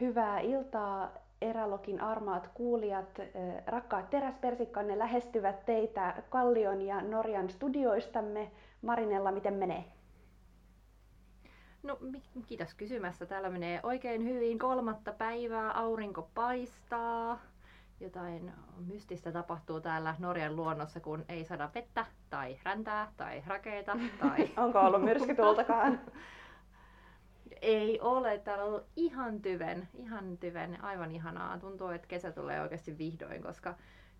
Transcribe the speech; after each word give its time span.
Hyvää 0.00 0.40
iltaa 0.40 1.12
Erälokin 1.42 2.00
armaat 2.00 2.50
kuulijat, 2.54 3.18
rakkaat 3.66 4.10
teräspersikkanne 4.10 4.98
lähestyvät 4.98 5.64
teitä 5.66 6.22
Kallion 6.30 6.82
ja 6.82 7.00
Norjan 7.00 7.50
studioistamme. 7.50 8.50
Marinella, 8.82 9.32
miten 9.32 9.54
menee? 9.54 9.84
No 11.82 11.98
kiitos 12.46 12.74
kysymässä. 12.74 13.26
Täällä 13.26 13.50
menee 13.50 13.80
oikein 13.82 14.24
hyvin. 14.24 14.58
Kolmatta 14.58 15.12
päivää, 15.12 15.72
aurinko 15.72 16.30
paistaa. 16.34 17.38
Jotain 18.00 18.52
mystistä 18.86 19.32
tapahtuu 19.32 19.80
täällä 19.80 20.14
Norjan 20.18 20.56
luonnossa, 20.56 21.00
kun 21.00 21.24
ei 21.28 21.44
sada 21.44 21.70
vettä 21.74 22.06
tai 22.30 22.58
räntää 22.62 23.12
tai 23.16 23.42
rakeita. 23.46 23.96
Tai... 24.20 24.50
Onko 24.64 24.80
ollut 24.80 25.04
myrskytultakaan? 25.04 26.00
Ei 27.62 28.00
ole, 28.00 28.38
täällä 28.38 28.64
on 28.64 28.70
ollut 28.70 28.86
ihan 28.96 29.42
tyven, 29.42 29.88
ihan 29.94 30.38
tyven, 30.38 30.84
aivan 30.84 31.10
ihanaa. 31.10 31.58
Tuntuu, 31.58 31.88
että 31.88 32.08
kesä 32.08 32.32
tulee 32.32 32.60
oikeasti 32.60 32.98
vihdoin, 32.98 33.42
koska 33.42 33.74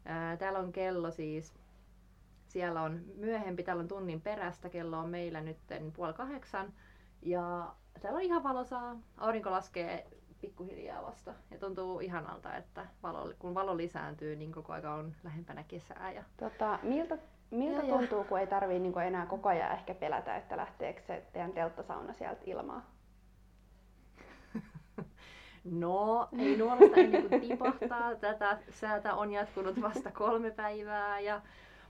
ää, 0.05 0.37
täällä 0.37 0.59
on 0.59 0.73
kello 0.73 1.11
siis, 1.11 1.55
siellä 2.49 2.83
on 2.83 3.01
myöhempi, 3.15 3.63
täällä 3.63 3.81
on 3.81 3.89
tunnin 3.89 4.21
perästä, 4.21 4.69
kello 4.69 4.99
on 4.99 5.09
meillä 5.09 5.41
nyt 5.41 5.59
puoli 5.97 6.13
kahdeksan. 6.13 6.73
Ja 7.23 7.75
täällä 8.01 8.17
on 8.17 8.23
ihan 8.23 8.43
valosaa, 8.43 8.97
aurinko 9.19 9.51
laskee 9.51 10.07
pikkuhiljaa 10.41 11.03
vasta. 11.03 11.35
Ja 11.51 11.59
tuntuu 11.59 12.01
ihanalta, 12.01 12.57
että 12.57 12.87
valo, 13.03 13.33
kun 13.39 13.55
valo 13.55 13.77
lisääntyy, 13.77 14.37
niin 14.37 14.53
koko 14.53 14.73
aika 14.73 14.95
on 14.95 15.15
lähempänä 15.25 15.65
kesää. 15.69 16.13
Ja... 16.13 16.25
Tota, 16.37 16.79
miltä 16.83 17.19
miltä 17.51 17.87
ja, 17.87 17.97
tuntuu, 17.97 18.19
ja. 18.19 18.25
kun 18.25 18.39
ei 18.39 18.47
tarvii 18.47 18.79
niin 18.79 18.99
enää 18.99 19.27
koko 19.27 19.49
ajan 19.49 19.73
ehkä 19.73 19.95
pelätä, 19.95 20.37
että 20.37 20.57
lähteekö 20.57 21.03
se 21.03 21.23
teidän 21.33 21.53
telttasauna 21.53 22.13
sieltä 22.13 22.41
ilmaa? 22.47 22.96
No, 25.71 26.29
ei 26.39 26.57
nuolasta 26.57 26.97
ennen 26.97 27.29
kuin 27.29 27.41
tipahtaa. 27.41 28.15
Tätä 28.21 28.59
säätä 28.71 29.15
on 29.15 29.33
jatkunut 29.33 29.83
vasta 29.83 30.11
kolme 30.11 30.51
päivää. 30.51 31.21
Ja, 31.21 31.41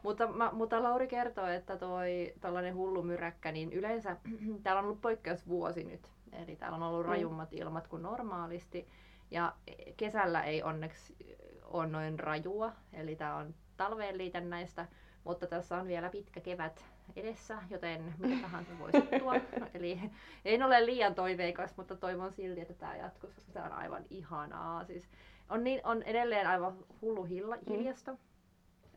mutta, 0.03 0.27
ma, 0.27 0.51
mutta 0.53 0.83
Lauri 0.83 1.07
kertoo, 1.07 1.47
että 1.47 1.77
toi 1.77 2.35
tällainen 2.41 2.75
hullu 2.75 3.03
myräkkä, 3.03 3.53
niin 3.53 3.73
yleensä 3.73 4.17
täällä 4.63 4.79
on 4.79 4.85
ollut 4.85 5.01
poikkeusvuosi 5.01 5.85
nyt. 5.85 6.11
Eli 6.33 6.57
täällä 6.57 6.77
on 6.77 6.83
ollut 6.83 7.07
mm. 7.07 7.09
rajummat 7.09 7.53
ilmat 7.53 7.89
kuin 7.89 8.03
normaalisti. 8.03 8.89
Ja 9.31 9.53
kesällä 9.97 10.43
ei 10.43 10.63
onneksi 10.63 11.17
ole 11.65 11.87
noin 11.87 12.19
rajua. 12.19 12.73
Eli 12.93 13.17
tämä 13.17 13.37
on 13.37 13.55
talveen 13.77 14.19
liitännäistä. 14.19 14.87
Mutta 15.27 15.47
tässä 15.47 15.77
on 15.77 15.87
vielä 15.87 16.11
pitkä 16.11 16.41
kevät 16.41 16.85
edessä, 17.17 17.59
joten 17.71 18.15
mitä 18.19 18.43
tahansa 18.43 18.73
voi 18.79 18.93
sattua. 18.93 19.35
Eli 19.75 20.01
en 20.45 20.63
ole 20.63 20.87
liian 20.87 21.15
toiveikas, 21.15 21.77
mutta 21.77 21.97
toivon 21.97 22.33
silti, 22.33 22.61
että 22.61 22.75
tämä 22.75 22.97
jatkuu, 22.97 23.31
koska 23.35 23.53
se 23.53 23.63
on 23.63 23.73
aivan 23.73 24.05
ihanaa. 24.11 24.85
Siis 24.85 25.09
on, 25.49 25.65
niin, 25.65 25.81
on 25.85 26.03
edelleen 26.03 26.47
aivan 26.47 26.77
hullu 27.03 27.25
hilla, 27.25 27.57
hiljasta. 27.69 28.13
Mm. 28.13 28.19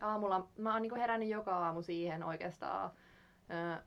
Aamulla 0.00 0.48
mä 0.58 0.72
oon 0.72 0.82
niin 0.82 0.96
herännyt 0.96 1.28
joka 1.28 1.56
aamu 1.56 1.82
siihen 1.82 2.24
oikeastaan 2.24 2.90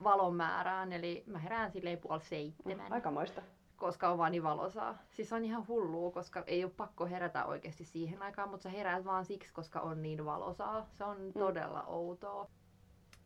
valon 0.04 0.36
määrään, 0.36 0.94
eli 0.94 1.24
mä 1.28 1.40
herään 1.40 1.72
silleen 1.72 1.98
puoli 1.98 2.22
seitsemän. 2.22 2.86
Mm, 2.86 2.92
aikamoista. 2.92 3.42
Koska 3.84 4.10
on 4.10 4.18
vaan 4.18 4.32
niin 4.32 4.44
valosaa. 4.44 4.98
Siis 5.12 5.34
on 5.34 5.46
ihan 5.46 5.68
hullua, 5.68 6.12
koska 6.12 6.44
ei 6.48 6.64
ole 6.64 6.72
pakko 6.78 7.06
herätä 7.06 7.46
oikeasti 7.46 7.86
siihen 7.86 8.22
aikaan, 8.22 8.50
mutta 8.50 8.64
sä 8.64 8.70
heräät 8.70 9.06
vaan 9.06 9.26
siksi, 9.26 9.54
koska 9.54 9.80
on 9.80 10.02
niin 10.02 10.26
valosaa. 10.26 10.86
Se 10.92 11.04
on 11.04 11.18
mm. 11.22 11.34
todella 11.34 11.84
outoa. 11.88 12.48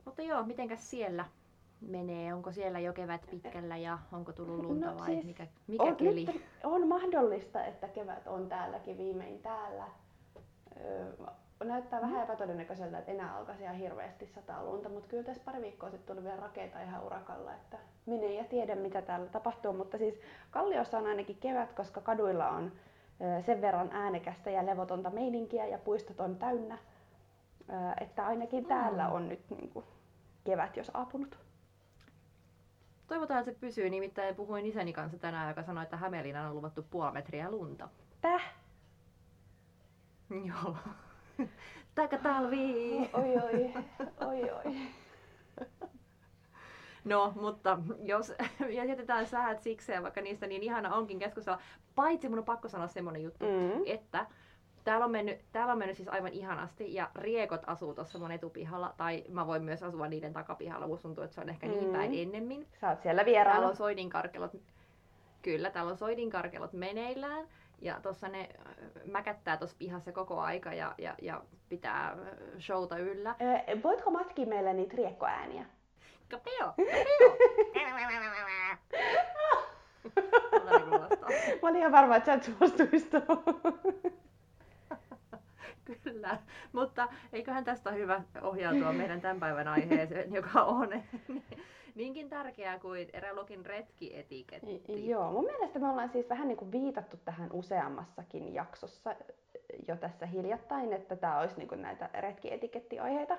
Mutta 0.06 0.22
joo, 0.22 0.44
mitenkäs 0.44 0.90
siellä 0.90 1.26
menee? 1.82 2.34
Onko 2.34 2.52
siellä 2.52 2.80
jo 2.80 2.94
kevät 2.94 3.28
pitkällä 3.32 3.78
ja 3.78 4.00
onko 4.12 4.34
tullut 4.34 4.66
lunta 4.66 4.92
no, 4.92 5.00
vai 5.00 5.08
siis 5.08 5.26
mikä, 5.26 5.48
mikä 5.68 5.84
on, 5.84 5.96
keli? 5.96 6.26
Nyt 6.26 6.42
on 6.64 6.88
mahdollista, 6.88 7.66
että 7.66 7.88
kevät 7.88 8.28
on 8.28 8.50
täälläkin 8.50 8.98
viimein 8.98 9.40
täällä. 9.40 9.88
Öö, 10.82 11.14
näyttää 11.64 12.02
vähän 12.02 12.24
epätodennäköiseltä, 12.24 13.00
että 13.00 13.12
enää 13.12 13.36
alkaisi 13.36 13.64
ihan 13.64 13.76
hirveästi 13.76 14.28
sataa 14.28 14.64
lunta, 14.64 14.90
mutta 14.90 15.10
kyllä 15.10 15.24
tässä 15.24 15.42
pari 15.46 15.62
viikkoa 15.62 15.90
sitten 15.90 16.16
tuli 16.16 16.26
vielä 16.26 16.42
rakeita 16.42 16.82
ihan 16.82 17.04
urakalla, 17.04 17.54
että 17.54 17.78
menee 18.06 18.34
ja 18.34 18.44
tiedä 18.44 18.76
mitä 18.76 19.02
täällä 19.02 19.28
tapahtuu. 19.28 19.74
Mutta 19.74 19.98
siis 19.98 20.22
Kalliossa 20.52 20.98
on 20.98 21.08
ainakin 21.08 21.38
kevät, 21.38 21.74
koska 21.74 22.02
kaduilla 22.02 22.50
on 22.50 22.72
sen 23.46 23.62
verran 23.62 23.90
äänekästä 23.92 24.50
ja 24.50 24.66
levotonta 24.66 25.10
meininkiä 25.10 25.66
ja 25.66 25.78
puistot 25.78 26.20
on 26.20 26.36
täynnä, 26.36 26.78
että 28.02 28.26
ainakin 28.28 28.66
täällä 28.66 29.10
on 29.10 29.30
nyt 29.30 29.50
niin 29.50 29.70
kuin 29.70 29.86
kevät 30.44 30.78
jo 30.78 30.84
saapunut. 30.84 31.38
Toivotaan, 33.08 33.40
että 33.40 33.52
se 33.52 33.60
pysyy. 33.60 33.90
Nimittäin 33.90 34.36
puhuin 34.36 34.66
isäni 34.66 34.94
kanssa 34.94 35.18
tänään, 35.18 35.50
joka 35.50 35.64
sanoi, 35.64 35.84
että 35.84 35.98
Hämeenlinnaan 35.98 36.50
on 36.50 36.56
luvattu 36.56 36.84
puoli 36.90 37.12
metriä 37.12 37.52
lunta. 37.52 37.90
Täh? 38.22 38.54
Joo. 40.48 40.76
talvi. 42.24 43.10
Oi 43.14 43.38
oi, 43.38 43.74
oi 44.20 44.52
oi. 44.52 44.76
No, 47.06 47.34
mutta 47.36 47.78
jos 48.04 48.34
jätetään 48.90 49.26
säät 49.26 49.62
sikseen, 49.62 50.04
vaikka 50.04 50.22
niistä 50.22 50.48
niin 50.48 50.64
ihana 50.64 50.96
onkin 50.96 51.20
keskustella. 51.20 51.62
Paitsi 51.96 52.30
mun 52.30 52.40
on 52.40 52.46
pakko 52.46 52.70
sanoa 52.70 52.88
semmonen 52.88 53.24
juttu, 53.24 53.46
mm. 53.46 53.84
että 53.86 54.26
Täällä 54.88 55.06
on, 55.06 55.12
mennyt, 55.12 55.40
täällä 55.52 55.74
on 55.74 55.80
mennyt 55.80 55.98
siis 55.98 56.10
aivan 56.10 56.34
ihanasti 56.34 56.94
ja 56.94 57.10
riekot 57.16 57.62
asuu 57.68 57.94
tuossa 57.94 58.20
mun 58.20 58.32
etupihalla 58.32 58.94
tai 58.98 59.24
mä 59.30 59.48
voin 59.48 59.64
myös 59.64 59.84
asua 59.84 60.08
niiden 60.08 60.34
takapihalla. 60.34 60.88
Musta 60.88 61.02
tuntuu, 61.02 61.24
että 61.24 61.36
se 61.36 61.42
on 61.42 61.50
ehkä 61.50 61.68
niin 61.68 61.86
mm. 61.86 61.92
päin 61.92 62.14
ennemmin. 62.14 62.68
Sä 62.82 62.90
oot 62.90 63.02
siellä 63.02 63.26
vieraana. 63.26 63.52
Täällä 63.52 63.70
on 63.70 63.76
soidinkarkelot. 63.76 64.56
Kyllä, 65.42 65.70
täällä 65.70 65.92
on 65.92 65.98
soidinkarkelot 65.98 66.74
meneillään. 66.74 67.48
Ja 67.82 68.00
tuossa 68.02 68.28
ne 68.28 68.50
mäkättää 69.06 69.58
tuossa 69.58 69.76
pihassa 69.80 70.12
koko 70.12 70.40
aika 70.40 70.74
ja, 70.74 70.96
ja, 70.98 71.16
ja 71.22 71.42
pitää 71.70 72.08
äh, 72.08 72.18
showta 72.60 72.98
yllä. 72.98 73.36
Öö, 73.42 73.78
voitko 73.84 74.12
matkia 74.12 74.46
meille 74.46 74.74
niitä 74.74 74.98
riekkoääniä? 74.98 75.66
Kapeo! 76.30 76.74
Kapeo! 76.78 77.38
Mä 81.62 81.70
olin 81.70 81.80
ihan 81.80 81.92
varma, 81.92 82.16
että 82.16 82.26
sä 82.26 82.34
et 82.34 82.44
suostuisi 82.44 83.10
Kyllä, 86.04 86.38
mutta 86.74 87.08
eiköhän 87.34 87.64
tästä 87.64 87.92
hyvä 87.92 88.22
ohjautua 88.42 88.94
meidän 88.94 89.22
tämän 89.22 89.40
päivän 89.40 89.68
aiheeseen, 89.68 90.34
joka 90.34 90.64
on 90.64 90.90
niinkin 91.96 92.30
tärkeää 92.30 92.80
kuin 92.80 93.10
Erälogin 93.14 93.66
retkietiketti. 93.66 95.10
Joo, 95.10 95.32
mun 95.32 95.46
mielestä 95.46 95.80
me 95.80 95.90
ollaan 95.90 96.10
siis 96.10 96.30
vähän 96.30 96.48
niin 96.48 96.58
kuin 96.58 96.72
viitattu 96.72 97.18
tähän 97.18 97.52
useammassakin 97.52 98.54
jaksossa 98.54 99.16
jo 99.88 99.96
tässä 99.96 100.26
hiljattain, 100.26 100.94
että 100.94 101.16
tämä 101.16 101.40
olisi 101.40 101.58
niin 101.58 101.68
kuin 101.68 101.82
näitä 101.82 102.10
retkietikettioaiheita. 102.14 103.38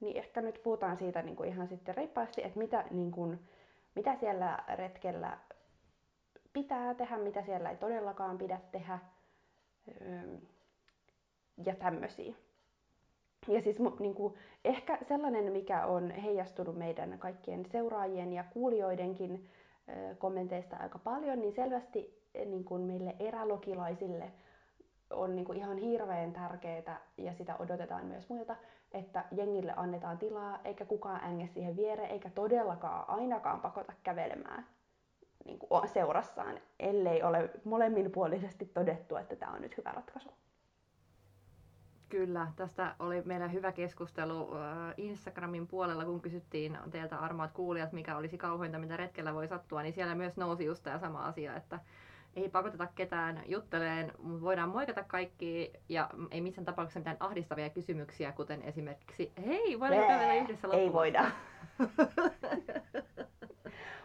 Niin 0.00 0.16
ehkä 0.16 0.40
nyt 0.40 0.60
puhutaan 0.62 0.96
siitä 0.96 1.22
niin 1.22 1.36
kuin 1.36 1.48
ihan 1.48 1.68
sitten 1.68 1.94
reippaasti, 1.94 2.44
että 2.44 2.58
mitä, 2.58 2.84
niin 2.90 3.10
kuin, 3.10 3.40
mitä 3.94 4.16
siellä 4.16 4.64
retkellä 4.74 5.38
pitää 6.52 6.94
tehdä, 6.94 7.16
mitä 7.16 7.42
siellä 7.42 7.70
ei 7.70 7.76
todellakaan 7.76 8.38
pidä 8.38 8.60
tehdä 8.72 8.98
ja 11.64 11.74
tämmöisiä. 11.74 12.34
Ja 13.48 13.62
siis 13.62 13.78
niin 13.98 14.14
kuin, 14.14 14.34
ehkä 14.64 14.98
sellainen, 15.08 15.52
mikä 15.52 15.86
on 15.86 16.10
heijastunut 16.10 16.76
meidän 16.76 17.18
kaikkien 17.18 17.64
seuraajien 17.64 18.32
ja 18.32 18.44
kuulijoidenkin 18.44 19.48
kommenteista 20.18 20.76
aika 20.76 20.98
paljon, 20.98 21.40
niin 21.40 21.52
selvästi 21.52 22.22
niin 22.34 22.64
kuin 22.64 22.82
meille 22.82 23.16
erälokilaisille 23.18 24.32
on 25.10 25.36
niin 25.36 25.44
kuin 25.44 25.58
ihan 25.58 25.78
hirveän 25.78 26.32
tärkeää, 26.32 27.00
ja 27.18 27.34
sitä 27.34 27.56
odotetaan 27.56 28.06
myös 28.06 28.28
muilta, 28.28 28.56
että 28.92 29.24
jengille 29.32 29.72
annetaan 29.76 30.18
tilaa, 30.18 30.60
eikä 30.64 30.84
kukaan 30.84 31.24
änge 31.24 31.46
siihen 31.46 31.76
viereen, 31.76 32.10
eikä 32.10 32.30
todellakaan 32.30 33.10
ainakaan 33.10 33.60
pakota 33.60 33.92
kävelemään 34.02 34.66
niin 35.44 35.58
kuin 35.58 35.88
seurassaan, 35.88 36.60
ellei 36.80 37.22
ole 37.22 37.50
molemminpuolisesti 37.64 38.64
todettu, 38.64 39.16
että 39.16 39.36
tämä 39.36 39.52
on 39.52 39.62
nyt 39.62 39.76
hyvä 39.76 39.90
ratkaisu. 39.90 40.28
Kyllä, 42.08 42.46
tästä 42.56 42.94
oli 42.98 43.22
meillä 43.24 43.48
hyvä 43.48 43.72
keskustelu 43.72 44.50
Instagramin 44.96 45.66
puolella, 45.66 46.04
kun 46.04 46.20
kysyttiin 46.20 46.78
teiltä 46.90 47.18
armaat 47.18 47.52
kuulijat, 47.52 47.92
mikä 47.92 48.16
olisi 48.16 48.38
kauhointa, 48.38 48.78
mitä 48.78 48.96
retkellä 48.96 49.34
voi 49.34 49.48
sattua, 49.48 49.82
niin 49.82 49.92
siellä 49.92 50.14
myös 50.14 50.36
nousi 50.36 50.64
just 50.64 50.82
tämä 50.82 50.98
sama 50.98 51.24
asia, 51.24 51.56
että 51.56 51.80
ei 52.36 52.48
pakoteta 52.48 52.86
ketään 52.94 53.42
jutteleen, 53.46 54.12
mutta 54.18 54.42
voidaan 54.42 54.68
moikata 54.68 55.02
kaikki 55.02 55.72
ja 55.88 56.10
ei 56.30 56.40
missään 56.40 56.64
tapauksessa 56.64 57.00
mitään 57.00 57.16
ahdistavia 57.20 57.70
kysymyksiä, 57.70 58.32
kuten 58.32 58.62
esimerkiksi, 58.62 59.32
hei, 59.46 59.80
voidaanko 59.80 60.08
kävellä 60.08 60.34
yhdessä 60.34 60.68
Ei 60.72 60.92
voida. 60.92 61.30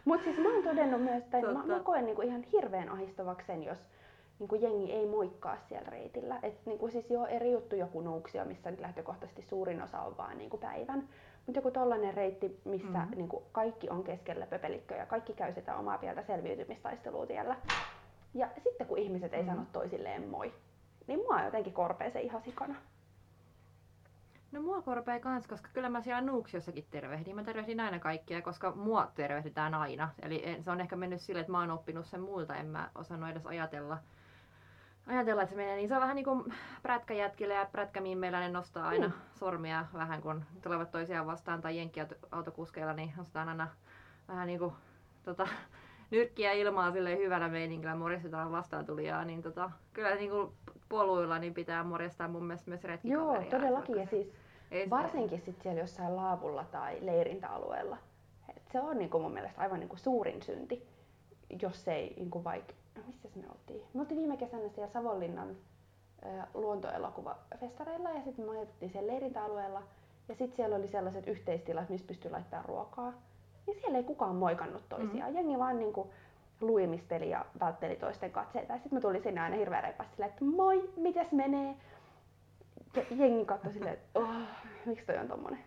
mutta 0.04 0.24
siis 0.24 0.38
mä 0.38 0.54
oon 0.54 0.64
todennut 0.64 1.02
myös, 1.02 1.22
että 1.22 1.40
mä, 1.40 1.66
mä 1.66 1.80
koen 1.80 2.04
niinku 2.04 2.22
ihan 2.22 2.42
hirveän 2.42 2.88
ahistavaksi 2.88 3.46
sen, 3.46 3.62
jos 3.62 3.78
niin 4.38 4.48
kuin 4.48 4.62
jengi 4.62 4.92
ei 4.92 5.06
moikkaa 5.06 5.56
siellä 5.68 5.90
reitillä. 5.90 6.38
Et 6.42 6.66
niin 6.66 6.78
kuin 6.78 6.92
siis 6.92 7.10
jo 7.10 7.26
eri 7.26 7.52
juttu 7.52 7.76
joku 7.76 8.00
Nuuksio, 8.00 8.44
missä 8.44 8.70
nyt 8.70 8.80
lähtökohtaisesti 8.80 9.42
suurin 9.42 9.82
osa 9.82 10.00
on 10.00 10.16
vaan 10.16 10.38
niin 10.38 10.50
kuin 10.50 10.60
päivän. 10.60 11.08
Mutta 11.46 11.58
joku 11.58 11.70
tollainen 11.70 12.14
reitti, 12.14 12.60
missä 12.64 12.98
mm-hmm. 12.98 13.16
niin 13.16 13.28
kuin 13.28 13.44
kaikki 13.52 13.90
on 13.90 14.04
keskellä 14.04 14.46
pöpelikköä 14.46 14.96
ja 14.98 15.06
kaikki 15.06 15.32
käy 15.32 15.52
sitä 15.54 15.76
omaa 15.76 15.98
pieltä 15.98 16.22
selviytymistaistelua 16.22 17.26
tiellä. 17.26 17.56
Ja 18.34 18.48
sitten 18.64 18.86
kun 18.86 18.98
ihmiset 18.98 19.34
ei 19.34 19.42
Mm. 19.42 19.48
sano 19.48 19.66
toisilleen 19.72 20.28
moi, 20.28 20.52
niin 21.06 21.18
mua 21.18 21.42
jotenkin 21.42 21.72
korpee 21.72 22.10
se 22.10 22.20
ihan 22.20 22.42
sikana. 22.42 22.74
No 24.52 24.62
mua 24.62 24.82
korpee 24.82 25.20
kans, 25.20 25.46
koska 25.46 25.68
kyllä 25.72 25.88
mä 25.88 26.00
siellä 26.02 26.20
Nuuksiossakin 26.20 26.86
tervehdin. 26.90 27.36
Mä 27.36 27.44
tervehdin 27.44 27.80
aina 27.80 27.98
kaikkia, 27.98 28.42
koska 28.42 28.72
mua 28.74 29.10
tervehditään 29.14 29.74
aina. 29.74 30.08
Eli 30.22 30.56
se 30.60 30.70
on 30.70 30.80
ehkä 30.80 30.96
mennyt 30.96 31.20
silleen, 31.20 31.40
että 31.40 31.52
mä 31.52 31.60
oon 31.60 31.70
oppinut 31.70 32.06
sen 32.06 32.20
muilta, 32.20 32.56
en 32.56 32.66
mä 32.66 32.90
osannut 32.94 33.30
edes 33.30 33.46
ajatella, 33.46 33.98
ajatella, 35.06 35.42
että 35.42 35.50
se 35.50 35.56
menee 35.56 35.76
niin. 35.76 35.88
Se 35.88 35.94
on 35.94 36.00
vähän 36.00 36.16
niin 36.16 36.24
kuin 36.24 36.54
prätkäjätkillä 36.82 37.54
ja 37.54 37.66
prätkämimmeillä 37.72 38.40
ne 38.40 38.48
nostaa 38.48 38.88
aina 38.88 39.06
Mm. 39.06 39.12
sormia 39.34 39.86
vähän, 39.92 40.22
kun 40.22 40.44
tulevat 40.62 40.90
toisiaan 40.90 41.26
vastaan 41.26 41.60
tai 41.62 41.76
jenkkiautokuskeilla, 41.76 42.92
niin 42.92 43.12
nostetaan 43.16 43.48
aina 43.48 43.68
vähän 44.28 44.46
niin 44.46 44.58
kuin 44.58 44.72
tota, 45.24 45.48
nyrkkiä 46.10 46.52
ilmaa 46.52 46.92
silleen 46.92 47.18
hyvällä 47.18 47.48
meiningillä, 47.48 47.94
morjestetaan 47.94 48.52
vastaan 48.52 48.86
tulijaa, 48.86 49.24
niin 49.24 49.42
tota, 49.42 49.70
kyllä 49.92 50.14
niin 50.14 50.30
kuin 50.30 50.52
poluilla 50.88 51.38
niin 51.38 51.54
pitää 51.54 51.84
morjestaa 51.84 52.28
mun 52.28 52.44
mielestä 52.44 52.70
myös 52.70 52.84
retkikaveria. 52.84 53.40
Joo, 53.42 53.50
todellakin. 53.50 53.94
Ja 53.94 53.98
vaikka 53.98 54.10
siis 54.16 54.32
ei 54.70 54.90
varsinkin 54.90 55.40
sit 55.40 55.60
siellä 55.62 55.80
jossain 55.80 56.16
laavulla 56.16 56.64
tai 56.64 56.98
leirintäalueella. 57.00 57.96
Et 58.56 58.62
se 58.72 58.80
on 58.80 58.98
niinku 58.98 59.18
mun 59.18 59.32
mielestä 59.32 59.60
aivan 59.60 59.80
niinku 59.80 59.96
suurin 59.96 60.42
synti, 60.42 60.86
jos 61.62 61.88
ei 61.88 62.14
niinku 62.16 62.44
vaikka, 62.44 62.72
no 62.72 62.78
missä 63.06 63.28
me 63.34 63.44
oltiin? 63.50 63.82
Me 63.94 64.00
oltiin 64.00 64.18
viime 64.18 64.36
kesänä 64.36 64.68
siellä 64.68 64.92
Savonlinnan 64.92 65.56
luontoelokuvafestareilla 66.54 68.10
ja 68.10 68.22
sitten 68.22 68.44
me 68.44 68.50
majoitettiin 68.50 68.90
siellä 68.92 69.12
leirintäalueella. 69.12 69.82
Ja 70.28 70.34
sitten 70.34 70.56
siellä 70.56 70.76
oli 70.76 70.88
sellaiset 70.88 71.26
yhteistilat, 71.26 71.88
missä 71.88 72.06
pystyy 72.06 72.30
laittamaan 72.30 72.68
ruokaa. 72.68 73.12
Niin 73.66 73.80
siellä 73.80 73.98
ei 73.98 74.04
kukaan 74.04 74.36
moikannut 74.36 74.88
toisiaan. 74.88 75.30
Mm. 75.30 75.36
Jengi 75.36 75.58
vaan 75.58 75.78
niinku 75.78 76.10
luimisteli 76.60 77.30
ja 77.30 77.46
vältteli 77.60 77.96
toisten 77.96 78.32
katseita. 78.32 78.72
Ja 78.72 78.78
sitten 78.78 78.96
mä 78.96 79.00
tulin 79.00 79.22
sinne 79.22 79.40
aina 79.40 79.56
hirveän 79.56 79.82
reippaasti 79.82 80.14
silleen, 80.14 80.30
että 80.32 80.44
moi, 80.44 80.92
mitäs 80.96 81.32
menee? 81.32 81.76
Ja 82.96 83.02
jengi 83.16 83.44
katsoi 83.44 83.72
silleen, 83.72 83.94
että 83.94 84.20
oh, 84.20 84.28
miksi 84.86 85.06
toi 85.06 85.18
on 85.18 85.28
tommonen? 85.28 85.64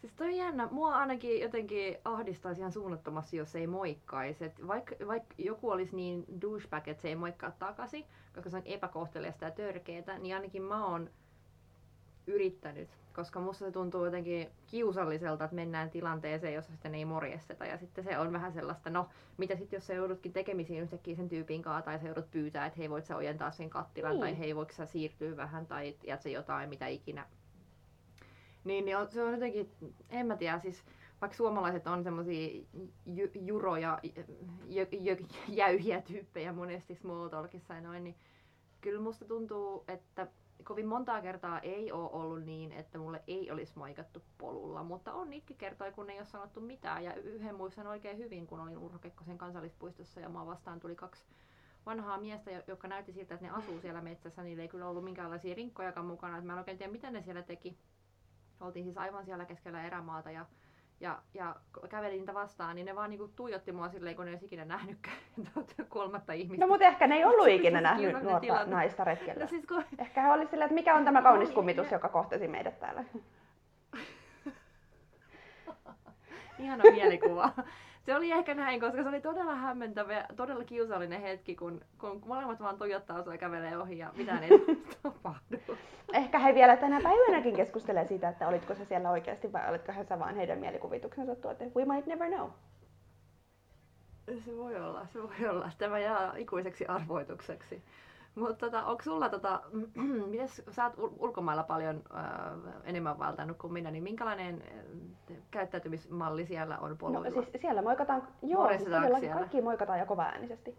Siis 0.00 0.12
toi 0.12 0.26
on 0.26 0.36
jännä. 0.36 0.68
Mua 0.70 0.96
ainakin 0.96 1.40
jotenkin 1.40 1.96
ahdistaisi 2.04 2.60
ihan 2.60 2.72
suunnattomasti, 2.72 3.36
jos 3.36 3.56
ei 3.56 3.66
moikkaisi. 3.66 4.44
Vaikka, 4.66 4.94
vaikka 5.06 5.34
joku 5.38 5.70
olisi 5.70 5.96
niin 5.96 6.24
douchebag, 6.40 6.88
että 6.88 7.02
se 7.02 7.08
ei 7.08 7.16
moikkaa 7.16 7.50
takaisin, 7.50 8.04
koska 8.34 8.50
se 8.50 8.56
on 8.56 8.62
epäkohteliasta 8.64 9.44
ja 9.44 9.50
törkeetä, 9.50 10.18
niin 10.18 10.34
ainakin 10.34 10.62
mä 10.62 10.86
oon 10.86 11.10
yrittänyt. 12.26 12.88
Koska 13.14 13.40
musta 13.40 13.64
se 13.64 13.70
tuntuu 13.72 14.04
jotenkin 14.04 14.48
kiusalliselta, 14.66 15.44
että 15.44 15.54
mennään 15.54 15.90
tilanteeseen, 15.90 16.54
jossa 16.54 16.72
sitten 16.72 16.94
ei 16.94 17.04
morjesteta. 17.04 17.66
Ja 17.66 17.78
sitten 17.78 18.04
se 18.04 18.18
on 18.18 18.32
vähän 18.32 18.52
sellaista, 18.52 18.90
no 18.90 19.08
mitä 19.36 19.56
sitten 19.56 19.76
jos 19.76 19.86
sä 19.86 19.94
joudutkin 19.94 20.32
tekemisiin 20.32 20.82
yhtäkkiä 20.82 21.16
sen 21.16 21.28
tyypin 21.28 21.62
kanssa, 21.62 21.82
tai 21.84 21.98
sä 21.98 22.06
joudut 22.06 22.30
pyytää, 22.30 22.66
että 22.66 22.78
hei 22.78 22.90
voit 22.90 23.04
sä 23.04 23.16
ojentaa 23.16 23.50
sen 23.50 23.70
kattilan, 23.70 24.10
Niin. 24.10 24.20
tai 24.20 24.38
hei 24.38 24.56
voiko 24.56 24.72
sä 24.72 24.86
siirtyä 24.86 25.36
vähän, 25.36 25.66
tai 25.66 25.92
tiedät 26.00 26.22
sä 26.22 26.28
jotain, 26.28 26.68
mitä 26.68 26.86
ikinä 26.86 27.26
niin, 28.64 28.84
niin 28.84 28.96
on, 28.96 29.10
se 29.10 29.22
on 29.22 29.32
jotenkin, 29.32 29.70
en 30.10 30.26
mä 30.26 30.36
tiedä, 30.36 30.58
siis 30.58 30.84
vaikka 31.20 31.36
suomalaiset 31.36 31.86
on 31.86 32.04
semmosia 32.04 32.62
ju, 33.06 33.28
juroja, 33.34 33.98
jö, 34.68 34.86
jö, 34.92 35.16
jäyhiä 35.48 36.00
tyyppejä 36.00 36.52
monesti 36.52 36.94
small 36.94 37.28
talkissa 37.28 37.74
ja 37.74 37.80
noin, 37.80 38.04
niin 38.04 38.16
kyllä 38.80 39.00
musta 39.00 39.24
tuntuu, 39.24 39.84
että 39.88 40.26
kovin 40.64 40.86
montaa 40.86 41.22
kertaa 41.22 41.60
ei 41.60 41.92
ole 41.92 42.10
ollut 42.12 42.44
niin, 42.44 42.72
että 42.72 42.98
mulle 42.98 43.22
ei 43.26 43.50
olisi 43.50 43.72
moikattu 43.76 44.22
polulla, 44.38 44.82
mutta 44.82 45.12
on 45.12 45.30
niitäkin 45.30 45.56
kertoja, 45.56 45.92
kun 45.92 46.10
ei 46.10 46.18
ole 46.18 46.26
sanottu 46.26 46.60
mitään. 46.60 47.04
Ja 47.04 47.14
yhden 47.14 47.54
muistan 47.54 47.86
oikein 47.86 48.18
hyvin, 48.18 48.46
kun 48.46 48.60
olin 48.60 48.78
Urho 48.78 48.98
Kekkosen 48.98 49.38
kansallispuistossa 49.38 50.20
ja 50.20 50.28
mua 50.28 50.46
vastaan 50.46 50.80
tuli 50.80 50.96
kaksi 50.96 51.24
vanhaa 51.86 52.18
miestä, 52.20 52.50
jo- 52.50 52.62
jotka 52.66 52.88
näytti 52.88 53.12
siltä, 53.12 53.34
että 53.34 53.46
ne 53.46 53.52
asuu 53.52 53.80
siellä 53.80 54.00
metsässä. 54.00 54.42
Niillä 54.42 54.62
ei 54.62 54.68
kyllä 54.68 54.88
ollut 54.88 55.04
minkäänlaisia 55.04 55.54
rinkkojakaan 55.54 56.06
mukana. 56.06 56.38
Et 56.38 56.44
mä 56.44 56.52
en 56.52 56.58
oikein 56.58 56.78
tiedä, 56.78 56.92
mitä 56.92 57.10
ne 57.10 57.22
siellä 57.22 57.42
teki. 57.42 57.78
Oltiin 58.60 58.84
siis 58.84 58.98
aivan 58.98 59.24
siellä 59.24 59.44
keskellä 59.44 59.82
erämaata 59.82 60.30
ja, 60.30 60.46
ja, 61.00 61.18
ja 61.34 61.56
kävelin 61.88 62.18
niitä 62.18 62.34
vastaan, 62.34 62.76
niin 62.76 62.84
ne 62.86 62.94
vaan 62.94 63.10
niinku 63.10 63.28
tuijotti 63.28 63.72
mua 63.72 63.88
silleen, 63.88 64.16
kun 64.16 64.24
ne 64.24 64.30
olisi 64.30 64.46
ikinä 64.46 64.64
nähnytkään 64.64 65.16
kolmatta 65.88 66.32
ihmistä. 66.32 66.66
No 66.66 66.68
mutta 66.72 66.86
ehkä 66.86 67.06
ne 67.06 67.14
ei 67.16 67.24
ollut 67.24 67.40
oli 67.40 67.56
ikinä 67.56 67.78
tosi 67.78 67.82
nähnyt 67.82 68.22
nuorta 68.22 68.40
tilanne. 68.40 68.74
naista 68.74 69.04
retkellä. 69.04 69.42
No 69.44 69.48
siis 69.48 69.66
kun, 69.66 69.84
Ehkä 69.98 70.22
he 70.22 70.32
oli 70.32 70.46
silleen, 70.46 70.66
että 70.66 70.74
mikä 70.74 70.94
on 70.94 71.04
tämä 71.04 71.22
kaunis 71.22 71.48
Oli, 71.48 71.54
kummitus, 71.54 71.90
joka 71.92 72.08
kohtasi 72.08 72.48
meidät 72.48 72.80
täällä. 72.80 73.04
ihana 76.58 76.84
mielikuva. 76.90 77.52
Se 78.08 78.16
oli 78.16 78.32
ehkä 78.32 78.54
näin, 78.54 78.80
koska 78.80 79.02
se 79.02 79.08
oli 79.08 79.20
todella 79.20 79.54
hämmentävä 79.54 80.12
ja 80.12 80.24
todella 80.36 80.64
kiusallinen 80.64 81.20
hetki, 81.20 81.56
kun, 81.56 81.80
kun 81.98 82.22
molemmat 82.26 82.60
vaan 82.60 82.78
tuijottaa 82.78 83.22
sua 83.22 83.34
ja 83.34 83.38
kävelee 83.38 83.78
ohi 83.78 83.98
ja 83.98 84.12
mitään 84.16 84.42
ei 84.42 84.50
tapahdu. 85.02 85.76
Ehkä 86.12 86.38
he 86.38 86.54
vielä 86.54 86.76
tänä 86.76 87.00
päivänäkin 87.00 87.56
keskustelee 87.56 88.06
siitä, 88.06 88.28
että 88.28 88.48
olitko 88.48 88.74
se 88.74 88.84
siellä 88.84 89.10
oikeasti 89.10 89.52
vai 89.52 89.70
olitko 89.70 89.92
sä 90.08 90.18
vaan 90.18 90.36
heidän 90.36 90.58
mielikuvituksensa 90.58 91.36
tuote. 91.36 91.70
We 91.76 91.84
might 91.84 92.06
never 92.06 92.28
know. 92.28 92.50
Se 94.44 94.56
voi 94.56 94.76
olla, 94.76 95.06
se 95.06 95.22
voi 95.22 95.48
olla. 95.48 95.70
Tämä 95.78 95.98
jää 95.98 96.32
ikuiseksi 96.36 96.86
arvoitukseksi. 96.86 97.82
Mutta 98.38 98.54
tota, 98.66 98.84
onko 98.84 99.02
sulla, 99.02 99.28
tota, 99.28 99.60
mites, 100.30 100.62
sä 100.70 100.84
oot 100.84 100.94
ul- 100.98 101.16
ulkomailla 101.18 101.62
paljon 101.62 102.02
äh, 102.16 102.72
enemmän 102.84 103.18
valtannut 103.18 103.56
kuin 103.58 103.72
minä, 103.72 103.90
niin 103.90 104.02
minkälainen 104.02 104.62
äh, 105.30 105.36
käyttäytymismalli 105.50 106.46
siellä 106.46 106.78
on 106.78 106.90
No 106.90 106.96
poluilla? 106.96 107.30
siis 107.30 107.62
siellä 107.62 107.82
moikataan, 107.82 108.28
joo, 108.42 108.68
siis 108.68 108.82
todellakin 108.82 109.18
siellä? 109.20 109.34
kaikki 109.38 109.60
moikataan 109.60 109.98
ja 109.98 110.06
kovaäänisesti. 110.06 110.78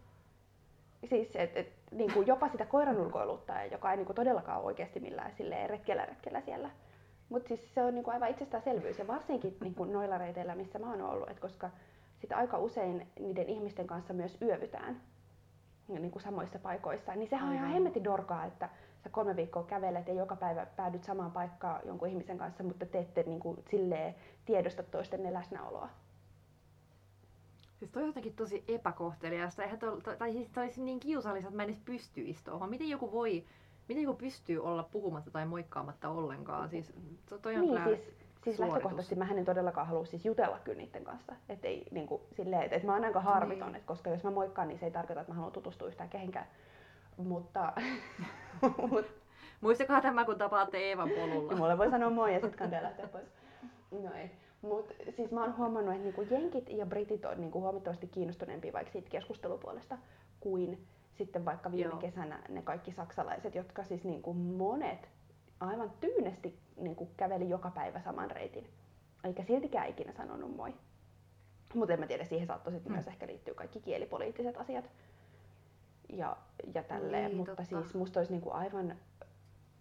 Siis 1.05 1.35
et, 1.35 1.57
et, 1.57 1.73
niin 1.91 2.13
kuin 2.13 2.27
jopa 2.27 2.49
sitä 2.49 2.65
koiran 2.65 2.97
ulkoiluttaja, 2.97 3.65
joka 3.65 3.91
ei 3.91 3.97
niin 3.97 4.05
kuin 4.05 4.15
todellakaan 4.15 4.57
ole 4.57 4.65
oikeasti 4.65 4.99
millään 4.99 5.31
silleen 5.31 5.69
retkellä 5.69 6.05
retkellä 6.05 6.41
siellä. 6.41 6.69
Mutta 7.29 7.47
siis 7.47 7.73
se 7.73 7.83
on 7.83 7.93
niin 7.95 8.03
kuin 8.03 8.13
aivan 8.13 8.29
itsestäänselvyys 8.29 8.99
ja 8.99 9.07
varsinkin 9.07 9.57
niin 9.61 9.75
kuin 9.75 9.93
noilla 9.93 10.17
reiteillä, 10.17 10.55
missä 10.55 10.79
mä 10.79 10.89
oon 10.89 11.01
ollut, 11.01 11.29
et 11.29 11.39
koska 11.39 11.69
sit 12.21 12.31
aika 12.31 12.57
usein 12.57 13.07
niiden 13.19 13.49
ihmisten 13.49 13.87
kanssa 13.87 14.13
myös 14.13 14.37
yövytään 14.41 15.01
niin 15.93 16.11
kuin 16.11 16.23
samoissa 16.23 16.59
paikoissa, 16.59 17.15
niin 17.15 17.29
sehän 17.29 17.49
on 17.49 17.55
ihan 17.55 17.65
Aivan. 17.65 17.73
hemmetin 17.73 18.03
dorkaa, 18.03 18.45
että 18.45 18.69
sä 19.03 19.09
kolme 19.09 19.35
viikkoa 19.35 19.63
kävelet 19.63 20.07
ja 20.07 20.13
joka 20.13 20.35
päivä 20.35 20.65
päädyt 20.65 21.03
samaan 21.03 21.31
paikkaan 21.31 21.81
jonkun 21.85 22.07
ihmisen 22.07 22.37
kanssa, 22.37 22.63
mutta 22.63 22.85
te 22.85 22.99
ette 22.99 23.23
niin 23.23 23.39
kuin, 23.39 23.63
silleen 23.71 24.15
tiedosta 24.45 24.83
toistenne 24.83 25.33
läsnäoloa. 25.33 25.89
Siis 27.79 27.91
toi 27.91 28.03
on 28.03 28.09
jotenkin 28.09 28.35
tosi 28.35 28.63
epäkohteliasta. 28.67 29.63
Eihän 29.63 29.79
toi, 29.79 30.01
to, 30.01 30.15
tai 30.15 30.31
siis 30.31 30.49
toi 30.49 30.63
olisi 30.63 30.81
niin 30.81 30.99
kiusallista, 30.99 31.47
että 31.47 31.57
mä 31.57 31.63
en 31.63 31.69
edes 31.69 31.81
pystyisi 31.85 32.43
tuohon. 32.43 32.69
Miten 32.69 32.89
joku 32.89 33.11
voi, 33.11 33.45
miten 33.87 34.03
joku 34.03 34.17
pystyy 34.17 34.63
olla 34.63 34.83
puhumatta 34.83 35.31
tai 35.31 35.45
moikkaamatta 35.45 36.09
ollenkaan? 36.09 36.69
Siis 36.69 36.93
to, 37.29 37.37
toi 37.37 37.55
on 37.55 37.61
Niin, 37.61 37.69
kyllä 37.69 37.85
siis, 37.85 37.99
siis 38.43 38.55
suoritus. 38.57 38.73
lähtökohtaisesti 38.73 39.15
mä 39.15 39.27
en 39.37 39.45
todellakaan 39.45 39.87
halua 39.87 40.05
siis 40.05 40.25
jutella 40.25 40.59
kyllä 40.63 40.77
niiden 40.77 41.03
kanssa. 41.03 41.35
Et 41.49 41.65
ei, 41.65 41.85
niin 41.91 42.07
kuin, 42.07 42.21
silleen, 42.31 42.63
et, 42.63 42.73
et 42.73 42.83
mä 42.83 42.93
oon 42.93 43.05
aika 43.05 43.21
harmiton, 43.21 43.67
Niin. 43.67 43.75
et 43.75 43.83
koska 43.85 44.09
jos 44.09 44.23
mä 44.23 44.31
moikkaan, 44.31 44.67
niin 44.67 44.79
se 44.79 44.85
ei 44.85 44.91
tarkoita, 44.91 45.21
että 45.21 45.31
mä 45.31 45.35
haluan 45.35 45.51
tutustua 45.53 45.87
yhtään 45.87 46.09
kehenkään. 46.09 46.45
Mutta 47.17 47.73
mut, 48.91 49.05
Muistakaa 49.61 50.01
tämä, 50.01 50.25
kun 50.25 50.37
tapaatte 50.37 50.77
Eevan 50.77 51.09
polulla. 51.09 51.55
mulle 51.55 51.77
voi 51.77 51.89
sanoa 51.89 52.09
moi 52.09 52.33
ja 52.33 52.39
sitten 52.39 52.59
kantaa 52.59 52.83
lähteä 52.83 53.07
pois. 53.07 53.25
No 53.91 54.13
ei. 54.13 54.31
Mut 54.61 54.93
siis 55.09 55.31
mä 55.31 55.41
oon 55.43 55.57
huomannut, 55.57 55.93
että 55.93 56.03
niinku 56.03 56.21
jenkit 56.21 56.69
ja 56.69 56.85
britit 56.85 57.25
on 57.25 57.41
niinku 57.41 57.61
huomattavasti 57.61 58.07
kiinnostuneempia 58.07 58.73
vaikka 58.73 58.91
siitä 58.91 59.09
keskustelupuolesta 59.09 59.97
kuin 60.39 60.87
sitten 61.13 61.45
vaikka 61.45 61.71
viime 61.71 61.89
Joo. 61.89 61.99
kesänä 61.99 62.39
ne 62.49 62.61
kaikki 62.61 62.91
saksalaiset, 62.91 63.55
jotka 63.55 63.83
siis 63.83 64.03
niinku 64.03 64.33
monet 64.33 65.09
aivan 65.59 65.91
tyynesti 65.99 66.59
niinku 66.77 67.09
käveli 67.17 67.49
joka 67.49 67.71
päivä 67.71 68.01
saman 68.01 68.31
reitin. 68.31 68.69
Eikä 69.23 69.43
siltikään 69.43 69.87
ikinä 69.89 70.13
sanonut 70.13 70.55
moi. 70.55 70.73
Mutta 71.73 71.93
en 71.93 71.99
mä 71.99 72.07
tiedä, 72.07 72.23
siihen 72.25 72.47
saattoi 72.47 72.73
sitten 72.73 72.91
Mm. 72.91 72.95
myös 72.95 73.07
ehkä 73.07 73.27
liittyä 73.27 73.53
kaikki 73.53 73.79
kielipoliittiset 73.81 74.57
asiat 74.57 74.89
ja, 76.09 76.37
ja 76.73 76.83
tälleen. 76.83 77.25
Niin, 77.25 77.37
Mutta 77.37 77.55
totta. 77.55 77.63
siis 77.81 77.93
musta 77.95 78.19
olisi 78.19 78.31
niinku 78.33 78.51
aivan, 78.51 78.95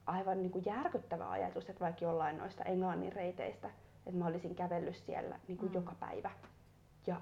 aivan 0.07 0.43
niinku 0.43 0.63
järkyttävä 0.67 1.31
ajatus, 1.31 1.71
että 1.71 1.81
vaikka 1.85 2.05
jollain 2.05 2.39
noista 2.39 2.65
Englannin 2.65 3.13
reiteistä, 3.13 3.71
että 4.07 4.19
mä 4.19 4.27
olisin 4.27 4.55
kävellyt 4.55 4.97
siellä 4.97 5.39
niinku 5.49 5.67
Mm. 5.67 5.75
joka 5.75 5.95
päivä 6.01 6.31
ja 7.07 7.21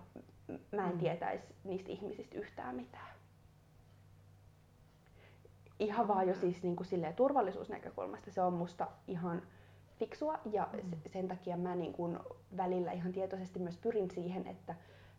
mä 0.73 0.87
en 0.87 0.93
Mm. 0.93 0.99
tietäisi 0.99 1.45
niistä 1.65 1.91
ihmisistä 1.93 2.39
yhtään 2.39 2.75
mitään. 2.77 3.16
Ihan 5.79 6.09
vaan 6.09 6.29
jo 6.29 6.35
Mm. 6.35 6.41
siis 6.41 6.63
niinku 6.63 6.85
silleen 6.85 7.15
turvallisuusnäkökulmasta 7.15 8.31
se 8.31 8.43
on 8.43 8.53
musta 8.53 8.89
ihan 9.09 9.43
fiksua 9.99 10.39
ja 10.53 10.69
Mm. 10.73 10.91
se- 11.03 11.09
sen 11.09 11.29
takia 11.29 11.57
mä 11.57 11.75
niin 11.75 11.93
kuin 11.93 12.19
välillä 12.57 12.93
ihan 12.93 13.13
tietoisesti 13.13 13.59
myös 13.59 13.77
pyrin 13.77 14.11
siihen, 14.11 14.47
että 14.47 14.75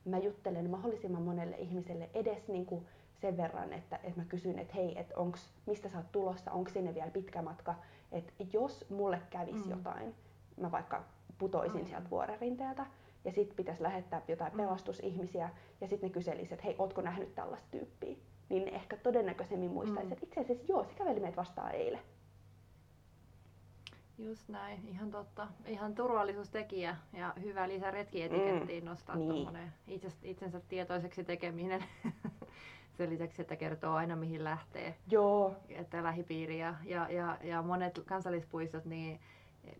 mä 0.05 0.17
juttelen 0.17 0.69
mahdollisimman 0.69 1.21
monelle 1.21 1.55
ihmiselle 1.57 2.09
edes 2.13 2.47
niin 2.47 2.65
kuin 2.65 2.85
sen 3.21 3.37
verran, 3.37 3.73
että, 3.73 3.95
että 4.03 4.19
mä 4.21 4.25
kysyn, 4.25 4.59
että 4.59 4.73
hei, 4.73 4.99
että 4.99 5.17
onks, 5.17 5.49
mistä 5.65 5.89
sä 5.89 5.97
oot 5.97 6.11
tulossa, 6.11 6.51
onko 6.51 6.69
sinne 6.69 6.95
vielä 6.95 7.11
pitkä 7.11 7.41
matka, 7.41 7.75
että 8.11 8.33
jos 8.53 8.85
mulle 8.89 9.21
kävisi 9.29 9.63
Mm. 9.65 9.69
jotain, 9.71 10.15
mä 10.57 10.71
vaikka 10.71 11.03
putoisin 11.37 11.75
Aivan. 11.77 11.87
sieltä 11.87 12.09
vuoren 12.09 12.39
rinteeltä, 12.41 12.85
ja 13.25 13.31
sitten 13.31 13.55
pitäisi 13.55 13.83
lähettää 13.83 14.21
jotain 14.27 14.53
Mm. 14.53 14.57
pelastusihmisiä 14.57 15.49
ja 15.81 15.87
sitten 15.87 16.09
ne 16.09 16.13
kyselisivät, 16.13 16.51
että 16.53 16.65
hei, 16.65 16.75
ootko 16.79 17.01
nähnyt 17.01 17.35
tällaista 17.35 17.67
tyyppiä? 17.71 18.15
Niin 18.49 18.65
ne 18.65 18.71
ehkä 18.71 18.97
todennäköisemmin 18.97 19.71
muistaisi, 19.71 20.05
Mm. 20.07 20.11
että 20.13 20.25
itse 20.25 20.39
asiassa 20.41 20.65
joo, 20.73 20.83
se 20.83 20.93
käveli 20.93 21.19
meitä 21.19 21.35
vastaan 21.35 21.71
eilen. 21.71 21.99
Just 24.17 24.49
näin, 24.49 24.87
ihan 24.87 25.11
totta. 25.11 25.47
Ihan 25.65 25.95
turvallisuustekijä 25.95 26.95
ja 27.13 27.33
hyvä 27.41 27.67
lisä 27.67 27.91
retkietikettiin 27.91 28.85
nostaa 28.85 29.15
niin. 29.15 29.29
tuommoinen 29.29 29.73
itse, 29.87 30.07
itsensä 30.23 30.59
tietoiseksi 30.69 31.23
tekeminen. 31.23 31.83
Sen 32.97 33.09
lisäksi, 33.09 33.41
että 33.41 33.55
kertoo 33.55 33.93
aina 33.95 34.15
mihin 34.15 34.43
lähtee. 34.43 34.95
Joo, 35.11 35.55
Että 35.69 36.03
lähipiiri 36.03 36.59
ja, 36.59 36.75
ja, 36.85 37.07
ja, 37.11 37.37
ja 37.43 37.61
monet 37.61 38.01
kansallispuistot, 38.05 38.85
niin 38.85 39.19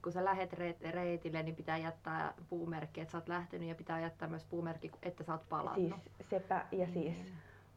kun 0.04 0.12
sä 0.12 0.26
lähet 0.26 0.54
re- 0.54 0.92
reitille, 0.92 1.44
niin 1.44 1.56
pitää 1.56 1.78
jättää 1.78 2.34
puumerkki, 2.50 3.02
että 3.02 3.12
sä 3.12 3.18
oot 3.18 3.28
lähtenyt 3.30 3.70
ja 3.70 3.76
pitää 3.76 4.00
jättää 4.00 4.28
myös 4.28 4.46
puumerkki, 4.46 4.92
että 5.04 5.24
sä 5.24 5.32
oot 5.32 5.50
palannut. 5.50 6.02
siis 6.04 6.30
sepä 6.30 6.66
ja 6.72 6.86
siis 6.86 6.96
Niin. 7.16 7.34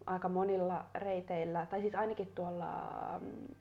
Aika 0.06 0.28
monilla 0.28 0.84
reiteillä, 0.94 1.66
tai 1.66 1.80
siis 1.80 1.94
ainakin 1.94 2.32
tuolla 2.34 2.70
mm, 3.20 3.54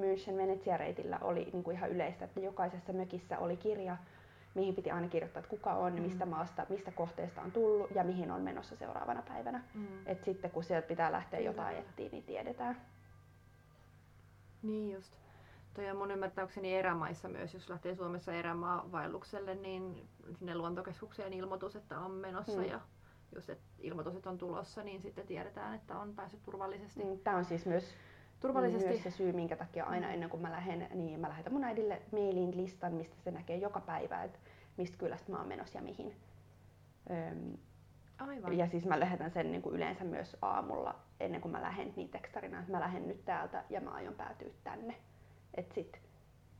München 0.00 0.36
Venetsia 0.36 0.76
reitillä 0.76 1.18
oli 1.22 1.48
niin 1.52 1.62
kuin 1.64 1.76
ihan 1.76 1.90
yleistä, 1.90 2.24
että 2.24 2.40
jokaisessa 2.40 2.92
mökissä 2.92 3.38
oli 3.38 3.56
kirja, 3.56 3.96
mihin 4.54 4.74
piti 4.74 4.90
aina 4.90 5.08
kirjoittaa, 5.08 5.40
että 5.40 5.50
kuka 5.50 5.72
on, 5.74 5.92
Mm. 5.92 6.02
mistä 6.02 6.26
maasta, 6.26 6.66
mistä 6.68 6.90
kohteesta 6.90 7.40
on 7.42 7.52
tullut 7.52 7.90
ja 7.90 8.04
mihin 8.04 8.30
on 8.30 8.42
menossa 8.42 8.76
seuraavana 8.76 9.22
päivänä. 9.28 9.62
Mm. 9.74 9.86
Et 10.06 10.24
sitten 10.24 10.50
kun 10.50 10.64
sieltä 10.64 10.88
pitää 10.88 11.12
lähteä 11.12 11.38
Kyllä. 11.40 11.50
jotain 11.50 11.76
etsiä, 11.76 12.08
niin 12.12 12.22
tiedetään. 12.24 12.76
Niin 14.62 14.92
just. 14.92 15.12
Toi 15.74 15.90
on 15.90 15.96
mun 15.96 16.10
ymmärtääkseni 16.10 16.74
erämaissa 16.76 17.28
myös, 17.28 17.54
jos 17.54 17.68
lähtee 17.68 17.94
Suomessa 17.94 18.32
erämaavaellukselle, 18.32 19.54
niin 19.54 20.08
sinne 20.38 20.54
luontokeskukseen 20.54 21.32
ilmoitus, 21.32 21.76
että 21.76 21.98
on 21.98 22.10
menossa 22.10 22.58
Mm. 22.60 22.64
ja 22.64 22.80
jos 23.34 23.50
et 23.50 23.58
ilmoitus, 23.80 24.16
että 24.16 24.30
on 24.30 24.38
tulossa, 24.38 24.82
niin 24.82 25.02
sitten 25.02 25.26
tiedetään, 25.26 25.74
että 25.74 25.98
on 25.98 26.14
päässyt 26.14 26.42
turvallisesti. 26.42 27.02
Tämä 27.24 27.36
on 27.36 27.44
siis 27.44 27.66
myös, 27.66 27.94
turvallisesti. 28.40 28.88
myös 28.88 29.02
se 29.02 29.10
syy, 29.10 29.32
minkä 29.32 29.56
takia 29.56 29.84
aina 29.84 30.10
ennen 30.10 30.30
kuin 30.30 30.42
mä 30.42 30.50
lähden, 30.50 30.88
niin 30.94 31.20
mä 31.20 31.28
lähetän 31.28 31.52
mun 31.52 31.64
äidille 31.64 32.02
mailiin 32.12 32.56
listan, 32.56 32.92
mistä 32.94 33.16
se 33.24 33.30
näkee 33.30 33.56
joka 33.56 33.80
päivä, 33.80 34.22
että 34.24 34.38
mistä 34.76 34.96
kylästä 34.98 35.32
mä 35.32 35.38
oon 35.38 35.48
menossa 35.48 35.78
ja 35.78 35.82
mihin. 35.82 36.16
Öm, 37.10 37.56
Aivan. 38.18 38.58
Ja 38.58 38.66
siis 38.66 38.84
mä 38.86 39.00
lähetän 39.00 39.30
sen 39.30 39.52
niin 39.52 39.62
kuin 39.62 39.74
yleensä 39.76 40.04
myös 40.04 40.36
aamulla 40.42 40.94
ennen 41.20 41.40
kuin 41.40 41.52
mä 41.52 41.62
lähden 41.62 41.92
niin 41.96 42.08
tekstarina, 42.08 42.58
että 42.60 42.72
mä 42.72 42.80
lähden 42.80 43.08
nyt 43.08 43.24
täältä 43.24 43.64
ja 43.70 43.80
mä 43.80 43.90
aion 43.90 44.14
päätyä 44.14 44.48
tänne. 44.64 44.94
Et 45.54 45.72
sit, 45.72 46.00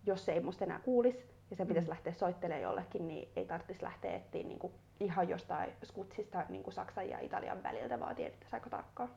jos 0.06 0.24
se 0.24 0.32
ei 0.32 0.40
musta 0.40 0.64
enää 0.64 0.78
kuulis 0.78 1.26
ja 1.50 1.56
se 1.56 1.64
pitäisi 1.64 1.88
Mm. 1.88 1.90
lähteä 1.90 2.12
soittelemaan 2.12 2.62
jollekin, 2.62 3.08
niin 3.08 3.28
ei 3.36 3.46
tarvitsisi 3.46 3.82
lähteä 3.82 4.16
etsiä 4.16 4.42
niin 4.42 4.58
kuin 4.58 4.72
ihan 5.00 5.28
jostain 5.28 5.72
skutsista 5.84 6.44
niin 6.48 6.62
kuin 6.62 6.74
Saksan 6.74 7.08
ja 7.08 7.20
Italian 7.20 7.62
väliltä, 7.62 8.00
vaan 8.00 8.16
tiedettäisiin 8.16 8.54
aika 8.54 8.70
tarkkaan. 8.70 9.08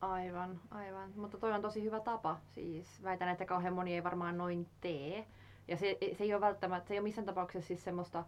Aivan, 0.00 0.60
aivan. 0.70 1.10
Mutta 1.16 1.38
toi 1.38 1.52
on 1.52 1.62
tosi 1.62 1.82
hyvä 1.82 2.00
tapa. 2.00 2.40
Siis 2.54 3.02
väitän, 3.02 3.28
että 3.28 3.44
kauhean 3.44 3.74
moni 3.74 3.94
ei 3.94 4.04
varmaan 4.04 4.38
noin 4.38 4.66
tee. 4.80 5.26
Ja 5.68 5.76
se, 5.76 5.98
se 6.12 6.24
ei 6.24 6.34
ole 6.34 6.40
välttämättä, 6.40 6.88
se 6.88 6.94
ei 6.94 6.98
ole 6.98 7.04
missään 7.04 7.26
tapauksessa 7.26 7.68
siis 7.68 7.84
semmoista 7.84 8.24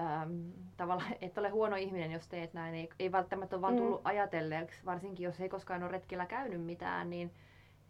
äm, 0.00 0.52
tavallaan, 0.76 1.12
että 1.20 1.40
ole 1.40 1.48
huono 1.48 1.76
ihminen, 1.76 2.12
jos 2.12 2.28
teet 2.28 2.54
näin. 2.54 2.74
Ei, 2.74 2.88
ei 2.98 3.12
välttämättä 3.12 3.56
ole 3.56 3.62
vaan 3.62 3.74
Mm. 3.74 3.78
tullut 3.78 4.00
ajatelleeksi, 4.04 4.84
varsinkin 4.84 5.24
jos 5.24 5.40
ei 5.40 5.48
koskaan 5.48 5.82
ole 5.82 5.92
retkellä 5.92 6.26
käynyt 6.26 6.62
mitään, 6.64 7.10
niin, 7.10 7.30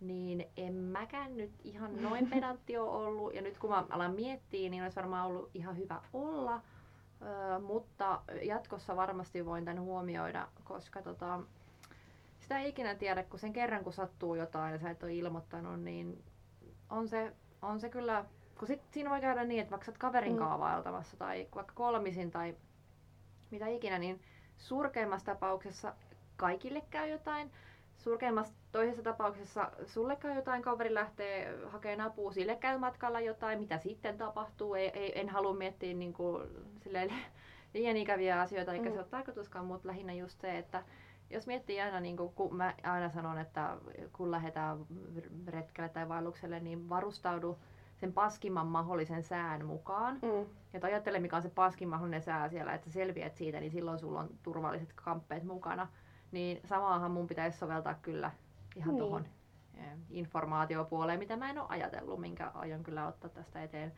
niin 0.01 0.47
en 0.57 0.75
mäkään 0.75 1.37
nyt 1.37 1.53
ihan 1.65 2.03
noin 2.03 2.31
pedantti 2.35 2.79
ole 2.79 2.91
ollut. 2.91 3.35
Ja 3.35 3.43
nyt 3.43 3.59
kun 3.59 3.71
mä 3.71 3.85
alan 3.91 4.15
miettiä, 4.15 4.71
niin 4.71 4.83
olisi 4.83 4.97
varmaan 4.97 5.27
ollut 5.27 5.51
ihan 5.55 5.77
hyvä 5.77 6.01
olla. 6.13 6.61
Mutta 7.67 8.21
jatkossa 8.43 8.97
varmasti 8.97 9.47
voin 9.47 9.65
tämän 9.65 9.81
huomioida, 9.83 10.49
koska 10.65 11.03
tota, 11.03 11.41
sitä 12.41 12.59
ei 12.59 12.69
ikinä 12.69 12.95
tiedä, 12.95 13.23
kun 13.23 13.39
sen 13.39 13.53
kerran 13.53 13.85
kun 13.85 13.93
sattuu 13.93 14.35
jotain 14.35 14.73
ja 14.73 14.79
sä 14.79 14.91
et 14.91 15.03
ole 15.03 15.15
ilmoittanut, 15.15 15.81
niin 15.81 16.25
on 16.91 17.09
se, 17.09 17.33
on 17.63 17.81
se 17.81 17.89
kyllä, 17.89 18.25
kun 18.59 18.69
sit 18.69 18.81
siinä 18.91 19.11
voi 19.11 19.21
käydä 19.21 19.45
niin, 19.45 19.61
että 19.61 19.71
vaikka 19.71 19.85
sä 19.85 19.91
oot 19.93 19.99
kaverin 19.99 20.33
Mm. 20.33 20.39
kaavailtamassa 20.39 21.17
tai 21.17 21.49
vaikka 21.55 21.75
kolmisin 21.75 22.31
tai 22.31 22.57
mitä 23.51 23.67
ikinä, 23.67 23.99
niin 23.99 24.21
surkeimmassa 24.59 25.27
tapauksessa 25.27 25.95
kaikille 26.37 26.83
käy 26.91 27.09
jotain. 27.09 27.51
Surkeimmassa 27.99 28.55
toisessa 28.73 29.03
tapauksessa 29.03 29.71
sulle 29.87 30.17
käy 30.17 30.35
jotain, 30.35 30.63
kaveri 30.63 30.95
lähtee 30.95 31.59
hakemaan 31.69 32.11
apua, 32.11 32.33
sille 32.33 32.57
käy 32.57 32.79
matkalla 32.79 33.21
jotain, 33.21 33.59
mitä 33.59 33.79
sitten 33.79 34.19
tapahtuu. 34.19 34.75
Ei, 34.75 34.89
ei, 34.89 35.21
en 35.21 35.29
halua 35.29 35.55
miettiä 35.55 35.95
niin 35.95 36.13
kuin, 36.13 36.43
silleen, 36.81 37.11
liian 37.75 37.97
ikäviä 37.97 38.41
asioita, 38.41 38.73
eikä 38.73 38.89
Mm. 38.89 38.93
se 38.93 38.99
ole 38.99 39.09
tarkoituskaan, 39.11 39.67
mutta 39.67 39.89
lähinnä 39.89 40.13
just 40.13 40.41
se, 40.41 40.59
että 40.59 40.83
jos 41.31 41.47
miettii 41.47 41.81
aina, 41.81 42.01
niin 42.01 42.17
kuin, 42.17 42.33
kun 42.35 42.57
mä 42.57 42.75
aina 42.83 43.11
sanon, 43.11 43.39
että 43.39 43.77
kun 44.13 44.31
lähdetään 44.31 44.79
retkelle 45.47 45.89
tai 45.89 46.09
vaellukselle, 46.09 46.61
niin 46.61 46.89
varustaudu 46.89 47.59
sen 47.97 48.13
paskimman 48.13 48.67
mahdollisen 48.67 49.23
sään 49.23 49.65
mukaan. 49.67 50.15
Mm. 50.23 50.47
Ja 50.73 50.81
ajattele, 50.83 51.19
mikä 51.21 51.37
on 51.37 51.43
se 51.43 51.49
paskin 51.49 51.89
mahdollinen 51.89 52.23
sää 52.23 52.49
siellä, 52.49 52.75
että 52.75 52.87
sä 52.87 52.93
selviät 52.93 53.37
siitä, 53.37 53.61
niin 53.61 53.73
silloin 53.73 53.99
sulla 53.99 54.21
on 54.21 54.29
turvalliset 54.43 54.93
kamppeet 54.95 55.45
mukana. 55.45 55.89
Niin 56.35 56.61
samaahan 56.65 57.11
mun 57.11 57.27
pitäisi 57.27 57.59
soveltaa 57.59 57.95
kyllä 57.95 58.31
ihan 58.77 58.89
Niin. 58.95 58.99
tuohon 58.99 59.27
informaatiopuoleen, 60.11 61.19
mitä 61.19 61.37
mä 61.37 61.51
en 61.51 61.59
ole 61.59 61.67
ajatellut, 61.69 62.21
minkä 62.21 62.51
aion 62.55 62.83
kyllä 62.83 63.07
ottaa 63.07 63.31
tästä 63.31 63.63
eteen. 63.63 63.93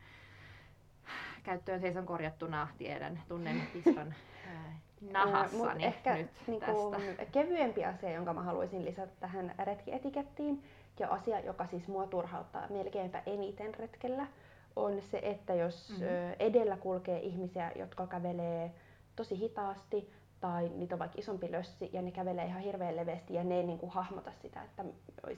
Käyttöön 1.43 1.81
seison 1.81 2.05
korjattuna, 2.05 2.67
tiedän, 2.77 3.21
tunnen 3.27 3.61
piston 3.73 4.13
Mut 5.01 5.11
nahassani 5.11 5.85
ehkä 5.85 6.15
nyt 6.17 6.29
niinku, 6.47 6.91
tästä. 6.91 7.25
kevyempi 7.25 7.85
asia, 7.85 8.11
jonka 8.11 8.33
mä 8.33 8.41
haluaisin 8.43 8.85
lisätä 8.85 9.11
tähän 9.19 9.55
retkietikettiin, 9.63 10.63
ja 10.99 11.07
asia, 11.09 11.39
joka 11.39 11.65
siis 11.67 11.87
mua 11.87 12.07
turhauttaa 12.07 12.67
melkeinpä 12.69 13.23
eniten 13.25 13.73
retkellä, 13.75 14.27
on 14.75 15.01
se, 15.01 15.19
että 15.23 15.53
jos 15.53 15.89
Mhm. 15.89 16.03
ö, 16.03 16.35
edellä 16.39 16.77
kulkee 16.77 17.19
ihmisiä, 17.19 17.71
jotka 17.75 18.07
kävelee 18.07 18.71
tosi 19.15 19.37
hitaasti, 19.39 20.09
tai 20.41 20.69
niitä 20.75 20.95
on 20.95 20.99
vaikka 20.99 21.19
isompi 21.19 21.51
lössi, 21.51 21.89
ja 21.93 22.01
ne 22.01 22.11
kävelee 22.11 22.45
ihan 22.45 22.61
hirveän 22.61 22.95
leveästi, 22.95 23.33
ja 23.33 23.43
ne 23.43 23.55
ei 23.57 23.63
niinku 23.63 23.87
hahmota 23.89 24.31
sitä, 24.31 24.63
että 24.63 24.83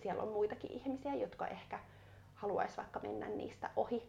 siellä 0.01 0.23
on 0.23 0.29
muitakin 0.31 0.71
ihmisiä, 0.71 1.15
jotka 1.15 1.47
ehkä 1.47 1.79
haluaisi 2.35 2.77
vaikka 2.77 2.99
mennä 2.99 3.29
niistä 3.29 3.69
ohi. 3.75 4.03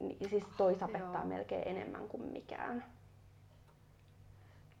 Niin, 0.00 0.28
siis 0.30 0.44
toi 0.56 0.74
sapettaa 0.74 1.14
Joo. 1.20 1.24
melkein 1.24 1.68
enemmän 1.68 2.08
kuin 2.08 2.22
mikään. 2.22 2.84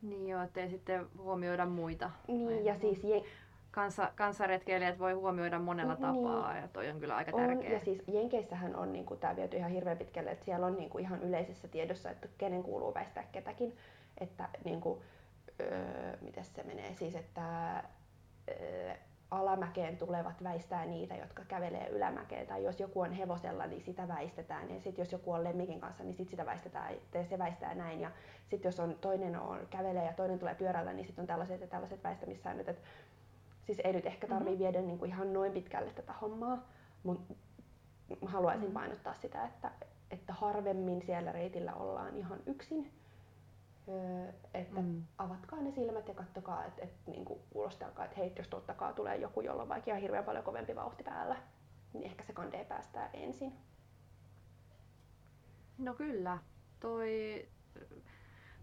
Niin 0.02 0.28
joo, 0.28 0.42
ettei 0.42 0.68
sitten 0.70 1.06
huomioida 1.18 1.66
muita. 1.66 2.10
Niin, 2.28 2.64
ja 2.64 2.78
siis 2.78 3.04
je- 3.04 3.24
Kanssa, 3.70 4.12
kanssaretkeilijät 4.16 4.98
voi 4.98 5.12
huomioida 5.12 5.58
monella 5.58 5.94
Niin. 5.94 6.02
tapaa 6.02 6.56
ja 6.56 6.68
toi 6.68 6.90
on 6.90 7.00
kyllä 7.00 7.16
aika 7.16 7.30
on, 7.36 7.42
tärkeä. 7.42 7.70
ja 7.72 7.80
siis 7.80 8.02
Jenkeissähän 8.06 8.76
on 8.76 8.92
niinku, 8.92 9.16
tää 9.16 9.36
viety 9.36 9.56
ihan 9.56 9.70
hirveän 9.70 9.98
pitkälle, 9.98 10.30
että 10.30 10.44
siellä 10.44 10.66
on 10.66 10.76
niinku, 10.76 10.98
ihan 10.98 11.22
yleisessä 11.22 11.68
tiedossa, 11.68 12.10
että 12.10 12.28
kenen 12.38 12.62
kuuluu 12.62 12.94
väistää 12.94 13.24
ketäkin. 13.32 13.76
Että 14.20 14.48
niinku, 14.64 15.02
öö, 15.60 16.16
miten 16.20 16.44
se 16.44 16.62
menee, 16.62 16.94
siis 16.94 17.14
että 17.14 17.76
öö, 18.50 18.94
alamäkeen 19.30 19.96
tulevat 19.96 20.42
väistää 20.42 20.84
niitä, 20.86 21.14
jotka 21.16 21.44
kävelee 21.44 21.88
ylämäkeen. 21.88 22.46
Tai 22.46 22.64
jos 22.64 22.80
joku 22.80 23.00
on 23.00 23.12
hevosella, 23.12 23.66
niin 23.66 23.82
sitä 23.82 24.08
väistetään. 24.08 24.70
Ja 24.74 24.80
sitten 24.80 25.02
jos 25.02 25.12
joku 25.12 25.32
on 25.32 25.44
lemmikin 25.44 25.80
kanssa, 25.80 26.04
niin 26.04 26.14
sit 26.14 26.28
sitä 26.28 26.46
väistetään 26.46 26.94
ja 27.14 27.24
se 27.24 27.38
väistää 27.38 27.74
näin. 27.74 28.00
Ja 28.00 28.10
sitten 28.46 28.68
jos 28.68 28.80
on, 28.80 28.94
toinen 29.00 29.36
on, 29.40 29.66
kävelee 29.70 30.04
ja 30.06 30.12
toinen 30.12 30.38
tulee 30.38 30.54
pyörällä, 30.54 30.92
niin 30.92 31.06
sitten 31.06 31.22
on 31.22 31.26
tällaiset 31.26 31.60
ja 31.60 31.66
tällaiset 31.66 32.04
väistämissäännöt. 32.04 32.68
Et, 32.68 32.82
siis 33.66 33.80
ei 33.84 33.92
nyt 33.92 34.06
ehkä 34.06 34.26
tarvii 34.26 34.52
Mhm. 34.54 34.62
viedä 34.62 34.80
niinku 34.82 35.04
ihan 35.04 35.32
noin 35.32 35.52
pitkälle 35.52 35.90
tätä 35.90 36.12
hommaa, 36.12 36.68
mutta 37.02 37.34
haluaisin 38.26 38.64
Mhm. 38.68 38.74
painottaa 38.74 39.14
sitä, 39.14 39.44
että, 39.44 39.70
että 40.10 40.32
harvemmin 40.32 41.02
siellä 41.02 41.32
reitillä 41.32 41.74
ollaan 41.74 42.16
ihan 42.16 42.38
yksin. 42.46 42.92
Että 44.54 44.80
Mm. 44.80 45.02
avatkaa 45.18 45.60
ne 45.60 45.70
silmät 45.70 46.08
ja 46.08 46.14
kattokaa, 46.14 46.64
että 46.64 46.82
et, 46.82 46.92
niinku, 47.06 47.42
kuulostelkaa, 47.50 48.04
että 48.04 48.16
hei, 48.16 48.32
jos 48.38 48.48
tottakaa 48.48 48.92
tulee 48.92 49.16
joku, 49.16 49.40
jolla 49.40 49.62
on 49.62 49.68
vaikka 49.68 49.90
ihan 49.90 50.02
hirveän 50.02 50.24
paljon 50.24 50.44
kovempi 50.44 50.76
vauhti 50.76 51.04
päällä, 51.04 51.36
niin 51.92 52.04
ehkä 52.04 52.24
se 52.24 52.32
kandee 52.32 52.64
päästää 52.64 53.10
ensin. 53.12 53.52
No 55.78 55.94
kyllä, 55.94 56.38
toi, 56.80 57.46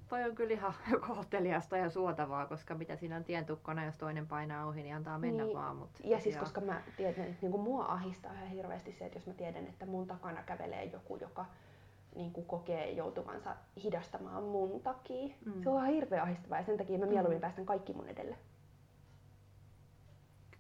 toi 0.08 0.24
on 0.24 0.36
kyllä 0.36 0.54
ihan 0.54 0.74
kohteliasta 1.08 1.78
ja 1.78 1.90
suotavaa, 1.90 2.46
koska 2.46 2.76
mitä 2.76 2.96
siinä 2.96 3.16
on 3.16 3.24
tien 3.24 3.46
tukkona, 3.46 3.86
jos 3.86 3.98
toinen 3.98 4.28
painaa 4.28 4.66
ohi, 4.66 4.84
niin 4.84 4.96
antaa 4.96 5.18
mennä 5.20 5.44
Niin, 5.44 5.58
vaan. 5.58 5.76
Mut 5.76 5.90
Ja 6.04 6.20
siis 6.20 6.38
koska 6.38 6.62
mä 6.62 6.82
tiedän, 6.98 7.26
että 7.26 7.38
niinku 7.42 7.58
mua 7.58 7.86
ahistaa 7.86 8.34
ihan 8.34 8.48
hirveästi 8.48 8.92
se, 8.92 9.06
että 9.06 9.18
jos 9.18 9.28
mä 9.28 9.34
tiedän, 9.34 9.68
että 9.68 9.86
mun 9.86 10.08
takana 10.08 10.44
kävelee 10.44 10.84
joku, 10.86 11.18
joka 11.18 11.46
niinku 12.16 12.42
kokee 12.42 12.92
joutuvansa 12.92 13.56
hidastamaan 13.84 14.44
mun 14.44 14.82
takia. 14.82 15.36
Mm. 15.46 15.64
Se 15.64 15.70
on 15.70 15.76
ihan 15.76 15.94
hirveän 15.94 16.24
ahistavaa 16.24 16.58
ja 16.60 16.66
sen 16.66 16.78
takia 16.78 16.98
mä 17.00 17.06
Mm. 17.06 17.12
mieluummin 17.12 17.42
päästän 17.42 17.66
kaikki 17.66 17.94
mun 17.94 18.08
edelle. 18.08 18.38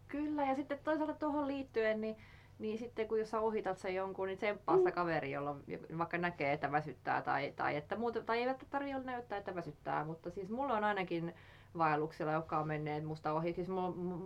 Kyllä, 0.07 0.45
ja 0.45 0.55
sitten 0.55 0.79
toisaalta 0.83 1.13
tuohon 1.13 1.47
liittyen, 1.47 2.01
niin 2.01 2.17
niin 2.59 2.77
sitten 2.77 3.07
kun 3.07 3.19
jos 3.19 3.31
sä 3.31 3.39
ohitat 3.39 3.77
sen 3.77 3.95
jonkun, 3.95 4.27
niin 4.27 4.38
tsemppaa 4.38 4.77
sitä 4.77 4.89
mm. 4.89 4.93
kaveri, 4.95 5.31
jolla 5.31 5.55
vaikka 5.97 6.17
näkee, 6.17 6.53
että 6.53 6.71
väsyttää 6.71 7.21
tai, 7.21 7.53
tai, 7.55 7.75
että 7.75 7.95
muuta, 7.95 8.21
tai 8.24 8.43
ei 8.43 8.55
tarvitse 8.69 9.00
näyttää, 9.00 9.38
että 9.38 9.55
väsyttää, 9.55 10.05
mutta 10.05 10.29
siis 10.29 10.50
mulla 10.50 10.74
on 10.77 10.83
ainakin 10.83 11.33
vaelluksilla, 11.77 12.32
jotka 12.32 12.60
on 12.60 12.67
menneet 12.67 13.03
musta 13.03 13.34
ohi. 13.34 13.53
Siis 13.53 13.67
mä, 13.67 13.75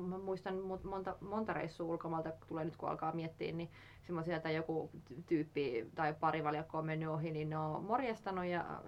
mä 0.07 0.17
muistan 0.17 0.55
monta, 0.83 1.15
monta 1.21 1.53
reissua 1.53 1.87
ulkomailta, 1.87 2.31
tulee 2.47 2.65
nyt 2.65 2.77
kun 2.77 2.89
alkaa 2.89 3.11
miettiä, 3.11 3.51
niin 3.51 3.69
semmoisia, 4.01 4.35
että 4.35 4.51
joku 4.51 4.89
tyyppi 5.25 5.89
tai 5.95 6.13
pari 6.13 6.43
valjakko 6.43 6.77
on 6.77 6.85
mennyt 6.85 7.09
ohi, 7.09 7.31
niin 7.31 7.49
ne 7.49 7.57
on 7.57 7.83
morjestanut 7.83 8.45
ja 8.45 8.81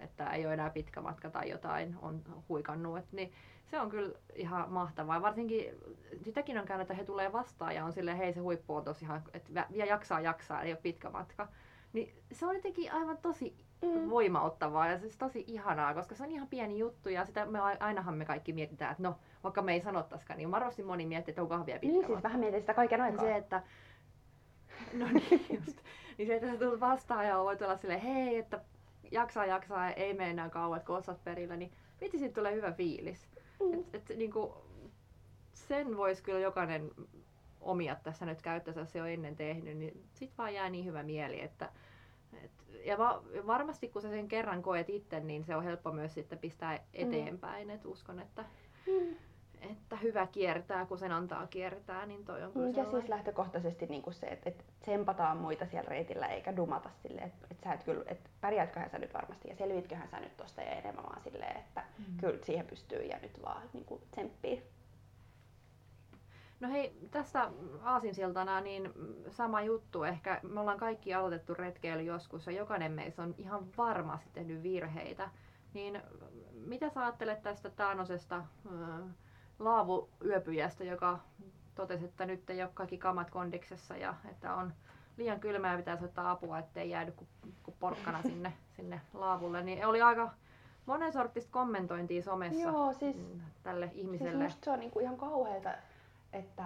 että 0.00 0.30
ei 0.30 0.46
ole 0.46 0.54
enää 0.54 0.70
pitkä 0.70 1.00
matka 1.00 1.30
tai 1.30 1.50
jotain 1.50 1.96
on 2.02 2.22
huikannut. 2.48 2.98
Et, 2.98 3.12
niin 3.12 3.32
se 3.66 3.80
on 3.80 3.90
kyllä 3.90 4.18
ihan 4.34 4.72
mahtavaa. 4.72 5.22
Varsinkin 5.22 5.74
sitäkin 6.22 6.58
on 6.58 6.66
käynyt, 6.66 6.82
että 6.82 6.94
he 6.94 7.04
tulee 7.04 7.32
vastaan 7.32 7.74
ja 7.74 7.84
on 7.84 7.92
silleen, 7.92 8.16
hei 8.16 8.32
se 8.32 8.40
huippu 8.40 8.74
on 8.74 8.84
tosi 8.84 9.04
ihan, 9.04 9.22
että 9.34 9.66
ja 9.70 9.86
jaksaa 9.86 10.20
jaksaa, 10.20 10.62
ei 10.62 10.72
ole 10.72 10.80
pitkä 10.82 11.10
matka. 11.10 11.48
Niin 11.92 12.14
se 12.32 12.46
on 12.46 12.54
jotenkin 12.54 12.92
aivan 12.92 13.18
tosi 13.18 13.56
mm. 13.82 14.10
voimauttavaa 14.10 14.88
ja 14.88 14.98
siis 14.98 15.16
tosi 15.16 15.44
ihanaa, 15.46 15.94
koska 15.94 16.14
se 16.14 16.22
on 16.22 16.30
ihan 16.30 16.48
pieni 16.48 16.78
juttu 16.78 17.08
ja 17.08 17.24
sitä 17.24 17.46
me 17.46 17.60
ainahan 17.60 18.14
me 18.14 18.24
kaikki 18.24 18.52
mietitään, 18.52 18.90
että 18.90 19.02
no, 19.02 19.16
vaikka 19.44 19.62
me 19.62 19.72
ei 19.72 19.80
sanottaisikaan, 19.80 20.38
niin 20.38 20.50
varmasti 20.50 20.82
moni 20.82 21.06
miettii, 21.06 21.32
että 21.32 21.42
on 21.42 21.48
kahvia 21.48 21.78
pitkä 21.78 21.96
Niin 21.96 22.06
siis 22.06 22.22
vähän 22.22 22.40
mietin 22.40 22.60
sitä 22.60 22.74
kaiken 22.74 23.00
aikaa. 23.00 23.24
Se, 23.24 23.36
että, 23.36 23.62
no 24.92 25.06
niin 25.12 25.46
just. 25.50 25.80
Niin 26.18 26.26
se, 26.26 26.34
että 26.34 26.46
sä 26.46 26.56
tulet 26.56 26.80
vastaan 26.80 27.26
ja 27.26 27.38
voit 27.38 27.62
olla 27.62 27.76
silleen, 27.76 28.00
hei, 28.00 28.36
että 28.36 28.60
jaksaa 29.10 29.46
jaksaa, 29.46 29.90
ei 29.90 30.14
mene 30.14 30.30
enää 30.30 30.48
kauan, 30.48 30.80
kun 30.86 31.02
perillä, 31.24 31.56
niin 31.56 31.72
vitsi 32.00 32.18
siitä 32.18 32.34
tulee 32.34 32.54
hyvä 32.54 32.72
fiilis. 32.72 33.28
Mm. 33.60 33.74
Et, 33.74 33.94
et, 33.94 34.16
niin 34.16 34.32
kuin, 34.32 34.52
sen 35.52 35.96
voisi 35.96 36.22
kyllä 36.22 36.38
jokainen 36.38 36.90
omia 37.60 37.94
tässä 37.94 38.26
nyt 38.26 38.42
käyttöönsä, 38.42 38.84
se 38.84 39.02
on 39.02 39.08
ennen 39.08 39.36
tehnyt, 39.36 39.76
niin 39.78 40.04
sit 40.14 40.38
vaan 40.38 40.54
jää 40.54 40.70
niin 40.70 40.84
hyvä 40.84 41.02
mieli, 41.02 41.40
että 41.40 41.72
et, 42.44 42.50
ja 42.84 42.98
va, 42.98 43.22
varmasti 43.46 43.88
kun 43.88 44.02
sä 44.02 44.08
sen 44.08 44.28
kerran 44.28 44.62
koet 44.62 44.90
itse, 44.90 45.20
niin 45.20 45.44
se 45.44 45.56
on 45.56 45.64
helppo 45.64 45.92
myös 45.92 46.14
sitten 46.14 46.38
pistää 46.38 46.76
mm. 46.76 46.82
eteenpäin, 46.92 47.68
mm. 47.68 47.74
että 47.74 47.88
uskon, 47.88 48.18
että 48.18 48.44
mm 48.86 49.16
että 49.60 49.96
hyvä 49.96 50.26
kiertää, 50.26 50.86
kun 50.86 50.98
sen 50.98 51.12
antaa 51.12 51.46
kiertää, 51.46 52.06
niin 52.06 52.24
toi 52.24 52.42
on 52.42 52.52
kyllä 52.52 52.66
Ja 52.66 52.72
sellainen. 52.72 53.00
siis 53.00 53.08
lähtökohtaisesti 53.08 53.86
niin 53.86 54.02
kuin 54.02 54.14
se, 54.14 54.26
että, 54.26 54.50
että 54.50 54.64
tsempataan 54.80 55.36
muita 55.36 55.66
siellä 55.66 55.88
reitillä 55.88 56.26
eikä 56.26 56.56
dumata 56.56 56.90
silleen, 57.02 57.26
että, 57.26 57.46
että 57.50 57.68
sä 57.68 57.74
et 57.74 57.84
kyllä, 57.84 58.04
että 58.06 58.30
pärjäätköhän 58.40 58.90
sä 58.90 58.98
nyt 58.98 59.14
varmasti 59.14 59.48
ja 59.48 59.56
selvitköhän 59.56 60.08
sä 60.08 60.20
nyt 60.20 60.36
tosta 60.36 60.62
ja 60.62 60.70
enemmän 60.70 61.04
vaan 61.04 61.22
silleen, 61.22 61.56
että 61.56 61.84
mm. 61.98 62.16
kyllä 62.16 62.44
siihen 62.44 62.66
pystyy 62.66 63.02
ja 63.02 63.18
nyt 63.22 63.42
vaan 63.42 63.62
niin 63.72 63.84
kuin 63.84 64.02
tsemppii. 64.10 64.62
No 66.60 66.68
hei, 66.68 66.96
tässä 67.10 67.50
aasinsiltana 67.82 68.60
niin 68.60 68.92
sama 69.28 69.62
juttu. 69.62 70.04
Ehkä 70.04 70.40
me 70.42 70.60
ollaan 70.60 70.78
kaikki 70.78 71.14
aloitettu 71.14 71.54
retkeily 71.54 72.02
joskus 72.02 72.46
ja 72.46 72.52
jokainen 72.52 72.92
meistä 72.92 73.22
on 73.22 73.34
ihan 73.38 73.66
varmasti 73.76 74.30
tehnyt 74.32 74.62
virheitä. 74.62 75.30
Niin 75.74 76.02
mitä 76.52 76.88
sä 76.88 77.00
ajattelet 77.00 77.42
tästä 77.42 77.70
Taanosesta 77.70 78.44
laavuyöpyjästä, 79.58 80.84
joka 80.84 81.18
totesi, 81.74 82.04
että 82.04 82.26
nyt 82.26 82.50
ei 82.50 82.62
ole 82.62 82.70
kaikki 82.74 82.98
kamat 82.98 83.30
kondiksessa 83.30 83.96
ja 83.96 84.14
että 84.30 84.54
on 84.54 84.72
liian 85.16 85.40
kylmää 85.40 85.72
ja 85.72 85.78
pitäisi 85.78 86.04
ottaa 86.04 86.30
apua, 86.30 86.58
ettei 86.58 86.90
jäädy 86.90 87.12
kuin, 87.12 87.28
kuin 87.62 87.76
porkkana 87.80 88.22
sinne, 88.28 88.52
sinne 88.76 89.00
laavulle. 89.14 89.62
Niin 89.62 89.86
oli 89.86 90.02
aika 90.02 90.30
monen 90.86 91.12
sortista 91.12 91.50
kommentointia 91.52 92.22
somessa 92.22 92.68
Joo, 92.68 92.92
siis, 92.92 93.16
mm, 93.16 93.40
tälle 93.62 93.90
ihmiselle. 93.94 94.50
Siis 94.50 94.60
se 94.64 94.70
on 94.70 94.80
niinku 94.80 95.00
ihan 95.00 95.16
kauheita, 95.16 95.70
että, 96.32 96.64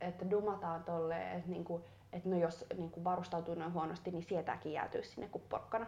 että 0.00 0.30
dumataan 0.30 0.84
tolleen, 0.84 1.36
että, 1.36 1.50
niinku, 1.50 1.84
että 2.12 2.28
no 2.28 2.36
jos 2.36 2.64
niinku 2.76 3.04
varustautuu 3.04 3.54
noin 3.54 3.72
huonosti, 3.72 4.10
niin 4.10 4.22
sietääkin 4.22 4.72
jäätyy 4.72 5.02
sinne 5.02 5.28
kuin 5.28 5.44
porkkana. 5.48 5.86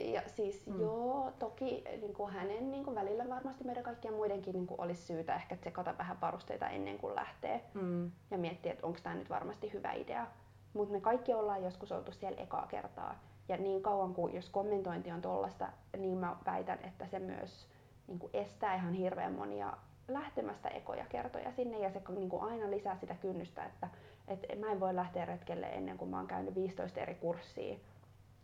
Ja 0.00 0.22
siis 0.26 0.66
mm. 0.66 0.80
joo, 0.80 1.32
toki 1.38 1.84
niin 2.00 2.14
kuin 2.14 2.32
hänen 2.32 2.70
niin 2.70 2.84
kuin 2.84 2.94
välillä 2.94 3.28
varmasti 3.28 3.64
meidän 3.64 3.84
kaikkien 3.84 4.14
muidenkin 4.14 4.52
niin 4.52 4.66
kuin 4.66 4.80
olisi 4.80 5.02
syytä 5.02 5.34
ehkä 5.34 5.56
tsekata 5.56 5.98
vähän 5.98 6.20
varusteita 6.20 6.68
ennen 6.68 6.98
kuin 6.98 7.14
lähtee 7.14 7.64
mm. 7.74 8.10
ja 8.30 8.38
miettiä, 8.38 8.72
että 8.72 8.86
onko 8.86 8.98
tämä 9.02 9.14
nyt 9.14 9.30
varmasti 9.30 9.72
hyvä 9.72 9.92
idea. 9.92 10.26
Mutta 10.74 10.92
me 10.92 11.00
kaikki 11.00 11.34
ollaan 11.34 11.62
joskus 11.62 11.92
oltu 11.92 12.12
siellä 12.12 12.42
ekaa 12.42 12.66
kertaa. 12.66 13.18
Ja 13.48 13.56
niin 13.56 13.82
kauan 13.82 14.14
kuin 14.14 14.34
jos 14.34 14.50
kommentointi 14.50 15.12
on 15.12 15.22
tollasta, 15.22 15.68
niin 15.96 16.18
mä 16.18 16.36
väitän, 16.46 16.78
että 16.82 17.06
se 17.06 17.18
myös 17.18 17.68
niin 18.06 18.18
kuin 18.18 18.30
estää 18.32 18.74
ihan 18.74 18.92
hirveän 18.92 19.32
monia 19.32 19.76
lähtemästä 20.08 20.68
ekoja 20.68 21.06
kertoja 21.08 21.52
sinne 21.52 21.78
ja 21.78 21.90
se 21.90 22.02
niin 22.08 22.28
kuin 22.28 22.42
aina 22.42 22.70
lisää 22.70 22.96
sitä 22.96 23.14
kynnystä, 23.14 23.64
että, 23.64 23.88
että 24.28 24.56
mä 24.56 24.72
en 24.72 24.80
voi 24.80 24.94
lähteä 24.96 25.24
retkelle 25.24 25.66
ennen 25.66 25.98
kuin 25.98 26.10
mä 26.10 26.16
oon 26.16 26.26
käynyt 26.26 26.54
15 26.54 27.00
eri 27.00 27.14
kurssia 27.14 27.78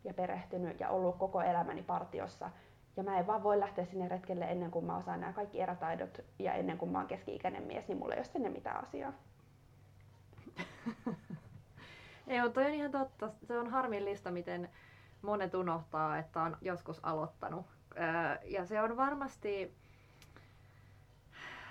ja 0.05 0.15
perehtynyt 0.15 0.81
ja 0.81 0.89
ollut 0.89 1.19
koko 1.19 1.43
elämäni 1.43 1.83
partiossa. 1.83 2.51
Ja 2.97 3.03
mä 3.03 3.19
en 3.19 3.27
vaan 3.27 3.43
voi 3.43 3.61
lähteä 3.61 3.85
sinne 3.85 4.09
retkelle 4.09 4.45
ennen 4.45 4.71
kuin 4.71 4.85
mä 4.85 4.97
osaan 4.97 5.21
nämä 5.21 5.33
kaikki 5.33 5.61
erätaidot 5.61 6.21
ja 6.39 6.55
ennen 6.55 6.79
kuin 6.79 6.91
mä 6.91 6.99
oon 6.99 7.07
keski-ikäinen 7.07 7.63
mies, 7.63 7.89
niin 7.89 7.99
mulla 7.99 8.15
ei 8.15 8.19
ole 8.19 8.25
sinne 8.25 8.49
mitään 8.49 8.85
asiaa. 8.85 9.13
mutta 12.43 12.55
toi 12.55 12.67
on 12.67 12.75
ihan 12.75 12.91
totta. 12.91 13.31
Se 13.45 13.59
on 13.59 13.71
harmillista, 13.71 14.31
miten 14.31 14.71
monet 15.23 15.55
unohtaa, 15.55 16.19
että 16.19 16.43
on 16.43 16.57
joskus 16.61 17.05
aloittanut. 17.05 17.67
Ja 18.45 18.67
se 18.67 18.83
on 18.83 18.97
varmasti, 18.97 19.75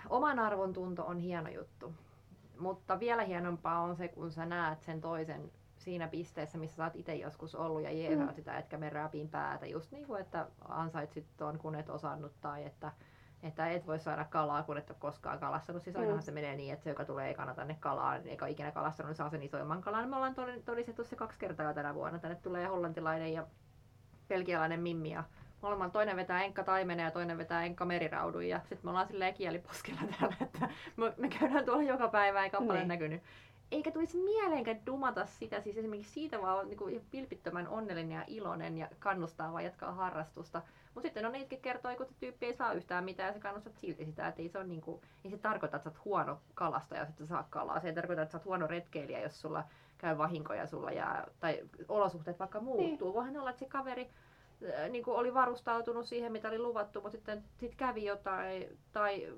oman 0.09 0.39
arvon 0.39 0.73
tunto 0.73 1.05
on 1.05 1.17
hieno 1.17 1.49
juttu. 1.49 1.93
Mutta 2.59 2.99
vielä 2.99 3.23
hienompaa 3.23 3.79
on 3.79 3.95
se, 3.95 4.07
kun 4.07 4.31
sä 4.31 4.45
näet 4.45 4.81
sen 4.81 5.01
toisen 5.01 5.51
siinä 5.77 6.07
pisteessä, 6.07 6.57
missä 6.57 6.75
sä 6.75 6.83
oot 6.83 6.95
itse 6.95 7.15
joskus 7.15 7.55
ollut 7.55 7.81
ja 7.81 7.91
jeesaat 7.91 8.29
mm. 8.29 8.35
sitä, 8.35 8.57
etkä 8.57 8.77
me 8.77 8.89
räpiin 8.89 9.29
päätä. 9.29 9.65
Just 9.65 9.91
niin 9.91 10.07
kuin, 10.07 10.21
että 10.21 10.47
ansaitsit 10.67 11.25
ton, 11.37 11.59
kun 11.59 11.75
et 11.75 11.89
osannut 11.89 12.41
tai 12.41 12.65
että, 12.65 12.91
että 13.43 13.67
et 13.67 13.87
voi 13.87 13.99
saada 13.99 14.25
kalaa, 14.25 14.63
kun 14.63 14.77
et 14.77 14.89
ole 14.89 14.97
koskaan 14.99 15.39
kalastanut. 15.39 15.83
Siis 15.83 15.95
ainahan 15.95 16.17
mm. 16.17 16.23
se 16.23 16.31
menee 16.31 16.55
niin, 16.55 16.73
että 16.73 16.83
se, 16.83 16.89
joka 16.89 17.05
tulee 17.05 17.29
ekana 17.29 17.55
tänne 17.55 17.77
kalaan, 17.79 18.27
eikä 18.27 18.47
ikinä 18.47 18.71
kalastanut, 18.71 19.09
niin 19.09 19.17
saa 19.17 19.29
sen 19.29 19.43
isoimman 19.43 19.81
kalan. 19.81 20.09
Me 20.09 20.15
ollaan 20.15 20.35
todistettu 20.65 21.03
se 21.03 21.15
kaksi 21.15 21.39
kertaa 21.39 21.65
jo 21.65 21.73
tänä 21.73 21.95
vuonna. 21.95 22.19
Tänne 22.19 22.35
tulee 22.35 22.67
hollantilainen 22.67 23.33
ja 23.33 23.47
belgialainen 24.27 24.79
mimmi 24.79 25.11
ja 25.11 25.23
molemmat 25.67 25.91
toinen 25.91 26.15
vetää 26.15 26.43
enkka 26.43 26.63
taimene 26.63 27.03
ja 27.03 27.11
toinen 27.11 27.37
vetää 27.37 27.63
enkka 27.63 27.85
meriraudun 27.85 28.47
ja 28.47 28.59
sitten 28.59 28.79
me 28.83 28.89
ollaan 28.89 29.07
silleen 29.07 29.33
kieliposkella 29.33 30.01
täällä, 30.19 30.35
että 30.41 30.69
me, 30.95 31.13
me 31.17 31.29
käydään 31.29 31.65
tuolla 31.65 31.83
joka 31.83 32.07
päivä 32.07 32.43
eikä 32.43 32.57
ole 32.57 32.73
niin. 32.73 32.87
näkynyt 32.87 33.21
eikä 33.71 33.91
tulisi 33.91 34.17
mieleenkään 34.17 34.85
dumata 34.85 35.25
sitä, 35.25 35.61
siis 35.61 35.77
esimerkiksi 35.77 36.13
siitä 36.13 36.41
vaan 36.41 36.59
on 36.59 36.69
niin 36.69 37.05
pilpittömän 37.11 37.67
onnellinen 37.67 38.17
ja 38.17 38.23
iloinen 38.27 38.77
ja 38.77 38.87
kannustaa 38.99 39.51
vaan 39.51 39.63
jatkaa 39.63 39.91
harrastusta. 39.91 40.61
Mutta 40.93 41.07
sitten 41.07 41.25
on 41.25 41.31
niitä, 41.31 41.55
kertoo, 41.55 41.91
että 41.91 42.05
tyyppi 42.19 42.45
ei 42.45 42.53
saa 42.53 42.73
yhtään 42.73 43.03
mitään 43.03 43.27
ja 43.27 43.33
sä 43.33 43.39
kannustat 43.39 43.77
silti 43.77 44.05
sitä, 44.05 44.27
että 44.27 44.41
ei 44.41 44.49
se, 44.49 44.59
on 44.59 44.69
niin 44.69 44.81
kuin, 44.81 45.01
ei 45.25 45.31
se 45.31 45.37
tarkoita, 45.37 45.77
että 45.77 45.89
sä 45.89 45.89
oot 45.89 46.05
huono 46.05 46.39
kalasta 46.53 46.95
ja 46.95 47.05
sitten 47.05 47.27
saa 47.27 47.47
kalaa. 47.49 47.79
Se 47.79 47.87
ei 47.87 47.93
tarkoita, 47.93 48.21
että 48.21 48.31
sä 48.31 48.37
oot 48.37 48.45
huono 48.45 48.67
retkeilijä, 48.67 49.19
jos 49.19 49.41
sulla 49.41 49.63
käy 49.97 50.17
vahinkoja 50.17 50.67
sulla 50.67 50.91
jää, 50.91 51.27
tai 51.39 51.59
olosuhteet 51.87 52.39
vaikka 52.39 52.59
muuttuu. 52.59 53.07
Niin. 53.07 53.13
Voihan 53.13 53.37
olla, 53.37 53.49
että 53.49 53.59
se 53.59 53.65
kaveri 53.65 54.09
niin 54.89 55.03
kuin 55.03 55.17
oli 55.17 55.33
varustautunut 55.33 56.05
siihen, 56.05 56.31
mitä 56.31 56.47
oli 56.47 56.59
luvattu, 56.59 57.01
mutta 57.01 57.17
sitten 57.17 57.43
sit 57.57 57.75
kävi 57.75 58.05
jotain, 58.05 58.77
tai 58.91 59.33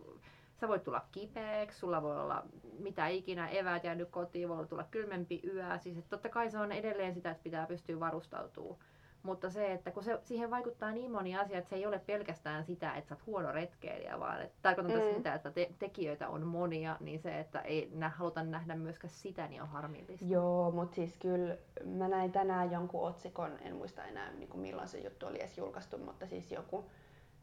sä 0.59 0.67
voit 0.67 0.83
tulla 0.83 1.05
kipeäksi, 1.11 1.79
sulla 1.79 2.01
voi 2.01 2.19
olla 2.19 2.43
mitä 2.79 3.07
ikinä, 3.07 3.49
eväät 3.49 3.83
jäänyt 3.83 4.09
kotiin, 4.09 4.49
voi 4.49 4.67
tulla 4.67 4.85
kylmempi 4.91 5.41
yö. 5.43 5.77
Siis 5.77 5.97
että 5.97 6.09
totta 6.09 6.29
kai 6.29 6.51
se 6.51 6.57
on 6.57 6.71
edelleen 6.71 7.13
sitä, 7.13 7.31
että 7.31 7.43
pitää 7.43 7.67
pystyä 7.67 7.99
varustautumaan. 7.99 8.79
Mutta 9.23 9.49
se, 9.49 9.73
että 9.73 9.91
kun 9.91 10.03
se, 10.03 10.19
siihen 10.23 10.51
vaikuttaa 10.51 10.91
niin 10.91 11.11
moni 11.11 11.37
asia, 11.37 11.57
että 11.57 11.69
se 11.69 11.75
ei 11.75 11.85
ole 11.85 11.99
pelkästään 11.99 12.63
sitä, 12.63 12.93
että 12.93 13.09
sä 13.09 13.15
oot 13.15 13.25
huono 13.25 13.51
retkeilijä, 13.51 14.19
vaan 14.19 14.41
että 14.41 14.57
tarkoitan 14.61 14.95
mm. 14.95 15.15
sitä, 15.15 15.33
että 15.33 15.51
te, 15.51 15.69
tekijöitä 15.79 16.29
on 16.29 16.47
monia, 16.47 16.97
niin 16.99 17.19
se, 17.19 17.39
että 17.39 17.61
ei 17.61 17.89
nä, 17.93 18.09
haluta 18.09 18.43
nähdä 18.43 18.75
myöskään 18.75 19.13
sitä, 19.13 19.47
niin 19.47 19.61
on 19.61 19.67
harmillista. 19.67 20.25
Joo, 20.25 20.71
mutta 20.71 20.95
siis 20.95 21.17
kyllä 21.17 21.57
mä 21.85 22.07
näin 22.07 22.31
tänään 22.31 22.71
jonkun 22.71 23.07
otsikon, 23.07 23.59
en 23.61 23.75
muista 23.75 24.05
enää 24.05 24.31
niin 24.31 24.49
kuin 24.49 24.61
milloin 24.61 24.87
se 24.87 24.99
juttu 24.99 25.25
oli 25.25 25.39
edes 25.39 25.57
julkaistu, 25.57 25.97
mutta 25.97 26.27
siis 26.27 26.51
joku 26.51 26.85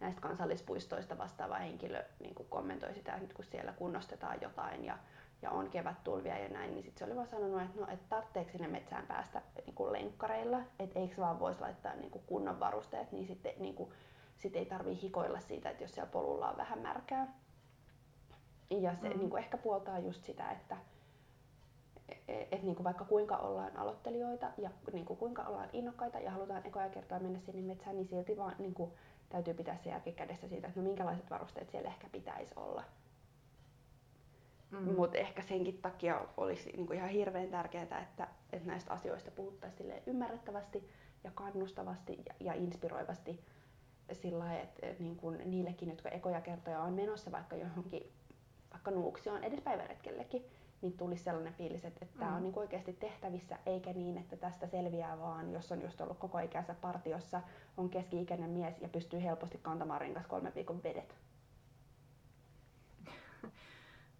näistä 0.00 0.20
kansallispuistoista 0.20 1.18
vastaava 1.18 1.56
henkilö 1.56 2.04
niin 2.20 2.34
kuin 2.34 2.48
kommentoi 2.48 2.94
sitä, 2.94 3.12
että 3.12 3.22
nyt 3.22 3.32
kun 3.32 3.44
siellä 3.44 3.72
kunnostetaan 3.72 4.38
jotain 4.40 4.84
ja, 4.84 4.98
ja 5.42 5.51
on 5.51 5.70
kevättulvia 5.70 6.38
ja 6.38 6.49
näin, 6.49 6.75
niin 6.75 6.83
sitten 6.83 6.99
se 6.99 7.05
oli 7.05 7.16
vaan 7.16 7.29
sanonut, 7.29 7.62
että 7.62 7.81
no, 7.81 7.87
et 7.92 8.09
tarvitseeko 8.09 8.51
sinne 8.51 8.68
metsään 8.68 9.07
päästä 9.07 9.42
niin 9.66 9.75
kuin 9.75 9.92
lenkkareilla, 9.92 10.61
että 10.79 10.99
eikö 10.99 11.16
vaan 11.18 11.40
voisi 11.40 11.61
laittaa 11.61 11.94
niin 11.94 12.11
kuin 12.11 12.25
kunnon 12.27 12.61
varusteet, 12.61 13.12
niin 13.12 13.27
sitten 13.27 13.53
niin 13.59 13.75
kuin, 13.75 13.90
sit 14.38 14.57
ei 14.57 14.66
tarvii 14.66 15.03
hikoilla 15.03 15.40
siitä, 15.40 15.70
että 15.70 15.85
jos 15.85 15.94
siellä 15.94 16.11
polulla 16.11 16.51
on 16.51 16.57
vähän 16.57 16.79
märkää. 16.79 17.35
Ja 18.70 18.96
se 18.96 19.09
mm. 19.09 19.18
niin 19.18 19.31
kuin 19.31 19.42
ehkä 19.42 19.57
puoltaa 19.57 19.99
just 19.99 20.25
sitä, 20.25 20.51
että 20.51 20.77
et, 22.09 22.49
et, 22.53 22.62
niin 22.62 22.77
kuin 22.77 22.85
vaikka 22.85 23.05
kuinka 23.05 23.37
ollaan 23.37 23.77
aloittelijoita 23.77 24.51
ja 24.59 24.70
niin 24.92 25.05
kuin 25.05 25.16
kuinka 25.16 25.42
ollaan 25.42 25.68
innokkaita 25.72 26.18
ja 26.18 26.31
halutaan 26.31 26.66
ekoja 26.66 26.88
kertaa 26.88 27.20
mennä 27.20 27.40
sinne 27.40 27.62
metsään, 27.62 27.96
niin 27.96 28.09
silti 28.09 28.37
vaan 28.37 28.55
niin 28.59 28.75
kuin, 28.75 28.92
täytyy 29.29 29.55
pitää 29.55 29.77
se 29.77 29.90
järki 29.90 30.12
kädessä 30.12 30.49
siitä, 30.49 30.68
että 30.68 30.81
no 30.81 30.87
minkälaiset 30.87 31.31
varusteet 31.31 31.70
siellä 31.70 31.88
ehkä 31.88 32.09
pitäisi 32.12 32.55
olla. 32.57 32.85
Mm. 34.80 34.94
Mutta 34.94 35.18
ehkä 35.18 35.42
senkin 35.42 35.78
takia 35.78 36.26
olisi 36.36 36.72
niinku 36.72 36.92
ihan 36.92 37.08
hirveän 37.08 37.48
tärkeää, 37.48 37.82
että, 37.82 38.28
että 38.52 38.68
näistä 38.68 38.92
asioista 38.92 39.30
puhuttaisiin 39.30 39.92
ymmärrettävästi 40.06 40.88
ja 41.24 41.30
kannustavasti 41.34 42.22
ja, 42.26 42.34
ja 42.40 42.54
inspiroivasti 42.54 43.40
sillä 44.12 44.58
että 44.58 44.86
niin 44.98 45.16
kuin 45.16 45.42
niillekin, 45.44 45.88
jotka 45.88 46.08
ekoja 46.08 46.40
kertoja 46.40 46.80
on 46.80 46.92
menossa 46.92 47.32
vaikka 47.32 47.56
johonkin, 47.56 48.12
vaikka 48.72 48.90
Nuuksioon, 48.90 49.44
edes 49.44 49.60
päiväretkellekin, 49.60 50.44
niin 50.82 50.96
tulisi 50.96 51.24
sellainen 51.24 51.54
fiilis, 51.54 51.84
että, 51.84 52.04
että 52.04 52.14
mm. 52.14 52.18
tämä 52.18 52.36
on 52.36 52.42
niin 52.42 52.58
oikeasti 52.58 52.92
tehtävissä, 52.92 53.58
eikä 53.66 53.92
niin, 53.92 54.18
että 54.18 54.36
tästä 54.36 54.66
selviää 54.66 55.18
vaan, 55.18 55.52
jos 55.52 55.72
on 55.72 55.82
just 55.82 56.00
ollut 56.00 56.18
koko 56.18 56.38
ikänsä 56.38 56.74
partiossa, 56.74 57.42
on 57.76 57.90
keski-ikäinen 57.90 58.50
mies 58.50 58.80
ja 58.80 58.88
pystyy 58.88 59.22
helposti 59.22 59.58
kantamaan 59.62 60.00
rinkas 60.00 60.26
kolme 60.26 60.52
viikon 60.54 60.82
vedet. 60.82 61.14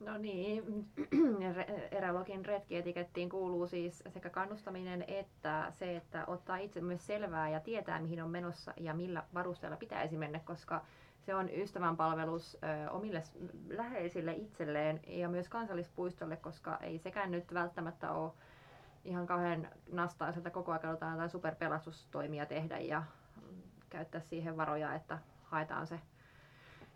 No 0.00 0.18
niin, 0.18 0.88
Erälogin 1.90 2.44
retkietikettiin 2.44 3.28
kuuluu 3.28 3.66
siis 3.66 4.04
sekä 4.09 4.30
kannustaminen 4.30 5.04
että 5.09 5.66
se, 5.70 5.96
että 5.96 6.24
ottaa 6.26 6.56
itse 6.56 6.80
myös 6.80 7.06
selvää 7.06 7.48
ja 7.48 7.61
tietää 7.61 8.00
mihin 8.00 8.22
on 8.22 8.30
menossa 8.30 8.72
ja 8.76 8.94
millä 8.94 9.24
varusteella 9.35 9.76
pitäisi 9.76 10.16
mennä, 10.16 10.38
koska 10.38 10.85
se 11.20 11.35
on 11.35 11.50
ystävänpalvelus 11.50 12.56
ö, 12.87 12.90
omille 12.90 13.22
läheisille 13.68 14.32
itselleen 14.32 15.00
ja 15.06 15.28
myös 15.28 15.48
kansallispuistolle, 15.48 16.37
koska 16.37 16.78
ei 16.80 16.98
sekään 16.98 17.30
nyt 17.30 17.54
välttämättä 17.54 18.12
ole 18.12 18.32
ihan 19.04 19.26
kauhean 19.26 19.68
nastaiselta 19.92 20.50
koko 20.50 20.72
ajan 20.72 20.90
jotain 20.90 21.30
superpelastustoimia 21.30 22.46
tehdä 22.46 22.78
ja 22.78 23.02
käyttää 23.90 24.20
siihen 24.20 24.56
varoja, 24.56 24.94
että 24.94 25.18
haetaan 25.42 25.87
se 25.87 26.00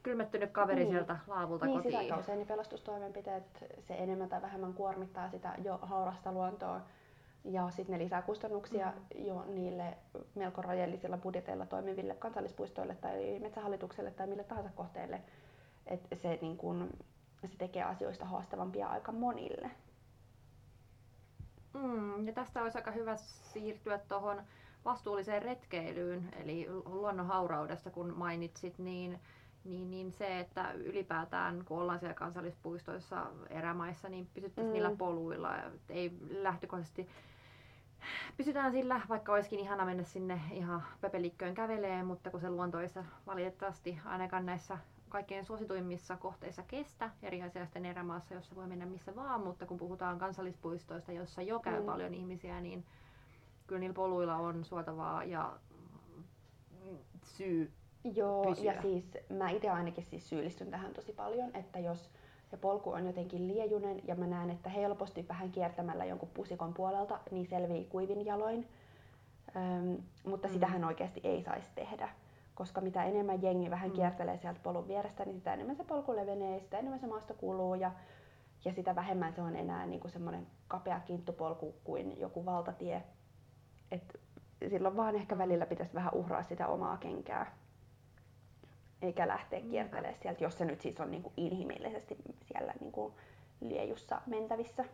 kylmettynyt 0.02 0.50
kaveri 0.50 0.80
niin. 0.80 0.90
sieltä 0.90 1.16
laavulta 1.26 1.66
niin, 1.66 1.76
kotiin. 1.76 1.92
Niin, 1.92 2.02
sitä 2.02 2.16
usein 2.16 2.46
pelastustoimenpiteet, 2.46 3.64
se 3.80 3.94
enemmän 3.94 4.28
tai 4.28 4.42
vähemmän 4.42 4.74
kuormittaa 4.74 5.30
sitä 5.30 5.54
jo 5.64 5.78
haurasta 5.82 6.32
luontoa. 6.32 6.80
Ja 7.44 7.70
sitten 7.70 7.92
ne 7.92 8.04
lisää 8.04 8.22
kustannuksia 8.22 8.92
mm. 8.92 9.24
jo 9.26 9.44
niille 9.48 9.96
melko 10.34 10.62
rajallisilla 10.62 11.16
budjeteilla 11.16 11.66
toimiville 11.66 12.14
kansallispuistoille 12.14 12.94
tai 12.94 13.38
metsähallitukselle 13.38 14.10
tai 14.10 14.26
mille 14.26 14.44
tahansa 14.44 14.70
kohteelle. 14.74 15.20
Et 15.86 16.08
se, 16.14 16.38
niin 16.42 16.56
kun, 16.56 16.90
se 17.46 17.58
tekee 17.58 17.82
asioista 17.82 18.24
haastavampia 18.24 18.88
aika 18.88 19.12
monille. 19.12 19.70
Mm, 21.74 22.26
ja 22.26 22.32
tästä 22.32 22.62
olisi 22.62 22.78
aika 22.78 22.90
hyvä 22.90 23.16
siirtyä 23.16 23.98
tuohon 23.98 24.42
vastuulliseen 24.84 25.42
retkeilyyn, 25.42 26.28
eli 26.42 26.66
luonnonhauraudesta 26.84 27.90
kun 27.90 28.14
mainitsit, 28.16 28.78
niin 28.78 29.20
niin, 29.64 29.90
niin 29.90 30.12
se, 30.12 30.40
että 30.40 30.72
ylipäätään 30.72 31.64
kun 31.64 31.78
ollaan 31.78 31.98
siellä 31.98 32.14
kansallispuistoissa 32.14 33.26
erämaissa, 33.50 34.08
niin 34.08 34.28
pysyttäisiin 34.34 34.70
mm. 34.70 34.72
niillä 34.72 34.96
poluilla. 34.98 35.54
Ei 35.88 36.12
lähtökohtaisesti 36.30 37.08
pysytään 38.36 38.72
sillä, 38.72 39.00
vaikka 39.08 39.32
olisikin 39.32 39.60
ihana 39.60 39.84
mennä 39.84 40.02
sinne 40.02 40.40
ihan 40.50 40.82
pöpelikköön 41.00 41.54
kävelee, 41.54 42.02
mutta 42.02 42.30
kun 42.30 42.40
se 42.40 42.50
luontoissa 42.50 43.04
valitettavasti 43.26 43.98
ainakaan 44.04 44.46
näissä 44.46 44.78
kaikkein 45.08 45.44
suosituimmissa 45.44 46.16
kohteissa 46.16 46.62
kestä 46.62 47.10
eri 47.22 47.42
asiasta 47.42 47.78
erämaassa, 47.78 48.34
jossa 48.34 48.56
voi 48.56 48.66
mennä 48.66 48.86
missä 48.86 49.16
vaan, 49.16 49.40
mutta 49.40 49.66
kun 49.66 49.76
puhutaan 49.76 50.18
kansallispuistoista, 50.18 51.12
jossa 51.12 51.42
jo 51.42 51.60
käy 51.60 51.80
mm. 51.80 51.86
paljon 51.86 52.14
ihmisiä, 52.14 52.60
niin 52.60 52.84
kyllä 53.66 53.80
niillä 53.80 53.94
poluilla 53.94 54.36
on 54.36 54.64
suotavaa 54.64 55.24
ja 55.24 55.58
syy 57.22 57.72
Joo, 58.04 58.44
pysyä. 58.44 58.72
ja 58.72 58.82
siis 58.82 59.04
mä 59.28 59.50
itse 59.50 59.70
ainakin 59.70 60.04
siis 60.04 60.28
syyllistyn 60.28 60.70
tähän 60.70 60.92
tosi 60.92 61.12
paljon, 61.12 61.56
että 61.56 61.78
jos 61.78 62.10
se 62.50 62.56
polku 62.56 62.90
on 62.90 63.06
jotenkin 63.06 63.48
liejunen 63.48 64.00
ja 64.08 64.14
mä 64.14 64.26
näen, 64.26 64.50
että 64.50 64.68
helposti 64.68 65.28
vähän 65.28 65.52
kiertämällä 65.52 66.04
jonkun 66.04 66.28
pusikon 66.34 66.74
puolelta, 66.74 67.20
niin 67.30 67.46
selvii 67.46 67.84
kuivin 67.84 68.26
jaloin. 68.26 68.68
Öm, 69.56 70.02
mutta 70.26 70.48
mm. 70.48 70.52
sitähän 70.52 70.84
oikeasti 70.84 71.20
ei 71.24 71.42
saisi 71.42 71.70
tehdä, 71.74 72.08
koska 72.54 72.80
mitä 72.80 73.04
enemmän 73.04 73.42
jengi 73.42 73.70
vähän 73.70 73.90
mm. 73.90 73.96
kiertelee 73.96 74.36
sieltä 74.36 74.60
polun 74.62 74.88
vierestä, 74.88 75.24
niin 75.24 75.36
sitä 75.38 75.54
enemmän 75.54 75.76
se 75.76 75.84
polku 75.84 76.16
levenee, 76.16 76.60
sitä 76.60 76.78
enemmän 76.78 77.00
se 77.00 77.06
maasto 77.06 77.34
kuluu 77.34 77.74
ja, 77.74 77.92
ja 78.64 78.72
sitä 78.72 78.94
vähemmän 78.94 79.32
se 79.32 79.42
on 79.42 79.56
enää 79.56 79.86
niin 79.86 80.00
kuin 80.00 80.10
semmoinen 80.10 80.46
kapea 80.68 81.00
kinttupolku 81.00 81.74
kuin 81.84 82.20
joku 82.20 82.44
valtatie. 82.44 83.02
Et 83.90 84.20
silloin 84.68 84.96
vaan 84.96 85.16
ehkä 85.16 85.38
välillä 85.38 85.66
pitäisi 85.66 85.94
vähän 85.94 86.14
uhraa 86.14 86.42
sitä 86.42 86.66
omaa 86.66 86.96
kenkää 86.96 87.60
eikä 89.02 89.28
lähteä 89.28 89.60
kiertelemään 89.60 90.14
sieltä, 90.22 90.44
jos 90.44 90.58
se 90.58 90.64
nyt 90.64 90.80
siis 90.80 91.00
on 91.00 91.10
niin 91.10 91.22
kuin 91.22 91.32
inhimillisesti 91.36 92.16
siellä 92.44 92.74
niin 92.80 92.92
kuin 92.92 93.12
liejussa 93.60 94.22
mentävissä. 94.26 94.84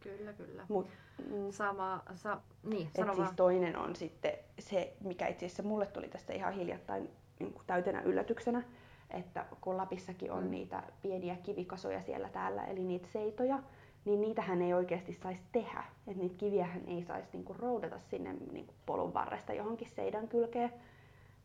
Kyllä, 0.00 0.32
kyllä. 0.32 0.66
Mut, 0.68 0.88
mm, 1.30 1.50
Sama, 1.50 2.02
sa, 2.14 2.40
niin, 2.62 2.90
sano 2.96 3.14
siis 3.14 3.30
toinen 3.36 3.76
on 3.76 3.96
sitten 3.96 4.32
se, 4.58 4.96
mikä 5.00 5.26
itse 5.26 5.46
asiassa 5.46 5.62
mulle 5.62 5.86
tuli 5.86 6.08
tästä 6.08 6.32
ihan 6.32 6.52
hiljattain 6.52 7.10
niin 7.38 7.52
kuin 7.52 7.66
täytenä 7.66 8.02
yllätyksenä, 8.02 8.62
että 9.10 9.46
kun 9.60 9.76
Lapissakin 9.76 10.32
on 10.32 10.44
mm. 10.44 10.50
niitä 10.50 10.82
pieniä 11.02 11.36
kivikasoja 11.36 12.02
siellä 12.02 12.28
täällä, 12.28 12.64
eli 12.64 12.84
niitä 12.84 13.08
seitoja, 13.12 13.58
niin 14.04 14.20
niitähän 14.20 14.62
ei 14.62 14.74
oikeasti 14.74 15.12
saisi 15.12 15.42
tehdä. 15.52 15.84
Että 16.06 16.22
niitä 16.22 16.38
kiviähän 16.38 16.82
ei 16.86 17.02
saisi 17.02 17.28
niinku 17.32 17.52
roudata 17.58 17.98
sinne 17.98 18.32
niinku 18.52 18.74
polun 18.86 19.14
varresta 19.14 19.52
johonkin 19.52 19.88
seidan 19.88 20.28
kylkeen, 20.28 20.72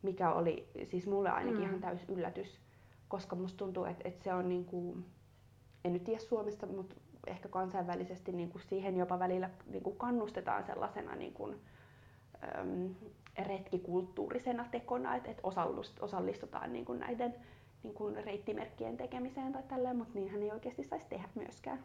mikä 0.02 0.34
oli 0.34 0.68
siis 0.84 1.08
mulle 1.08 1.30
ainakin 1.30 1.60
mm. 1.60 1.66
ihan 1.66 1.82
täys 1.82 2.02
yllätys, 2.10 2.60
koska 3.08 3.36
musta 3.36 3.58
tuntuu, 3.58 3.86
että, 3.86 4.08
että 4.08 4.24
se 4.24 4.34
on 4.34 4.50
niin 4.50 4.66
kuin, 4.66 5.06
en 5.86 5.94
nyt 5.94 6.04
tiedä 6.04 6.20
Suomesta, 6.20 6.68
mutta 6.68 6.96
ehkä 7.28 7.50
kansainvälisesti 7.50 8.32
niin 8.32 8.50
kuin 8.50 8.62
siihen 8.62 8.98
jopa 8.98 9.20
välillä 9.20 9.50
niin 9.66 9.84
kuin 9.84 9.98
kannustetaan 9.98 10.64
sellaisena 10.64 11.16
niin 11.16 11.34
kuin, 11.34 11.62
äm, 12.60 12.96
retkikulttuurisena 13.48 14.66
tekona, 14.72 15.16
että, 15.16 15.32
että 15.32 15.44
osallistutaan 16.02 16.74
niin 16.74 16.86
kuin 16.86 17.00
näiden 17.00 17.36
niin 17.84 17.94
kuin 17.94 18.24
reittimerkkien 18.26 18.98
tekemiseen 18.98 19.54
tai 19.54 19.64
tälleen, 19.64 19.98
mutta 19.98 20.14
niinhän 20.14 20.44
ei 20.44 20.52
oikeasti 20.52 20.84
saisi 20.84 21.06
tehdä 21.10 21.30
myöskään. 21.36 21.84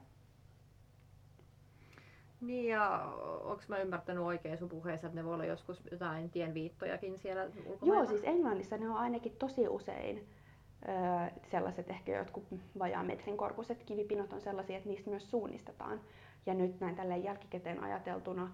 Niin 2.40 2.68
ja 2.68 3.12
onko 3.44 3.62
mä 3.68 3.78
ymmärtänyt 3.78 4.24
oikein 4.24 4.58
sun 4.58 4.68
puheessa, 4.68 5.06
että 5.06 5.20
ne 5.20 5.24
voi 5.24 5.34
olla 5.34 5.44
joskus 5.44 5.82
jotain 5.90 6.30
tienviittojakin 6.30 7.18
siellä 7.18 7.44
ulkomailla? 7.66 7.94
Joo, 7.94 8.06
siis 8.06 8.24
Englannissa 8.24 8.76
ne 8.76 8.90
on 8.90 8.96
ainakin 8.96 9.36
tosi 9.38 9.68
usein 9.68 10.28
öö, 10.88 10.94
sellaiset 11.50 11.90
ehkä 11.90 12.18
jotkut 12.18 12.44
vajaa 12.78 13.04
metrin 13.04 13.36
korkuiset 13.36 13.84
kivipinot 13.84 14.32
on 14.32 14.40
sellaisia, 14.40 14.76
että 14.76 14.88
niistä 14.88 15.10
myös 15.10 15.30
suunnistetaan. 15.30 16.00
Ja 16.46 16.54
nyt 16.54 16.80
näin 16.80 16.96
tälleen 16.96 17.24
jälkikäteen 17.24 17.82
ajateltuna, 17.82 18.52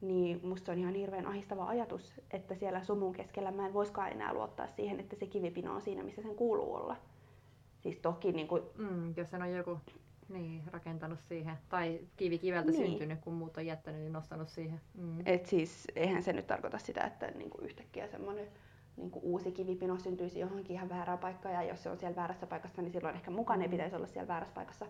niin 0.00 0.40
musta 0.42 0.66
se 0.66 0.72
on 0.72 0.78
ihan 0.78 0.94
hirveän 0.94 1.26
ahistava 1.26 1.66
ajatus, 1.66 2.20
että 2.30 2.54
siellä 2.54 2.82
sumun 2.82 3.12
keskellä 3.12 3.50
mä 3.50 3.66
en 3.66 3.74
voiskaan 3.74 4.12
enää 4.12 4.34
luottaa 4.34 4.66
siihen, 4.66 5.00
että 5.00 5.16
se 5.16 5.26
kivipino 5.26 5.74
on 5.74 5.82
siinä, 5.82 6.02
missä 6.02 6.22
sen 6.22 6.34
kuuluu 6.34 6.74
olla. 6.74 6.96
Siis 7.80 7.98
toki 7.98 8.32
niin 8.32 8.48
kuin... 8.48 8.62
mm, 8.78 9.14
jos 9.16 9.30
sen 9.30 9.42
on 9.42 9.52
joku 9.52 9.78
niin, 10.28 10.62
rakentanut 10.66 11.20
siihen. 11.28 11.58
Tai 11.68 12.00
kivi 12.16 12.38
kiveltä 12.38 12.70
niin. 12.70 12.90
syntynyt, 12.90 13.20
kun 13.20 13.34
muut 13.34 13.56
on 13.56 13.66
jättänyt, 13.66 14.00
niin 14.00 14.12
nostanut 14.12 14.48
siihen. 14.48 14.80
Mm. 14.94 15.22
Et 15.26 15.46
siis 15.46 15.86
eihän 15.96 16.22
se 16.22 16.32
nyt 16.32 16.46
tarkoita 16.46 16.78
sitä, 16.78 17.04
että 17.04 17.26
niinku 17.26 17.58
yhtäkkiä 17.60 18.08
semmoinen 18.08 18.48
niinku 18.96 19.20
uusi 19.22 19.52
kivipino 19.52 19.98
syntyisi 19.98 20.38
johonkin 20.38 20.76
ihan 20.76 20.88
väärään 20.88 21.18
paikkaan. 21.18 21.54
Ja 21.54 21.62
jos 21.62 21.82
se 21.82 21.90
on 21.90 21.98
siellä 21.98 22.16
väärässä 22.16 22.46
paikassa, 22.46 22.82
niin 22.82 22.92
silloin 22.92 23.14
ehkä 23.14 23.30
mukaan 23.30 23.62
ei 23.62 23.68
mm. 23.68 23.70
pitäisi 23.70 23.96
olla 23.96 24.06
siellä 24.06 24.28
väärässä 24.28 24.54
paikassa. 24.54 24.86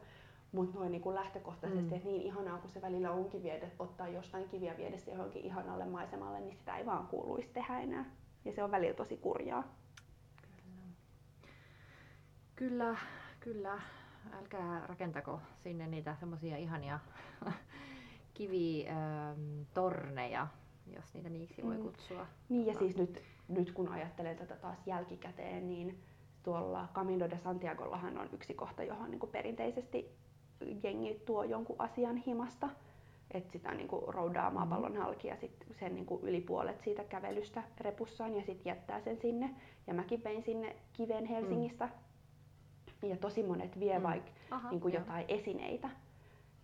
Mutta 0.53 0.79
noin 0.79 0.92
niinku 0.92 1.14
lähtökohtaisesti, 1.14 1.90
mm. 1.90 1.97
että 1.97 2.09
niin 2.09 2.23
ihanaa 2.23 2.59
kun 2.59 2.70
se 2.70 2.83
välillä 2.83 3.11
onkin 3.11 3.42
viedä, 3.42 3.66
ottaa 3.79 4.09
jostain 4.09 4.49
kiviä 4.49 4.77
viedä 4.77 4.97
johonkin 5.07 5.44
ihanalle 5.44 5.85
maisemalle, 5.85 6.40
niin 6.40 6.57
sitä 6.57 6.77
ei 6.77 6.87
vaan 6.87 7.07
kuuluisi 7.07 7.49
tehdä 7.49 7.81
enää. 7.81 8.05
Ja 8.44 8.53
se 8.53 8.64
on 8.64 8.70
välillä 8.70 8.94
tosi 8.94 9.16
kurjaa. 9.16 9.75
Kyllä, 12.57 12.97
kyllä 13.40 13.81
älkää 14.32 14.87
rakentako 14.87 15.40
sinne 15.56 15.87
niitä 15.87 16.16
semmoisia 16.20 16.56
ihania 16.56 16.98
kivitorneja, 18.34 20.46
jos 20.96 21.14
niitä 21.14 21.28
niiksi 21.28 21.62
voi 21.62 21.76
mm. 21.76 21.82
kutsua. 21.82 22.26
Niin 22.48 22.66
ja 22.66 22.74
siis 22.74 22.96
nyt, 22.96 23.22
nyt 23.48 23.72
kun 23.72 23.88
ajattelen 23.88 24.37
tätä 24.37 24.56
taas 24.56 24.87
jälkikäteen, 24.87 25.68
niin 25.68 26.02
tuolla 26.42 26.88
Camino 26.94 27.30
de 27.30 27.38
Santiagollahan 27.38 28.18
on 28.18 28.28
yksi 28.32 28.54
kohta, 28.54 28.82
johon 28.82 29.10
niin 29.10 29.20
kuin 29.20 29.32
perinteisesti 29.32 30.10
jengi 30.82 31.22
tuo 31.26 31.44
jonkun 31.44 31.76
asian 31.78 32.16
himasta. 32.16 32.68
Että 33.30 33.52
sitä 33.52 33.74
niin 33.74 33.88
kuin 33.88 34.14
roudaa 34.14 34.50
mm. 34.50 34.54
maapallon 34.54 34.96
halki 34.96 35.28
ja 35.28 35.37
sit 35.37 35.66
sen 35.80 35.94
niin 35.94 36.06
kuin 36.06 36.22
yli 36.22 36.40
puolet 36.40 36.80
siitä 36.80 37.04
kävelystä 37.04 37.62
repussaan 37.80 38.34
ja 38.34 38.42
sitten 38.42 38.70
jättää 38.70 39.00
sen 39.00 39.16
sinne. 39.16 39.54
Ja 39.87 39.94
mäkin 39.94 40.24
vein 40.24 40.42
sinne 40.42 40.76
kiven 40.92 41.24
Helsingistä 41.24 41.87
mm 41.87 41.92
ja 43.02 43.16
tosi 43.16 43.42
monet 43.42 43.80
vie 43.80 43.98
mm. 43.98 44.02
vaikka 44.02 44.30
niin 44.70 44.80
kuin 44.80 44.94
jotain 44.94 45.24
esineitä, 45.28 45.88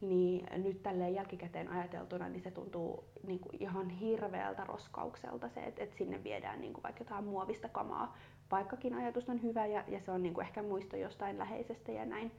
niin 0.01 0.47
nyt 0.63 0.83
tälleen 0.83 1.15
jälkikäteen 1.15 1.69
ajateltuna 1.69 2.29
niin 2.29 2.43
se 2.43 2.51
tuntuu 2.51 3.05
niin 3.27 3.39
kuin 3.39 3.57
ihan 3.63 3.91
hirveältä 3.91 4.65
roskaukselta 4.65 5.49
se, 5.49 5.61
että, 5.61 5.83
että 5.83 5.97
sinne 5.97 6.25
viedään 6.25 6.61
niin 6.61 6.73
kuin 6.73 6.83
vaikka 6.83 7.05
jotain 7.05 7.25
muovista 7.25 7.69
kamaa, 7.69 8.17
vaikkakin 8.51 8.95
ajatus 8.95 9.29
on 9.29 9.43
hyvä 9.43 9.67
ja, 9.67 9.85
ja 9.89 10.01
se 10.01 10.11
on 10.11 10.23
niin 10.23 10.35
kuin 10.35 10.47
ehkä 10.47 10.63
muisto 10.63 10.97
jostain 10.97 11.39
läheisestä 11.39 11.93
ja 11.93 12.07
näin, 12.07 12.33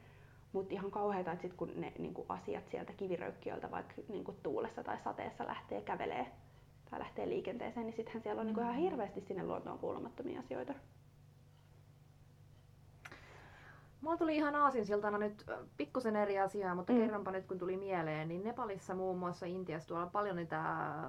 Mutta 0.54 0.74
ihan 0.74 0.92
kauheita, 0.92 1.32
että 1.32 1.42
sit 1.42 1.54
kun 1.54 1.72
ne 1.76 1.94
niin 2.00 2.14
kuin 2.14 2.26
asiat 2.30 2.68
sieltä 2.68 2.94
kiviröykkiöltä 2.94 3.72
vaikka 3.72 3.94
niin 4.10 4.24
kuin 4.24 4.38
tuulessa 4.44 4.84
tai 4.84 4.98
sateessa 5.04 5.48
lähtee 5.48 5.82
kävelee 5.82 6.28
tai 6.90 7.00
lähtee 7.00 7.30
liikenteeseen, 7.30 7.86
niin 7.86 7.96
sittenhän 7.96 8.24
siellä 8.24 8.40
on 8.40 8.48
niin 8.48 8.56
kuin 8.56 8.64
ihan 8.64 8.76
hirveästi 8.76 9.22
sinne 9.22 9.44
luontoon 9.44 9.80
kuulumattomia 9.80 10.40
asioita. 10.40 10.74
Mulla 14.02 14.18
tuli 14.18 14.36
ihan 14.36 14.56
aasinsiltana 14.56 15.18
nyt 15.18 15.46
pikkusen 15.78 16.16
eri 16.16 16.40
asiaa, 16.40 16.76
mutta 16.76 16.94
mm. 16.94 17.00
kerronpa 17.00 17.32
nyt 17.32 17.46
kun 17.46 17.60
tuli 17.60 17.78
mieleen, 17.78 18.28
niin 18.28 18.44
Nepalissa 18.44 18.96
muun 18.96 19.20
muassa 19.20 19.46
Intiassa 19.46 19.88
tuolla 19.88 20.06
on 20.06 20.12
paljon 20.12 20.36
niitä 20.36 20.64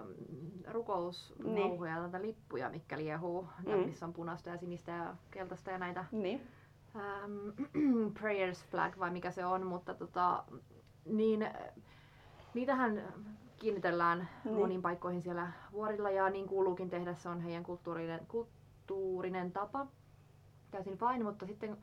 mm, 0.05 0.73
rukousnauhoja, 0.73 1.95
niin. 1.95 2.03
näitä 2.03 2.23
lippuja, 2.23 2.71
mikä 2.71 2.99
liehuu, 2.99 3.47
mm. 3.67 3.73
missä 3.73 4.07
on 4.07 4.13
punaista 4.13 4.51
ja 4.51 4.57
sinistä 4.57 4.93
ja 4.93 5.15
keltaista 5.31 5.71
ja 5.71 5.79
näitä 5.79 6.05
niin. 6.13 6.49
um, 6.95 8.13
prayers 8.21 8.65
flag 8.65 8.99
vai 8.99 9.11
mikä 9.11 9.31
se 9.31 9.45
on, 9.47 9.67
mutta 9.67 9.95
tota, 9.95 10.45
niin 11.05 11.49
niitähän 12.55 13.03
kiinnitellään 13.57 14.29
niin. 14.45 14.57
moniin 14.57 14.83
paikkoihin 14.83 15.23
siellä 15.23 15.53
vuorilla 15.73 16.11
ja 16.11 16.31
niin 16.31 16.47
kuuluukin 16.47 16.91
tehdä, 16.91 17.15
se 17.15 17.29
on 17.29 17.41
heidän 17.41 17.63
kulttuurinen, 17.63 18.27
kulttuurinen 18.29 19.53
tapa. 19.53 19.87
Täysin 20.71 20.99
fine, 20.99 21.25
mutta 21.25 21.47
sitten 21.47 21.77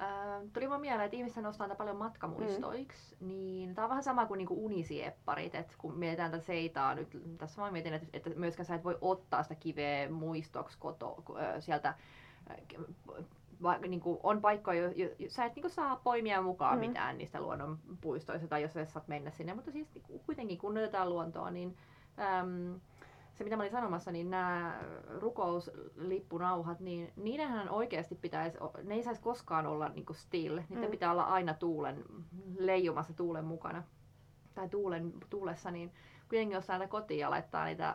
Äh, 0.00 0.42
tuli 0.52 0.68
vaan 0.68 0.80
mieleen, 0.80 1.04
että 1.04 1.16
ihmiset 1.16 1.42
nostaa 1.42 1.68
tätä 1.68 1.78
paljon 1.78 1.96
matkamuistoiksi, 1.96 3.16
mm. 3.20 3.28
niin 3.28 3.74
tämä 3.74 3.84
on 3.84 3.88
vähän 3.88 4.02
sama 4.02 4.26
kuin 4.26 4.38
niinku 4.38 4.64
unisiepparit, 4.64 5.54
että 5.54 5.74
kun 5.78 5.94
mietitään 5.94 6.30
tätä 6.30 6.44
seitaa 6.44 6.94
nyt, 6.94 7.22
tässä 7.38 7.62
mä 7.62 7.70
mietin, 7.70 7.94
että, 7.94 8.08
että 8.12 8.30
myöskään 8.36 8.66
sä 8.66 8.74
et 8.74 8.84
voi 8.84 8.98
ottaa 9.00 9.42
sitä 9.42 9.54
kiveä 9.54 10.10
muistoksi 10.10 10.78
koto, 10.78 11.22
sieltä 11.60 11.94
va, 13.62 13.78
niin 13.78 14.00
kuin 14.00 14.18
on 14.22 14.40
paikkoja, 14.40 14.82
jo, 14.82 15.08
jo, 15.18 15.30
sä 15.30 15.44
et 15.44 15.54
niin 15.54 15.62
kuin 15.62 15.72
saa 15.72 15.96
poimia 15.96 16.42
mukaan 16.42 16.78
mm. 16.78 16.80
mitään 16.80 17.18
niistä 17.18 17.40
luonnonpuistoista 17.40 18.48
tai 18.48 18.62
jos 18.62 18.72
sä 18.72 18.84
saat 18.84 19.08
mennä 19.08 19.30
sinne, 19.30 19.54
mutta 19.54 19.70
siis 19.70 19.88
niin 20.08 20.20
kuitenkin 20.26 20.58
kunnioitetaan 20.58 21.10
luontoa, 21.10 21.50
niin 21.50 21.76
äm, 22.18 22.80
se 23.34 23.44
mitä 23.44 23.56
mä 23.56 23.62
olin 23.62 23.72
sanomassa, 23.72 24.12
niin 24.12 24.30
nämä 24.30 24.80
rukouslippunauhat, 25.18 26.80
niin 26.80 27.12
niidenhän 27.16 27.70
oikeasti 27.70 28.14
pitäisi, 28.14 28.58
ne 28.82 28.94
ei 28.94 29.02
saisi 29.02 29.22
koskaan 29.22 29.66
olla 29.66 29.88
niin 29.88 30.06
kuin 30.06 30.16
still. 30.16 30.60
Niiden 30.68 30.84
mm. 30.84 30.90
pitää 30.90 31.12
olla 31.12 31.24
aina 31.24 31.54
tuulen, 31.54 32.04
leijumassa 32.58 33.12
tuulen 33.12 33.44
mukana. 33.44 33.82
Tai 34.54 34.68
tuulen, 34.68 35.12
tuulessa, 35.30 35.70
niin 35.70 35.92
kuitenkin 36.28 36.54
jos 36.54 36.68
näitä 36.68 36.88
kotiin 36.88 37.20
ja 37.20 37.30
laittaa 37.30 37.64
niitä 37.64 37.94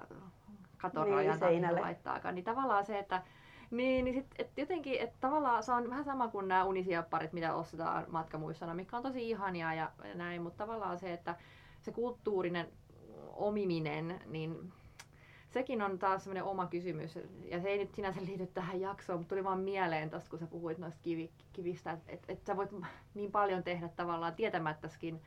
katorajan 0.78 1.40
niin, 1.40 1.82
laittaakaan, 1.82 2.36
niin 2.36 2.46
tavallaan 2.46 2.86
se, 2.86 3.00
että 3.00 3.22
niin, 3.72 4.06
niin 4.06 4.16
sit, 4.16 4.28
et 4.40 4.58
jotenkin, 4.58 5.00
että 5.00 5.18
tavallaan 5.20 5.64
se 5.64 5.72
on 5.72 5.90
vähän 5.90 6.06
sama 6.06 6.28
kuin 6.28 6.48
nämä 6.48 6.64
unisiapparit, 6.64 7.34
mitä 7.34 7.56
ostetaan 7.56 8.06
matkamuissana, 8.08 8.74
mikä 8.74 8.98
on 8.98 9.04
tosi 9.04 9.30
ihania 9.30 9.74
ja 9.74 9.92
näin, 10.16 10.42
mutta 10.42 10.66
tavallaan 10.66 10.98
se, 10.98 11.14
että 11.14 11.36
se 11.82 11.92
kulttuurinen 11.92 12.68
omiminen, 13.34 14.22
niin 14.26 14.74
sekin 15.50 15.82
on 15.82 16.00
taas 16.00 16.24
semmoinen 16.24 16.44
oma 16.44 16.68
kysymys, 16.68 17.20
ja 17.44 17.62
se 17.62 17.70
ei 17.70 17.78
nyt 17.78 17.96
sinänsä 17.96 18.22
liity 18.26 18.48
tähän 18.48 18.82
jaksoon, 18.82 19.20
mutta 19.20 19.36
tuli 19.36 19.44
vaan 19.44 19.60
mieleen 19.60 20.10
tosta, 20.10 20.30
kun 20.30 20.40
sä 20.40 20.48
puhuit 20.48 20.78
noista 20.78 21.00
kivi, 21.02 21.32
kivistä, 21.54 21.92
että 21.92 22.12
et, 22.14 22.26
et 22.28 22.46
sä 22.46 22.58
voit 22.58 22.70
niin 23.14 23.32
paljon 23.32 23.64
tehdä 23.64 23.90
tavallaan 23.90 24.36
tietämättäskin 24.36 25.22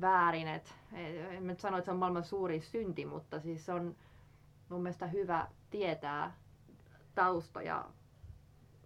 väärin, 0.00 0.48
että 0.48 0.70
en 1.30 1.46
nyt 1.46 1.60
sano, 1.60 1.78
että 1.78 1.84
se 1.84 1.90
on 1.90 1.98
maailman 1.98 2.24
suuri 2.24 2.60
synti, 2.60 3.06
mutta 3.06 3.40
siis 3.40 3.68
on 3.68 3.96
mun 4.68 4.82
mielestä 4.82 5.06
hyvä 5.06 5.48
tietää 5.70 6.36
taustoja 7.14 7.84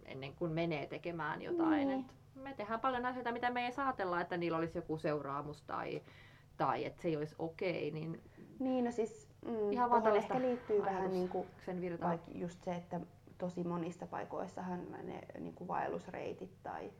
ennen 0.05 0.35
kuin 0.35 0.51
menee 0.51 0.87
tekemään 0.87 1.41
jotain. 1.41 1.87
Niin. 1.87 1.99
Et 1.99 2.15
me 2.35 2.53
tehdään 2.53 2.79
paljon 2.79 3.05
asioita, 3.05 3.31
mitä 3.31 3.49
me 3.49 3.65
ei 3.65 3.71
saatella, 3.71 4.21
että 4.21 4.37
niillä 4.37 4.57
olisi 4.57 4.77
joku 4.77 4.97
seuraamus 4.97 5.61
tai, 5.61 6.01
tai 6.57 6.85
että 6.85 7.01
se 7.01 7.07
ei 7.07 7.17
olisi 7.17 7.35
okei, 7.39 7.87
okay, 7.87 7.99
niin 7.99 8.21
niin, 8.59 8.85
no 8.85 8.91
siis 8.91 9.26
mm, 9.45 9.71
Ihan 9.71 9.89
vaan 9.89 10.15
ehkä 10.15 10.41
liittyy 10.41 10.85
vähän 10.85 11.11
niin 11.11 11.29
kuin, 11.29 11.47
vaikka 12.01 12.31
just 12.35 12.63
se, 12.63 12.75
että 12.75 12.99
tosi 13.37 13.63
monissa 13.63 14.07
paikoissahan 14.07 14.79
ne 15.03 15.21
niin 15.39 15.53
kuin 15.53 15.67
vaellusreitit 15.67 16.51
tai 16.63 16.91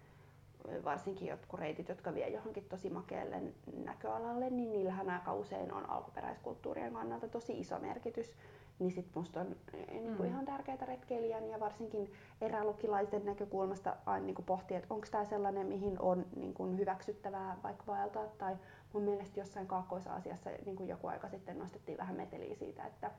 varsinkin 0.83 1.27
jotkut 1.27 1.59
reitit, 1.59 1.89
jotka 1.89 2.13
vie 2.13 2.29
johonkin 2.29 2.65
tosi 2.69 2.89
makealle 2.89 3.41
näköalalle, 3.83 4.49
niin 4.49 4.71
niillähän 4.71 5.09
aika 5.09 5.33
usein 5.33 5.73
on 5.73 5.89
alkuperäiskulttuurien 5.89 6.93
kannalta 6.93 7.27
tosi 7.27 7.59
iso 7.59 7.79
merkitys. 7.79 8.33
Niin 8.79 8.91
sit 8.91 9.05
musta 9.15 9.41
on 9.41 9.55
niin 9.77 10.15
kuin 10.15 10.29
mm. 10.29 10.33
ihan 10.33 10.45
tärkeää 10.45 10.85
retkeilijän 10.85 11.49
ja 11.49 11.59
varsinkin 11.59 12.11
erälukilaisen 12.41 13.25
näkökulmasta 13.25 13.95
aina 14.05 14.25
niin 14.25 14.35
kuin 14.35 14.45
pohtia, 14.45 14.77
että 14.77 14.93
onko 14.93 15.07
tämä 15.11 15.25
sellainen, 15.25 15.67
mihin 15.67 16.01
on 16.01 16.25
niin 16.35 16.53
kuin 16.53 16.77
hyväksyttävää 16.77 17.57
vaikka 17.63 17.83
vaeltaa 17.87 18.25
tai 18.37 18.55
mun 18.93 19.03
mielestä 19.03 19.39
jossain 19.39 19.67
Kaakkois-Aasiassa 19.67 20.49
niin 20.65 20.75
kuin 20.75 20.89
joku 20.89 21.07
aika 21.07 21.29
sitten 21.29 21.59
nostettiin 21.59 21.97
vähän 21.97 22.15
meteliä 22.15 22.55
siitä, 22.55 22.85
että 22.85 23.11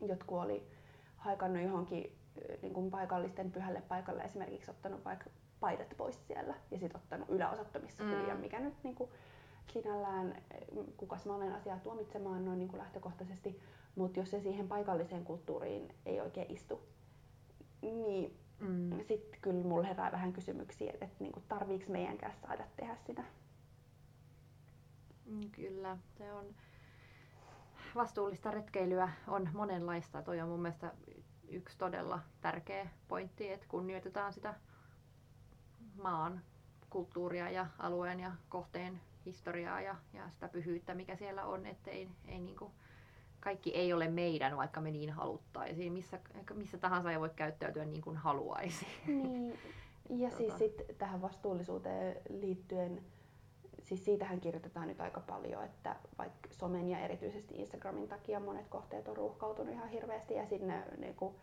jotkut 0.00 0.38
oli 0.38 0.66
haikannut 1.16 1.62
johonkin 1.62 2.18
niin 2.62 2.74
kuin 2.74 2.90
paikallisten 2.90 3.52
pyhälle 3.52 3.80
paikalle 3.80 4.22
esimerkiksi 4.22 4.70
ottanut 4.70 5.04
vaikka 5.04 5.30
paidat 5.60 5.94
pois 5.96 6.26
siellä 6.26 6.54
ja 6.70 6.78
sitten 6.78 7.00
ottanut 7.00 7.28
yläosattomissa 7.28 8.04
mm. 8.04 8.10
kuvia, 8.10 8.34
mikä 8.34 8.60
nyt 8.60 8.74
niin 8.82 8.94
kuin, 8.94 9.10
sinällään, 9.72 10.42
kukas 10.96 11.26
mä 11.26 11.34
olen 11.34 11.52
asiaa 11.52 11.78
tuomitsemaan 11.78 12.44
noin 12.44 12.58
niin 12.58 12.68
kuin 12.68 12.78
lähtökohtaisesti, 12.78 13.60
mutta 13.96 14.20
jos 14.20 14.30
se 14.30 14.40
siihen 14.40 14.68
paikalliseen 14.68 15.24
kulttuuriin 15.24 15.94
ei 16.06 16.20
oikein 16.20 16.50
istu, 16.50 16.80
niin 17.82 18.38
mm. 18.60 18.90
sitten 19.02 19.40
kyllä 19.40 19.64
mulla 19.64 19.86
herää 19.86 20.12
vähän 20.12 20.32
kysymyksiä, 20.32 20.90
että, 20.92 21.04
että 21.04 21.16
niin 21.20 21.32
kuin 21.32 21.44
tarviiko 21.48 21.92
meidänkään 21.92 22.34
saada 22.42 22.64
tehdä 22.76 22.96
sitä. 23.06 23.24
Mm, 25.26 25.50
kyllä, 25.50 25.98
se 26.18 26.32
on 26.32 26.44
vastuullista 27.94 28.50
retkeilyä 28.50 29.08
on 29.28 29.48
monenlaista. 29.52 30.22
Toi 30.22 30.40
on 30.40 30.48
mun 30.48 30.62
mielestä 30.62 30.92
yksi 31.48 31.78
todella 31.78 32.20
tärkeä 32.40 32.88
pointti, 33.08 33.52
että 33.52 33.66
kunnioitetaan 33.68 34.32
sitä 34.32 34.54
maan 36.02 36.42
kulttuuria 36.90 37.50
ja 37.50 37.66
alueen 37.78 38.20
ja 38.20 38.32
kohteen 38.48 39.00
historiaa 39.26 39.80
ja, 39.80 39.96
ja 40.12 40.30
sitä 40.30 40.48
pyhyyttä, 40.48 40.94
mikä 40.94 41.16
siellä 41.16 41.44
on, 41.44 41.66
että 41.66 41.90
ei, 41.90 42.08
ei 42.28 42.38
niinku, 42.38 42.72
kaikki 43.40 43.74
ei 43.74 43.92
ole 43.92 44.08
meidän, 44.08 44.56
vaikka 44.56 44.80
me 44.80 44.90
niin 44.90 45.10
haluttaisiin. 45.10 45.92
Missä, 45.92 46.20
missä 46.54 46.78
tahansa 46.78 47.12
ei 47.12 47.20
voi 47.20 47.30
käyttäytyä 47.36 47.84
niin 47.84 48.02
kuin 48.02 48.16
haluaisi. 48.16 48.86
Niin. 49.06 49.58
Ja 50.10 50.30
tota. 50.30 50.36
siis 50.36 50.58
sit 50.58 50.98
tähän 50.98 51.22
vastuullisuuteen 51.22 52.16
liittyen 52.28 53.02
siis 53.86 54.04
siitähän 54.04 54.40
kirjoitetaan 54.40 54.88
nyt 54.88 55.00
aika 55.00 55.20
paljon, 55.20 55.64
että 55.64 55.96
vaikka 56.18 56.48
somen 56.50 56.88
ja 56.88 56.98
erityisesti 56.98 57.54
Instagramin 57.54 58.08
takia 58.08 58.40
monet 58.40 58.68
kohteet 58.68 59.08
on 59.08 59.16
ruuhkautunut 59.16 59.74
ihan 59.74 59.88
hirveästi 59.88 60.34
ja 60.34 60.46
sinne 60.46 60.82
niin 60.98 61.14
kuin, 61.14 61.34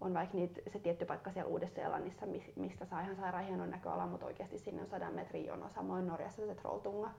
on 0.00 0.14
vaikka 0.14 0.36
niitä, 0.36 0.60
se 0.72 0.78
tietty 0.78 1.04
paikka 1.04 1.32
siellä 1.32 1.50
Uudessa-Seelannissa, 1.50 2.26
mistä 2.56 2.84
saa 2.84 3.00
ihan 3.00 3.16
sairaan 3.16 3.44
hienon 3.44 3.70
näköala, 3.70 4.06
mutta 4.06 4.26
oikeasti 4.26 4.58
sinne 4.58 4.82
on 4.82 4.88
sadan 4.88 5.14
metrin 5.14 5.46
jono. 5.46 5.68
Samoin 5.68 6.06
Norjassa 6.06 6.46
se 6.46 6.54
Trolltunga, 6.54 7.10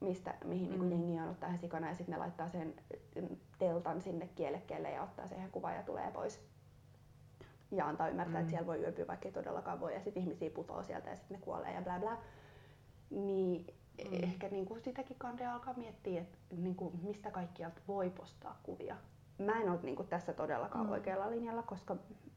mistä, 0.00 0.34
mihin 0.44 0.68
niinku 0.68 0.84
mm. 0.84 0.90
niin 0.90 1.00
jengi 1.00 1.20
on 1.20 1.28
ottaa 1.28 1.48
ihan 1.48 1.58
sikana 1.58 1.88
ja 1.88 1.94
sitten 1.94 2.12
ne 2.12 2.18
laittaa 2.18 2.48
sen 2.48 2.74
teltan 3.58 4.00
sinne 4.00 4.28
kielekkeelle 4.34 4.90
ja 4.90 5.02
ottaa 5.02 5.26
sen 5.26 5.50
kuva 5.52 5.72
ja 5.72 5.82
tulee 5.82 6.10
pois. 6.10 6.40
Ja 7.70 7.88
antaa 7.88 8.08
ymmärtää, 8.08 8.34
mm. 8.34 8.40
että 8.40 8.50
siellä 8.50 8.66
voi 8.66 8.80
yöpyä, 8.80 9.06
vaikka 9.06 9.28
ei 9.28 9.32
todellakaan 9.32 9.80
voi. 9.80 9.94
Ja 9.94 10.00
sitten 10.00 10.22
ihmisiä 10.22 10.50
putoaa 10.50 10.82
sieltä 10.82 11.10
ja 11.10 11.16
sitten 11.16 11.38
ne 11.38 11.44
kuolee 11.44 11.72
ja 11.72 11.82
bla 11.82 11.98
bla 11.98 12.18
niin 13.10 13.66
mm. 14.10 14.22
ehkä 14.22 14.48
niin 14.48 14.66
kuin 14.66 14.80
sitäkin 14.80 15.16
kandea 15.18 15.54
alkaa 15.54 15.74
miettiä, 15.74 16.20
että 16.20 16.38
niin 16.50 16.74
kuin 16.74 17.00
mistä 17.02 17.30
kaikkialta 17.30 17.80
voi 17.88 18.10
postaa 18.10 18.60
kuvia. 18.62 18.96
Mä 19.38 19.60
en 19.60 19.70
ole 19.70 19.78
niin 19.82 19.96
kuin 19.96 20.08
tässä 20.08 20.32
todellakaan 20.32 20.86
mm. 20.86 20.92
oikealla 20.92 21.30
linjalla, 21.30 21.62
koska 21.62 21.96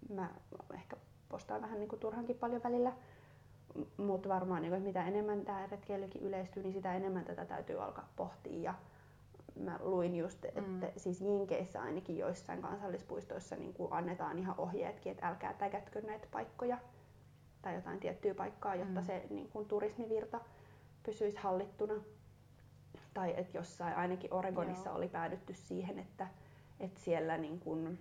mä 0.09 0.29
ehkä 0.73 0.97
postaan 1.29 1.61
vähän 1.61 1.79
niin 1.79 1.89
kuin 1.89 1.99
turhankin 1.99 2.35
paljon 2.35 2.63
välillä. 2.63 2.93
Mutta 3.97 4.29
varmaan 4.29 4.61
niin 4.61 4.71
kuin, 4.71 4.83
mitä 4.83 5.05
enemmän 5.05 5.45
tämä 5.45 5.67
retkeilykin 5.71 6.21
yleistyy, 6.21 6.63
niin 6.63 6.73
sitä 6.73 6.95
enemmän 6.95 7.25
tätä 7.25 7.45
täytyy 7.45 7.83
alkaa 7.83 8.09
pohtia. 8.15 8.61
Ja 8.61 8.73
mä 9.59 9.79
luin 9.81 10.15
just, 10.15 10.45
että 10.45 10.61
mm. 10.61 10.81
siis 10.97 11.21
Jinkeissä 11.21 11.81
ainakin 11.81 12.17
joissain 12.17 12.61
kansallispuistoissa 12.61 13.55
niin 13.55 13.73
kuin 13.73 13.93
annetaan 13.93 14.39
ihan 14.39 14.55
ohjeetkin, 14.57 15.11
että 15.11 15.27
älkää 15.27 15.53
täkätkö 15.53 16.01
näitä 16.01 16.27
paikkoja 16.31 16.77
tai 17.61 17.75
jotain 17.75 17.99
tiettyä 17.99 18.35
paikkaa, 18.35 18.75
jotta 18.75 18.99
mm. 18.99 19.05
se 19.05 19.25
niin 19.29 19.49
kuin, 19.49 19.67
turismivirta 19.67 20.39
pysyisi 21.09 21.37
hallittuna. 21.37 21.93
Tai 23.13 23.33
että 23.37 23.57
jossain, 23.57 23.95
ainakin 23.95 24.33
Oregonissa 24.33 24.89
Joo. 24.89 24.97
oli 24.97 25.07
päädytty 25.07 25.53
siihen, 25.53 25.99
että, 25.99 26.27
että 26.79 26.99
siellä 26.99 27.37
niin 27.37 27.59
kun, 27.59 27.97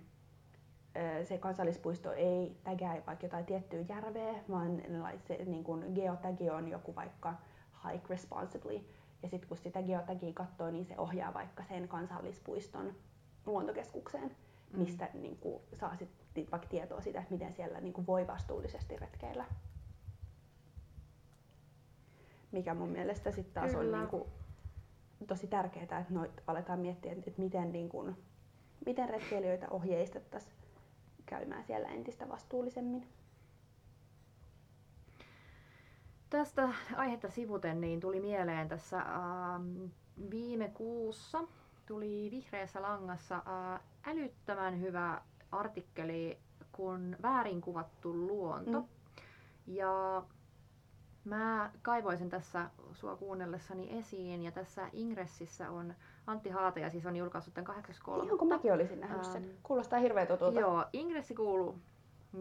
se 1.23 1.37
kansallispuisto 1.37 2.11
ei 2.11 2.57
tägää 2.63 3.01
vaikka 3.07 3.25
jotain 3.25 3.45
tiettyä 3.45 3.79
järveä, 3.89 4.33
vaan 4.49 4.81
se 5.27 5.45
niin 5.45 5.63
kun 5.63 5.85
geotagi 5.95 6.49
on 6.49 6.67
joku 6.67 6.95
vaikka 6.95 7.33
hike 7.83 8.07
responsibly. 8.09 8.81
Ja 9.23 9.29
sitten 9.29 9.47
kun 9.47 9.57
sitä 9.57 9.83
geotagia 9.83 10.33
katsoo, 10.33 10.71
niin 10.71 10.85
se 10.85 10.97
ohjaa 10.97 11.33
vaikka 11.33 11.63
sen 11.63 11.87
kansallispuiston 11.87 12.93
luontokeskukseen, 13.45 14.35
mm. 14.73 14.79
mistä 14.79 15.09
niin 15.13 15.37
kun, 15.37 15.61
saa 15.79 15.95
sit, 15.97 16.09
vaikka 16.51 16.67
tietoa 16.67 17.01
siitä, 17.01 17.19
että 17.19 17.33
miten 17.33 17.53
siellä 17.53 17.81
niin 17.81 17.93
kun, 17.93 18.07
voi 18.07 18.27
vastuullisesti 18.27 18.97
retkeillä. 18.97 19.45
Mikä 22.51 22.73
mun 22.73 22.89
mielestä 22.89 23.31
sitten 23.31 23.53
taas 23.53 23.71
Kyllä. 23.71 23.97
on 23.97 24.01
niin 24.01 24.09
kuin, 24.09 24.23
tosi 25.27 25.47
tärkeää, 25.47 25.83
että 25.83 26.05
noit 26.09 26.43
aletaan 26.47 26.79
miettiä, 26.79 27.11
että 27.11 27.31
miten, 27.41 27.71
niin 27.71 27.89
kuin, 27.89 28.17
miten 28.85 29.09
retkeilijöitä 29.09 29.67
ohjeistettaisiin 29.69 30.53
käymään 31.25 31.63
siellä 31.63 31.89
entistä 31.89 32.29
vastuullisemmin. 32.29 33.07
Tästä 36.29 36.69
aihetta 36.95 37.29
sivuten 37.29 37.81
niin 37.81 37.99
tuli 37.99 38.19
mieleen 38.19 38.67
tässä 38.67 38.97
ähm, 38.97 39.85
viime 40.29 40.67
kuussa 40.67 41.43
tuli 41.85 42.27
Vihreässä 42.31 42.81
langassa 42.81 43.35
äh, 43.35 43.81
älyttömän 44.05 44.81
hyvä 44.81 45.21
artikkeli 45.51 46.37
kun 46.71 47.15
väärin 47.21 47.61
kuvattu 47.61 48.13
luonto. 48.27 48.79
Mm. 48.81 48.87
Ja 49.67 50.23
mä 51.29 51.71
kaivoin 51.81 52.17
sen 52.17 52.29
tässä 52.29 52.69
sua 52.93 53.15
kuunnellessani 53.15 53.97
esiin 53.99 54.43
ja 54.43 54.51
tässä 54.51 54.89
Ingressissä 54.93 55.71
on 55.71 55.93
Antti 56.27 56.49
Haataja 56.49 56.89
siis 56.89 57.05
on 57.05 57.15
julkaissut 57.15 57.53
tämän 57.53 57.75
8.3. 57.75 58.25
Ihan 58.25 58.37
kuin 58.37 58.49
mäkin 58.49 58.73
olisin 58.73 58.99
nähnyt 58.99 59.23
sen. 59.23 59.43
Ähm, 59.43 59.51
Kuulostaa 59.63 59.99
hirveän 59.99 60.27
tutulta. 60.27 60.59
Joo, 60.59 60.85
Ingressi 60.93 61.35
kuuluu. 61.35 61.79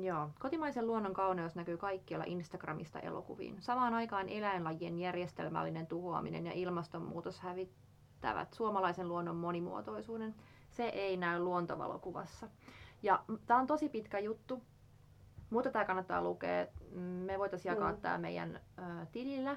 Joo. 0.00 0.30
Kotimaisen 0.38 0.86
luonnon 0.86 1.14
kauneus 1.14 1.54
näkyy 1.54 1.76
kaikkialla 1.76 2.24
Instagramista 2.28 3.00
elokuviin. 3.00 3.62
Samaan 3.62 3.94
aikaan 3.94 4.28
eläinlajien 4.28 4.98
järjestelmällinen 4.98 5.86
tuhoaminen 5.86 6.46
ja 6.46 6.52
ilmastonmuutos 6.52 7.40
hävittävät 7.40 8.52
suomalaisen 8.52 9.08
luonnon 9.08 9.36
monimuotoisuuden. 9.36 10.34
Se 10.70 10.84
ei 10.84 11.16
näy 11.16 11.38
luontovalokuvassa. 11.38 12.48
Ja 13.02 13.24
tämä 13.46 13.60
on 13.60 13.66
tosi 13.66 13.88
pitkä 13.88 14.18
juttu, 14.18 14.62
mutta 15.50 15.70
tämä 15.70 15.84
kannattaa 15.84 16.22
lukea. 16.22 16.66
Me 17.26 17.38
voitaisiin 17.38 17.70
jakaa 17.70 17.92
Mm. 17.92 18.00
tämä 18.00 18.18
meidän 18.18 18.60
ö, 18.78 18.82
tilillä, 19.12 19.56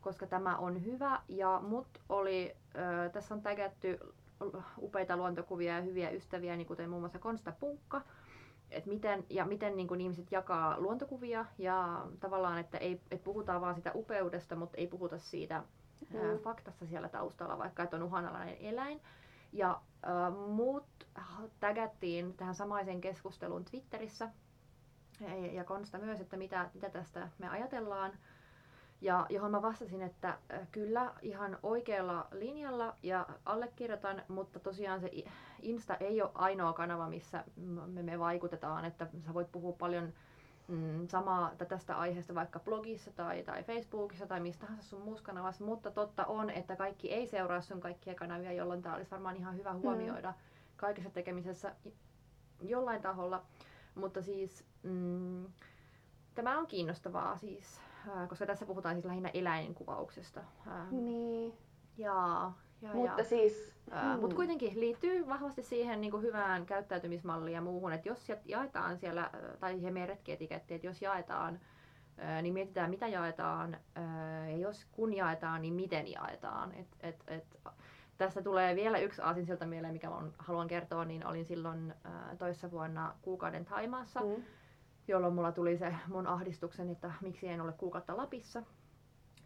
koska 0.00 0.26
tämä 0.26 0.56
on 0.56 0.84
hyvä. 0.84 1.20
Ja 1.28 1.60
mut 1.68 1.86
oli, 2.08 2.56
ö, 3.06 3.10
tässä 3.10 3.34
on 3.34 3.42
tägätty 3.42 3.98
upeita 4.82 5.16
luontokuvia 5.16 5.74
ja 5.76 5.80
hyviä 5.82 6.10
ystäviä, 6.10 6.56
niin 6.56 6.66
kuten 6.66 6.90
muun 6.90 7.02
muassa 7.02 7.18
Konsta 7.18 7.52
Punkka. 7.60 8.00
Et 8.70 8.86
miten, 8.86 9.24
ja 9.30 9.44
miten 9.44 9.76
niin 9.76 9.88
kun 9.88 10.00
ihmiset 10.00 10.32
jakaa 10.32 10.80
luontokuvia 10.80 11.44
ja 11.58 12.06
tavallaan, 12.20 12.58
että 12.58 12.78
ei, 12.78 13.00
et 13.10 13.24
puhutaan 13.24 13.60
vaan 13.60 13.74
sitä 13.74 13.90
upeudesta, 13.94 14.56
mutta 14.56 14.76
ei 14.76 14.86
puhuta 14.86 15.18
siitä 15.18 15.62
mm. 16.12 16.18
ää, 16.20 16.32
Mm. 16.34 16.38
faktassa 16.40 16.86
siellä 16.86 17.08
taustalla, 17.08 17.58
vaikka 17.58 17.82
että 17.82 17.96
on 17.96 18.02
uhanalainen 18.02 18.56
eläin. 18.60 19.00
Ja 19.52 19.80
äh, 20.06 20.32
muut 20.48 20.84
tägättiin 21.60 22.34
tähän 22.36 22.54
samaiseen 22.54 23.00
keskusteluun 23.00 23.64
Twitterissä 23.64 24.28
ja, 25.20 25.52
ja 25.52 25.64
Konsta 25.64 25.98
myös, 25.98 26.20
että 26.20 26.36
mitä, 26.36 26.70
mitä 26.74 26.90
tästä 26.90 27.28
me 27.38 27.48
ajatellaan. 27.48 28.12
Ja 29.00 29.26
johon 29.30 29.50
mä 29.50 29.62
vastasin, 29.62 30.02
että 30.02 30.28
äh, 30.28 30.68
kyllä 30.72 31.12
ihan 31.22 31.58
oikealla 31.62 32.28
linjalla 32.32 32.94
ja 33.02 33.26
allekirjoitan, 33.44 34.22
mutta 34.28 34.58
tosiaan 34.58 35.00
se 35.00 35.10
Insta 35.62 35.96
ei 35.96 36.22
ole 36.22 36.30
ainoa 36.34 36.72
kanava, 36.72 37.08
missä 37.08 37.44
me, 37.86 38.02
me 38.02 38.18
vaikutetaan, 38.18 38.84
että 38.84 39.06
sä 39.26 39.34
voit 39.34 39.52
puhua 39.52 39.72
paljon 39.72 40.12
mm, 40.68 41.08
samaa 41.08 41.52
tästä 41.68 41.96
aiheesta 41.96 42.34
vaikka 42.34 42.60
blogissa 42.60 43.10
tai, 43.10 43.42
tai 43.42 43.62
Facebookissa 43.62 44.26
tai 44.26 44.40
mistä 44.40 44.66
tahansa 44.66 44.88
sun 44.88 45.02
muussa 45.02 45.24
kanavassa, 45.24 45.64
mutta 45.64 45.90
totta 45.90 46.24
on, 46.24 46.50
että 46.50 46.76
kaikki 46.76 47.12
ei 47.12 47.26
seuraa 47.26 47.60
sun 47.60 47.80
kaikkia 47.80 48.14
kanavia, 48.14 48.52
jolloin 48.52 48.82
tämä 48.82 48.94
olisi 48.94 49.10
varmaan 49.10 49.36
ihan 49.36 49.56
hyvä 49.56 49.72
huomioida 49.74 50.34
kaikessa 50.76 51.10
tekemisessä 51.10 51.74
jollain 52.60 53.02
taholla. 53.02 53.42
Mutta 53.96 54.22
siis 54.22 54.64
mm, 54.82 55.46
tämä 56.34 56.58
on 56.58 56.66
kiinnostavaa 56.66 57.36
siis, 57.38 57.80
ää, 58.16 58.26
koska 58.26 58.46
tässä 58.46 58.66
puhutaan 58.66 58.94
siis 58.94 59.04
lähinnä 59.04 59.30
eläinkuvauksesta. 59.34 60.40
Ää, 60.66 60.86
Niin. 60.90 61.54
ja, 61.98 62.52
ja, 62.82 62.94
Mutta 62.94 63.20
ja. 63.20 63.24
siis... 63.24 63.72
Ää, 63.90 64.14
mm. 64.14 64.20
Mutta 64.20 64.36
kuitenkin 64.36 64.80
liittyy 64.80 65.26
vahvasti 65.28 65.62
siihen 65.62 66.00
niin 66.00 66.10
kuin 66.10 66.22
hyvään 66.22 66.66
käyttäytymismalliin 66.66 67.54
ja 67.54 67.60
muuhun, 67.60 67.92
että 67.92 68.08
jos 68.08 68.28
ja- 68.28 68.36
jaetaan 68.44 68.98
siellä, 68.98 69.22
ää, 69.22 69.56
tai 69.60 69.74
siihen 69.74 69.92
meidän 69.92 70.08
retkietikettiin, 70.08 70.76
että 70.76 70.86
jos 70.86 71.02
jaetaan, 71.02 71.60
ää, 72.18 72.42
niin 72.42 72.54
mietitään 72.54 72.90
mitä 72.90 73.08
jaetaan, 73.08 73.76
ää, 73.94 74.50
ja 74.50 74.56
jos 74.56 74.84
kun 74.92 75.14
jaetaan, 75.14 75.62
niin 75.62 75.74
miten 75.74 76.12
jaetaan. 76.12 76.72
Et, 76.72 76.88
et, 77.00 77.24
et, 77.26 77.58
tästä 78.18 78.42
tulee 78.42 78.76
vielä 78.76 78.98
yksi 78.98 79.22
aasinsilta 79.22 79.66
mieleen, 79.66 79.92
mikä 79.92 80.10
on, 80.10 80.32
haluan 80.38 80.68
kertoa, 80.68 81.04
niin 81.04 81.26
olin 81.26 81.44
silloin 81.44 81.94
ää, 82.04 82.36
toissa 82.38 82.70
vuonna 82.70 83.14
kuukauden 83.22 83.64
Taimaassa, 83.64 84.20
Mm. 84.20 84.42
jolloin 85.08 85.34
mulla 85.34 85.52
tuli 85.52 85.76
se 85.78 85.94
mun 86.08 86.26
ahdistuksen, 86.26 86.90
että 86.90 87.12
miksi 87.20 87.48
en 87.48 87.60
ole 87.60 87.72
kuukautta 87.72 88.16
Lapissa. 88.16 88.62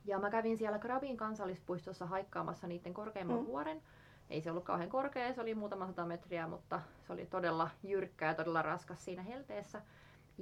Ja 0.04 0.18
mä 0.18 0.30
kävin 0.30 0.58
siellä 0.58 0.78
Krabin 0.78 1.16
kansallispuistossa 1.16 2.06
haikkaamassa 2.06 2.66
niiden 2.66 2.94
korkeimman 2.94 3.36
Mm. 3.36 3.42
mm. 3.42 3.46
vuoren. 3.46 3.82
Ei 4.30 4.40
se 4.40 4.50
ollut 4.50 4.64
kauhean 4.64 4.88
korkea, 4.90 5.32
se 5.32 5.40
oli 5.40 5.54
muutama 5.54 5.86
sata 5.86 6.06
metriä, 6.06 6.46
mutta 6.48 6.80
se 7.06 7.12
oli 7.12 7.26
todella 7.26 7.70
jyrkkä 7.82 8.26
ja 8.26 8.34
todella 8.34 8.62
raskas 8.62 9.04
siinä 9.04 9.22
helteessä. 9.22 9.82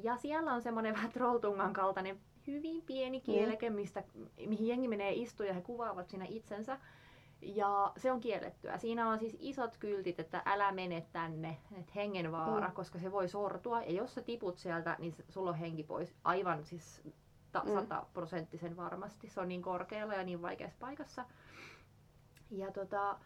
Ja 0.03 0.17
siellä 0.17 0.53
on 0.53 0.63
semmoinen 0.63 0.95
vähän 0.97 1.13
trolltungan 1.13 1.73
kaltainen 1.73 2.21
hyvin 2.47 2.83
pieni 2.83 3.21
kieleke, 3.21 3.71
mistä, 3.71 4.03
mihin 4.47 4.69
jengi 4.69 4.89
menee 4.89 5.13
istua 5.13 5.47
ja 5.47 5.55
he 5.55 5.61
kuvaavat 5.61 6.09
siinä 6.09 6.25
itsensä. 6.29 6.79
Ja 7.43 7.93
se 7.97 8.13
on 8.13 8.21
kiellettyä. 8.21 8.79
Siinä 8.79 9.09
on 9.09 9.19
siis 9.19 9.37
isot 9.41 9.77
kyltit, 9.77 10.21
että 10.21 10.43
älä 10.47 10.73
mene 10.73 11.07
tänne, 11.13 11.59
että 11.79 11.93
hengenvaara, 11.95 12.61
Mm. 12.67 12.67
mm. 12.67 12.75
koska 12.75 12.99
se 12.99 13.13
voi 13.13 13.29
sortua. 13.29 13.83
Ja 13.83 13.93
jos 13.93 14.15
sä 14.15 14.23
tiput 14.23 14.59
sieltä, 14.59 14.97
niin 14.99 15.15
sulla 15.29 15.51
on 15.51 15.57
henki 15.59 15.83
pois 15.83 16.15
aivan 16.25 16.65
siis 16.65 17.03
ta- 17.53 17.63
Mm. 17.67 17.73
sataprosenttisen 17.75 18.77
varmasti. 18.77 19.29
Se 19.29 19.41
on 19.41 19.49
niin 19.49 19.63
korkealla 19.63 20.15
ja 20.15 20.25
niin 20.25 20.43
vaikeassa 20.43 20.77
paikassa. 20.81 21.25
Ja 22.51 22.73
tota, 22.73 23.19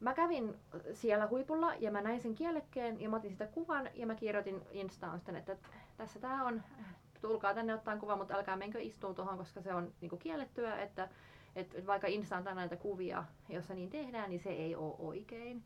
mä 0.00 0.14
kävin 0.14 0.54
siellä 0.92 1.26
huipulla 1.28 1.74
ja 1.74 1.90
mä 1.90 2.00
näin 2.00 2.20
sen 2.20 2.34
kielekkeen 2.34 3.00
ja 3.00 3.08
mä 3.08 3.16
otin 3.16 3.30
sitä 3.30 3.46
kuvan 3.46 3.90
ja 3.94 4.06
mä 4.06 4.14
kirjoitin 4.14 4.62
Instaan 4.70 5.18
sitten, 5.18 5.36
että 5.36 5.56
tässä 5.96 6.20
tää 6.20 6.44
on, 6.44 6.62
tulkaa 7.20 7.54
tänne 7.54 7.74
ottaa 7.74 7.96
kuva, 7.96 8.16
mutta 8.16 8.34
älkää 8.34 8.56
menkö 8.56 8.80
istuun 8.80 9.14
tuohon, 9.14 9.38
koska 9.38 9.60
se 9.60 9.74
on 9.74 9.92
niinku 10.00 10.16
kiellettyä, 10.16 10.76
että 10.82 11.08
et, 11.56 11.74
et 11.74 11.86
vaikka 11.86 12.06
Insta 12.06 12.36
on 12.36 12.44
näitä 12.54 12.76
kuvia, 12.76 13.24
jossa 13.48 13.74
niin 13.74 13.90
tehdään, 13.90 14.30
niin 14.30 14.40
se 14.40 14.50
ei 14.50 14.76
ole 14.76 14.94
oikein. 14.98 15.64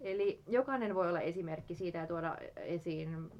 Eli 0.00 0.42
jokainen 0.46 0.94
voi 0.94 1.08
olla 1.08 1.20
esimerkki 1.20 1.74
siitä 1.74 1.98
ja 1.98 2.06
tuoda 2.06 2.36
esiin 2.56 3.30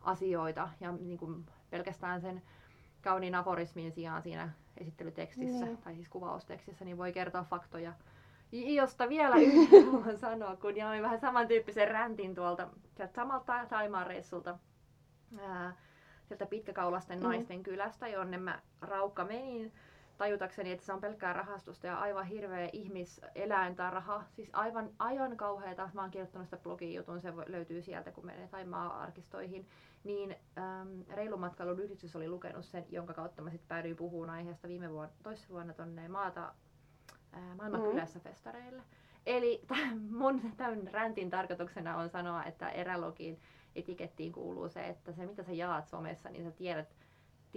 asioita 0.00 0.68
ja 0.80 0.92
niin 0.92 1.18
kuin 1.18 1.46
pelkästään 1.70 2.20
sen 2.20 2.42
kauniin 3.02 3.34
aforismin 3.34 3.92
sijaan 3.92 4.22
siinä 4.22 4.48
esittelytekstissä 4.76 5.64
Niin. 5.64 5.76
tai 5.78 5.94
siis 5.94 6.08
kuvaustekstissä, 6.08 6.84
niin 6.84 6.98
voi 6.98 7.12
kertoa 7.12 7.44
faktoja. 7.44 7.92
Josta 8.52 9.08
vielä 9.08 9.36
yhden 9.42 9.84
haluan 9.92 10.18
sanoa, 10.18 10.56
kun 10.56 10.76
jaoin 10.76 11.02
vähän 11.02 11.20
samantyyppisen 11.20 11.88
räntin 11.88 12.34
tuolta 12.34 12.68
sieltä 12.96 13.14
samalta 13.14 13.66
Taimaan 13.68 14.06
reissulta. 14.06 14.58
Ää, 15.40 15.76
sieltä 16.24 16.46
pitkäkaulasten 16.46 17.18
Mm. 17.18 17.24
naisten 17.24 17.62
kylästä, 17.62 18.08
jonne 18.08 18.38
mä 18.38 18.58
raukka 18.80 19.24
menin 19.24 19.72
tajutakseni, 20.18 20.72
että 20.72 20.86
se 20.86 20.92
on 20.92 21.00
pelkkää 21.00 21.32
rahastusta 21.32 21.86
ja 21.86 21.98
aivan 21.98 22.26
hirveä 22.26 22.68
ihmiseläintarha. 22.72 24.24
Siis 24.30 24.50
aivan, 24.52 24.90
aivan 24.98 25.36
kauheata. 25.36 25.90
Mä 25.94 26.00
oon 26.00 26.10
kirjoittanut 26.10 26.46
sitä 26.46 26.56
blogin 26.56 26.94
jutun, 26.94 27.20
se 27.20 27.32
löytyy 27.46 27.82
sieltä, 27.82 28.12
kun 28.12 28.26
menee 28.26 28.48
Taimaa-arkistoihin. 28.48 29.66
Niin 30.04 30.36
äm, 30.58 31.04
Reilumatkailun 31.14 31.80
yhdistys 31.80 32.16
oli 32.16 32.28
lukenut 32.28 32.64
sen, 32.64 32.84
jonka 32.88 33.14
kautta 33.14 33.42
mä 33.42 33.50
sitten 33.50 33.68
päädyin 33.68 33.96
puhumaan 33.96 34.30
aiheesta 34.30 34.68
viime 34.68 34.90
vuonna, 34.92 35.14
toissa 35.22 35.48
vuonna 35.48 35.74
tonne 35.74 36.08
maata 36.08 36.54
ää, 37.32 37.54
maailman 37.54 37.80
Mm. 37.80 38.20
festareille. 38.20 38.82
Eli 39.26 39.62
mun 40.20 40.40
tämän 40.56 40.88
räntin 40.92 41.30
tarkoituksena 41.30 41.96
on 41.96 42.08
sanoa, 42.08 42.44
että 42.44 42.68
erälogin 42.68 43.40
etikettiin 43.76 44.32
kuuluu 44.32 44.68
se, 44.68 44.86
että 44.86 45.12
se 45.12 45.26
mitä 45.26 45.42
sä 45.42 45.52
jaat 45.52 45.88
somessa, 45.88 46.28
niin 46.30 46.44
sä 46.44 46.50
tiedät, 46.50 46.96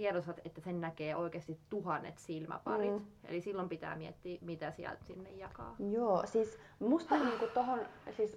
tiedostat, 0.02 0.40
että 0.44 0.60
sen 0.60 0.80
näkee 0.80 1.16
oikeasti 1.16 1.58
tuhannet 1.70 2.18
silmäparit. 2.18 2.92
Mm. 2.92 3.04
Eli 3.24 3.40
silloin 3.40 3.68
pitää 3.68 3.96
miettiä, 3.96 4.38
mitä 4.40 4.70
sieltä 4.70 5.04
sinne 5.04 5.30
jakaa. 5.30 5.76
Joo, 5.90 6.22
siis 6.26 6.58
musta 6.80 7.14
niinku 7.24 7.46
tohon, 7.54 7.80
siis 8.16 8.36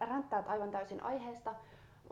ränttäät 0.00 0.48
aivan 0.48 0.70
täysin 0.70 1.02
aiheesta. 1.02 1.54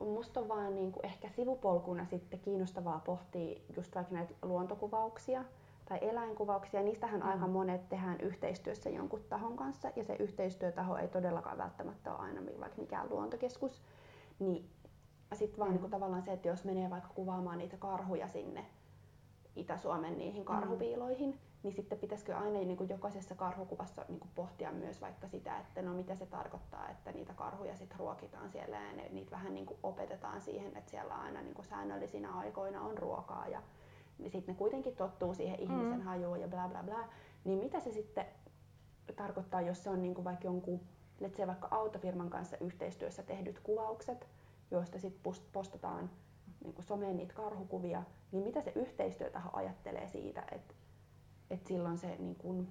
Musta 0.01 0.41
on 0.41 0.49
vaan 0.49 0.75
niinku 0.75 1.01
ehkä 1.03 1.29
sivupolkuna 1.29 2.05
sitten 2.07 2.41
kiinnostavaa 2.41 2.99
pohtia 3.05 3.61
just 3.77 3.95
vaikka 3.95 4.15
näitä 4.15 4.35
luontokuvauksia 4.43 5.45
tai 5.89 5.99
eläinkuvauksia. 6.01 6.83
Niistähän 6.83 7.21
Mm. 7.21 7.29
aika 7.29 7.47
monet 7.47 7.89
tehdään 7.89 8.21
yhteistyössä 8.21 8.91
jonkun 8.91 9.25
tahon 9.29 9.57
kanssa 9.57 9.91
ja 9.97 10.05
se 10.05 10.17
yhteistyötaho 10.19 10.97
ei 10.97 11.09
todellakaan 11.09 11.59
välttämättä 11.59 12.11
ole 12.15 12.21
aina 12.21 12.41
vaikka 12.61 12.81
mikään 12.81 13.11
luontokeskus. 13.11 13.83
Niin 14.39 14.71
sitten 15.35 15.59
vaan 15.59 15.71
Mm. 15.71 15.73
niinku 15.75 15.89
tavallaan 15.89 16.23
se, 16.23 16.33
että 16.33 16.49
jos 16.49 16.65
menee 16.65 16.91
vaikka 16.91 17.09
kuvaamaan 17.15 17.59
niitä 17.59 17.77
karhuja 17.77 18.29
sinne 18.29 18.67
Itä-Suomen 19.57 20.19
niihin 20.19 20.45
karhupiiloihin, 20.45 21.39
niin 21.63 21.75
sitten 21.75 21.99
pitäisikö 21.99 22.37
aina 22.37 22.59
niin 22.59 22.77
kuin 22.77 22.89
jokaisessa 22.89 23.35
karhukuvassa 23.35 24.05
niin 24.09 24.21
kuin 24.21 24.31
pohtia 24.35 24.73
myös 24.73 25.01
vaikka 25.01 25.29
sitä, 25.29 25.59
että 25.59 25.83
no 25.83 25.95
mitä 25.95 26.15
se 26.15 26.27
tarkoittaa, 26.27 26.89
että 26.89 27.13
niitä 27.13 27.35
karhuja 27.35 27.77
sitten 27.77 27.99
ruokitaan 27.99 28.51
siellä 28.51 28.77
ja 28.77 28.93
ne, 28.93 29.09
niitä 29.13 29.31
vähän 29.31 29.55
niin 29.55 29.67
kuin 29.67 29.79
opetetaan 29.83 30.41
siihen, 30.41 30.77
että 30.77 30.91
siellä 30.91 31.15
aina 31.15 31.43
niin 31.43 31.55
kuin 31.55 31.67
säännöllisinä 31.67 32.33
aikoina 32.33 32.83
on 32.83 32.99
ruokaa 32.99 33.49
ja 33.49 33.63
niin 34.19 34.31
sitten 34.31 34.55
ne 34.55 34.59
kuitenkin 34.59 34.97
tottuu 34.97 35.35
siihen 35.35 35.61
ihmisen 35.61 35.99
mm. 35.99 36.05
hajuun 36.05 36.41
ja 36.41 36.49
bla 36.49 36.69
bla 36.69 36.83
bla. 36.83 37.09
Niin 37.45 37.59
mitä 37.59 37.81
se 37.81 37.93
sitten 37.93 38.27
tarkoittaa, 39.17 39.61
jos 39.61 39.85
se 39.85 39.91
on 39.91 40.03
niin 40.03 40.15
kuin 40.15 40.25
vaikka 40.25 40.47
jonkun, 40.47 40.81
let's 41.23 41.37
say 41.37 41.47
vaikka 41.47 41.69
autofirman 41.71 42.31
kanssa 42.31 42.57
yhteistyössä 42.61 43.23
tehdyt 43.23 43.61
kuvaukset, 43.61 44.27
joista 44.71 44.99
sitten 44.99 45.33
postataan 45.53 46.11
niin 46.65 46.75
kuin 46.75 46.85
someen 46.85 47.17
niitä 47.17 47.35
karhukuvia, 47.35 48.03
niin 48.33 48.45
mitä 48.45 48.63
se 48.63 48.73
yhteistyötaho 48.75 49.51
ajattelee 49.53 50.09
siitä, 50.09 50.45
että, 50.53 50.75
että 51.51 51.69
silloin 51.69 51.99
se 51.99 52.17
niin 52.19 52.37
kuin, 52.37 52.69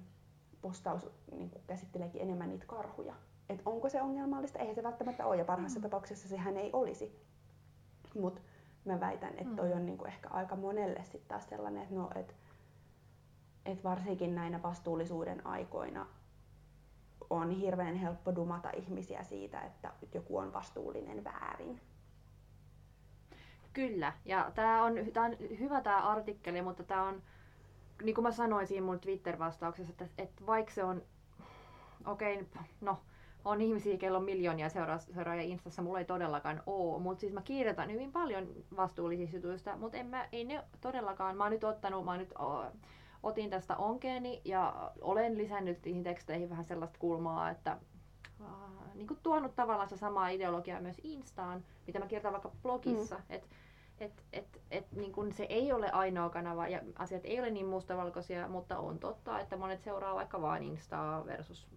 postaus 0.60 1.10
niin 1.30 1.50
kuin, 1.50 1.62
käsitteleekin 1.66 2.22
enemmän 2.22 2.48
niitä 2.48 2.66
karhuja. 2.66 3.14
Et 3.48 3.62
onko 3.66 3.88
se 3.88 4.02
ongelmallista? 4.02 4.58
Eihän 4.58 4.74
se 4.74 4.82
välttämättä 4.82 5.26
ole, 5.26 5.36
ja 5.36 5.44
parhaassa 5.44 5.78
mm. 5.78 5.82
tapauksessa 5.82 6.28
sehän 6.28 6.56
ei 6.56 6.70
olisi. 6.72 7.20
Mutta 8.14 8.40
mä 8.84 9.00
väitän, 9.00 9.34
että 9.38 9.56
toi 9.56 9.68
mm. 9.68 9.76
on 9.76 9.86
niin 9.86 9.98
kuin, 9.98 10.08
ehkä 10.08 10.28
aika 10.28 10.56
monelle 10.56 11.04
sitten 11.04 11.28
taas 11.28 11.48
sellainen, 11.48 11.82
että 11.82 11.94
no, 11.94 12.10
et, 12.14 12.34
et 13.66 13.84
varsinkin 13.84 14.34
näinä 14.34 14.62
vastuullisuuden 14.62 15.46
aikoina 15.46 16.06
on 17.30 17.50
hirveän 17.50 17.94
helppo 17.94 18.34
dumata 18.34 18.70
ihmisiä 18.70 19.22
siitä, 19.22 19.60
että 19.60 19.92
joku 20.14 20.38
on 20.38 20.52
vastuullinen 20.52 21.24
väärin. 21.24 21.80
Kyllä, 23.74 24.12
ja 24.24 24.50
tämä 24.54 24.84
on, 24.84 24.94
tää 25.12 25.24
on 25.24 25.36
hyvä 25.58 25.80
tämä 25.80 26.02
artikkeli, 26.02 26.62
mutta 26.62 26.82
tämä 26.82 27.02
on, 27.02 27.22
niin 28.02 28.14
kuin 28.14 28.22
mä 28.22 28.32
sanoin 28.32 28.66
siinä 28.66 28.86
mun 28.86 29.00
Twitter-vastauksessa, 29.00 29.92
että, 29.92 30.22
että 30.22 30.46
vaikka 30.46 30.72
se 30.72 30.84
on, 30.84 31.02
okei, 32.06 32.34
okay, 32.34 32.62
no, 32.80 32.98
on 33.44 33.60
ihmisiä, 33.60 33.96
kello 33.96 34.18
on 34.18 34.24
miljoonia 34.24 34.68
seuraajia 35.14 35.42
Instassa, 35.42 35.82
mulla 35.82 35.98
ei 35.98 36.04
todellakaan 36.04 36.62
oo, 36.66 36.98
mutta 36.98 37.20
siis 37.20 37.32
mä 37.32 37.42
kirjoitan 37.42 37.92
hyvin 37.92 38.12
paljon 38.12 38.48
vastuullisista 38.76 39.36
jutuista, 39.36 39.76
mutta 39.76 39.96
en 39.98 40.06
mä, 40.06 40.28
ei 40.32 40.44
ne 40.44 40.64
todellakaan, 40.80 41.36
mä 41.36 41.44
oon 41.44 41.52
nyt 41.52 41.64
ottanut, 41.64 42.04
mä 42.04 42.10
oon 42.10 42.20
nyt, 42.20 42.32
oh, 42.38 42.64
otin 43.22 43.50
tästä 43.50 43.76
onkeeni 43.76 44.40
ja 44.44 44.90
olen 45.00 45.38
lisännyt 45.38 45.84
niihin 45.84 46.02
teksteihin 46.02 46.50
vähän 46.50 46.64
sellaista 46.64 46.98
kulmaa, 46.98 47.50
että 47.50 47.78
uh, 48.40 48.94
niin 48.94 49.06
kuin 49.06 49.20
tuonut 49.22 49.56
tavallaan 49.56 49.88
se 49.88 49.96
samaa 49.96 50.28
ideologiaa 50.28 50.80
myös 50.80 51.00
Instaan, 51.02 51.64
mitä 51.86 51.98
mä 51.98 52.06
kirjoitan 52.06 52.32
vaikka 52.32 52.50
blogissa, 52.62 53.16
mm. 53.16 53.22
että 53.28 53.48
et, 54.00 54.24
et, 54.32 54.60
et, 54.70 54.92
niin 54.92 55.12
kun 55.12 55.32
se 55.32 55.46
ei 55.48 55.72
ole 55.72 55.90
ainoa 55.90 56.30
kanava 56.30 56.68
ja 56.68 56.80
asiat 56.98 57.24
ei 57.24 57.40
ole 57.40 57.50
niin 57.50 57.66
mustavalkoisia, 57.66 58.48
mutta 58.48 58.78
on 58.78 58.98
totta, 58.98 59.40
että 59.40 59.56
monet 59.56 59.82
seuraa 59.82 60.14
vaikka 60.14 60.42
vain 60.42 60.62
Instaa 60.62 61.26
versus 61.26 61.68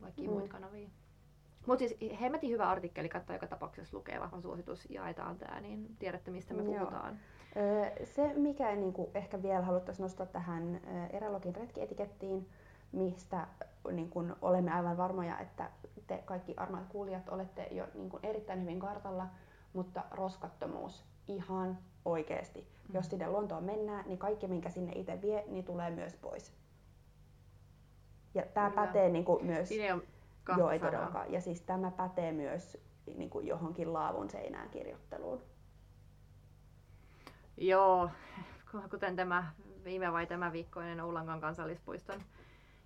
vaikka 0.00 0.22
mm. 0.22 0.28
muita 0.28 0.48
kanavia. 0.48 0.88
Mutta 1.66 1.78
siis 1.88 2.20
hemmetin 2.20 2.50
hyvä 2.50 2.70
artikkeli, 2.70 3.08
katsoa 3.08 3.36
joka 3.36 3.46
tapauksessa 3.46 3.96
lukee, 3.96 4.20
vahva 4.20 4.40
suositus, 4.40 4.90
jaetaan 4.90 5.38
tämä, 5.38 5.60
niin 5.60 5.96
tiedätte 5.98 6.30
mistä 6.30 6.54
me 6.54 6.62
puhutaan. 6.62 7.18
Joo. 7.56 7.94
Se, 8.04 8.34
mikä 8.34 8.76
niin 8.76 8.92
kuin 8.92 9.10
ehkä 9.14 9.42
vielä 9.42 9.62
haluttaisiin 9.64 10.02
nostaa 10.02 10.26
tähän 10.26 10.80
Erälogin 11.10 11.56
retkietikettiin, 11.56 12.48
mistä 12.92 13.46
niin 13.92 14.10
kuin 14.10 14.34
olemme 14.42 14.72
aivan 14.72 14.96
varmoja, 14.96 15.38
että 15.38 15.70
te 16.06 16.22
kaikki 16.24 16.54
armaat 16.56 16.86
kuulijat 16.88 17.28
olette 17.28 17.68
jo 17.70 17.88
niin 17.94 18.10
kuin 18.10 18.26
erittäin 18.26 18.62
hyvin 18.62 18.80
kartalla, 18.80 19.26
mutta 19.72 20.04
roskattomuus 20.10 21.04
ihan 21.28 21.78
oikeasti. 22.04 22.60
Mm. 22.60 22.94
Jos 22.94 23.06
sinne 23.06 23.28
luontoon 23.28 23.64
mennään, 23.64 24.04
niin 24.06 24.18
kaikki 24.18 24.46
minkä 24.46 24.70
sinne 24.70 24.92
itse 24.94 25.22
vie, 25.22 25.44
niin 25.46 25.64
tulee 25.64 25.90
myös 25.90 26.14
pois. 26.14 26.52
Ja 28.34 28.42
tämä 28.54 28.70
pätee 28.70 29.08
niin 29.08 29.24
kuin 29.24 29.46
myös... 29.46 29.68
Siinä 29.68 29.94
on 29.94 30.02
Joo, 30.58 30.70
ei 30.70 30.78
todellakaan. 30.78 31.32
Ja 31.32 31.40
siis 31.40 31.60
tämä 31.60 31.90
pätee 31.90 32.32
myös 32.32 32.78
niin 33.16 33.30
kuin 33.30 33.46
johonkin 33.46 33.92
laavun 33.92 34.30
seinään 34.30 34.70
kirjoitteluun. 34.70 35.42
Joo, 37.56 38.10
kuten 38.90 39.16
tämä 39.16 39.52
viime 39.84 40.12
vai 40.12 40.26
tämä 40.26 40.52
viikkoinen 40.52 41.00
Oulangan 41.00 41.40
kansallispuiston 41.40 42.22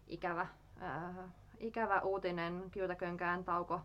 ikävä, 0.07 0.47
äh, 0.83 1.17
ikävä 1.59 2.01
uutinen 2.01 2.71
Kyltäkönkään 2.71 3.45
tauko 3.45 3.81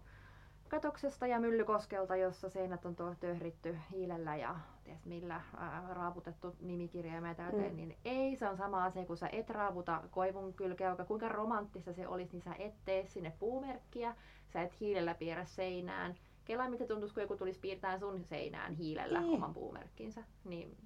katoksesta 0.72 1.28
ja 1.28 1.40
Myllykoskelta, 1.40 2.16
jossa 2.16 2.50
seinät 2.50 2.86
on 2.86 2.96
tuo 2.96 3.16
töhritty 3.20 3.78
hiilellä 3.92 4.36
ja 4.36 4.56
ties 4.84 5.06
millä 5.06 5.42
ää, 5.58 5.94
raaputettu 5.94 6.56
nimikirjaimet 6.60 7.38
täyteen, 7.38 7.72
mm. 7.72 7.76
niin 7.76 7.98
ei, 8.06 8.36
se 8.36 8.48
on 8.48 8.58
sama 8.58 8.86
asia, 8.86 9.06
kun 9.06 9.18
sä 9.18 9.30
et 9.32 9.50
raaputa 9.50 10.04
koivun 10.12 10.54
kylkeä, 10.54 10.88
vaikka 10.88 11.06
kuinka 11.06 11.30
romanttista 11.30 11.94
se 11.94 12.08
olisi, 12.08 12.32
niin 12.32 12.42
sä 12.42 12.56
et 12.60 12.74
tee 12.86 13.06
sinne 13.08 13.34
puumerkkiä, 13.40 14.16
sä 14.54 14.62
et 14.62 14.80
hiilellä 14.80 15.14
piirrä 15.14 15.46
seinään. 15.46 16.16
Kela, 16.46 16.70
mitä 16.70 16.88
tuntuisi, 16.88 17.14
kun 17.14 17.24
joku 17.24 17.36
tulisi 17.36 17.60
piirtää 17.60 18.00
sun 18.00 18.24
seinään 18.24 18.74
hiilellä 18.74 19.22
niin. 19.22 19.34
oman 19.34 19.54
puumerkkinsä. 19.54 20.24
Niin 20.44 20.78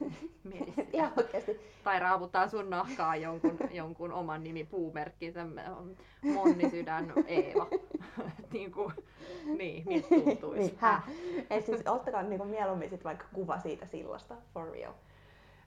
Ihan 0.92 1.12
oikeasti. 1.16 1.60
Tai 1.84 2.00
raavuttaa 2.00 2.48
sun 2.48 2.70
nahkaa 2.70 3.16
jonkun, 3.16 3.58
jonkun 3.70 4.12
oman 4.12 4.44
nimi 4.44 4.64
puumerkkinsä, 4.64 5.46
Monni 6.34 6.70
Sydän 6.70 7.12
Eeva. 7.26 7.66
niin 8.52 8.72
kuin, 8.72 8.92
niin, 9.58 9.82
miltä 9.86 10.08
tuntuisi. 10.08 10.78
niin, 11.50 11.62
siis 11.62 11.82
ottakaa 11.86 12.22
niinku 12.22 12.44
mieluummin 12.44 12.90
sit 12.90 13.04
vaikka 13.04 13.24
kuva 13.32 13.58
siitä 13.58 13.86
sillasta, 13.86 14.36
for 14.54 14.70
real. 14.70 14.92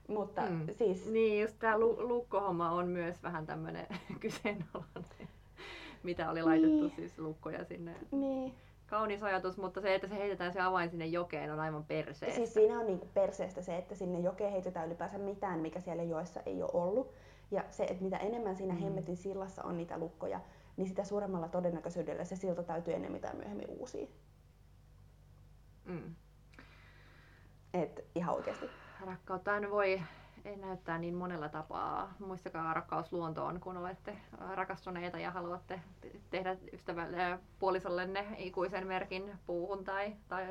Mutta 0.08 0.42
mm. 0.42 0.66
siis... 0.72 1.06
Niin, 1.06 1.42
just 1.42 1.58
tää 1.58 1.78
lu- 1.78 2.08
lukkohomma 2.08 2.70
on 2.70 2.88
myös 2.88 3.22
vähän 3.22 3.46
tämmönen 3.46 3.86
kyseenalainen. 4.20 5.28
Mitä 6.02 6.30
oli 6.30 6.42
laitettu 6.42 6.86
niin. 6.86 6.96
siis 6.96 7.18
lukkoja 7.18 7.64
sinne. 7.64 7.94
Niin 8.10 8.54
kaunis 8.86 9.22
ajatus, 9.22 9.56
mutta 9.56 9.80
se, 9.80 9.94
että 9.94 10.08
se 10.08 10.18
heitetään 10.18 10.52
se 10.52 10.60
avain 10.60 10.90
sinne 10.90 11.06
jokeen 11.06 11.52
on 11.52 11.60
aivan 11.60 11.84
perseestä. 11.84 12.36
Siis 12.36 12.54
siinä 12.54 12.78
on 12.78 12.86
niinku 12.86 13.08
perseestä 13.14 13.62
se, 13.62 13.76
että 13.76 13.94
sinne 13.94 14.20
jokeen 14.20 14.52
heitetään 14.52 14.86
ylipäänsä 14.86 15.18
mitään, 15.18 15.60
mikä 15.60 15.80
siellä 15.80 16.02
joessa 16.02 16.40
ei 16.46 16.62
ole 16.62 16.70
ollut. 16.74 17.12
Ja 17.50 17.64
se, 17.70 17.84
että 17.84 18.04
mitä 18.04 18.16
enemmän 18.16 18.56
siinä 18.56 18.74
mm. 18.74 18.80
hemmetin 18.80 19.16
sillassa 19.16 19.62
on 19.62 19.76
niitä 19.76 19.98
lukkoja, 19.98 20.40
niin 20.76 20.88
sitä 20.88 21.04
suuremmalla 21.04 21.48
todennäköisyydellä 21.48 22.24
se 22.24 22.36
silta 22.36 22.62
täytyy 22.62 22.94
ennen 22.94 23.12
mitään 23.12 23.36
myöhemmin 23.36 23.68
uusia. 23.68 24.06
Mm. 25.84 26.14
Et 27.74 28.04
ihan 28.14 28.34
oikeasti. 28.34 28.66
Rakkautta 29.06 29.52
voi 29.70 29.90
ei 29.90 30.02
näyttää 30.56 30.98
niin 30.98 31.14
monella 31.14 31.48
tapaa. 31.48 32.14
Muistakaa 32.18 32.74
rakkaus 32.74 33.12
luontoon, 33.12 33.60
kun 33.60 33.76
olette 33.76 34.16
rakastuneita 34.54 35.18
ja 35.18 35.30
haluatte 35.30 35.80
tehdä 36.30 36.56
ystävälle 36.72 37.38
puolisollenne 37.58 38.26
ikuisen 38.38 38.86
merkin 38.86 39.32
puuhun 39.46 39.84
tai, 39.84 40.16
tai, 40.28 40.46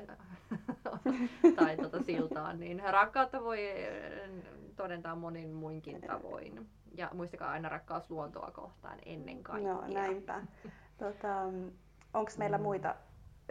tai 1.55 1.77
tota 1.77 2.03
siltaan, 2.03 2.59
niin 2.59 2.83
rakkautta 2.89 3.43
voi 3.43 3.59
todentaa 4.75 5.15
monin 5.15 5.49
muinkin 5.49 6.01
tavoin. 6.01 6.69
Ja 6.97 7.09
muistakaa 7.13 7.51
aina 7.51 7.69
rakkaus 7.69 8.11
luontoa 8.11 8.51
kohtaan 8.51 8.99
ennen 9.05 9.43
kaikkea. 9.43 9.73
No 9.73 9.83
näinpä. 9.87 10.41
Tota, 10.97 11.43
Onko 12.13 12.31
meillä 12.37 12.57
mm. 12.57 12.63
muita 12.63 12.95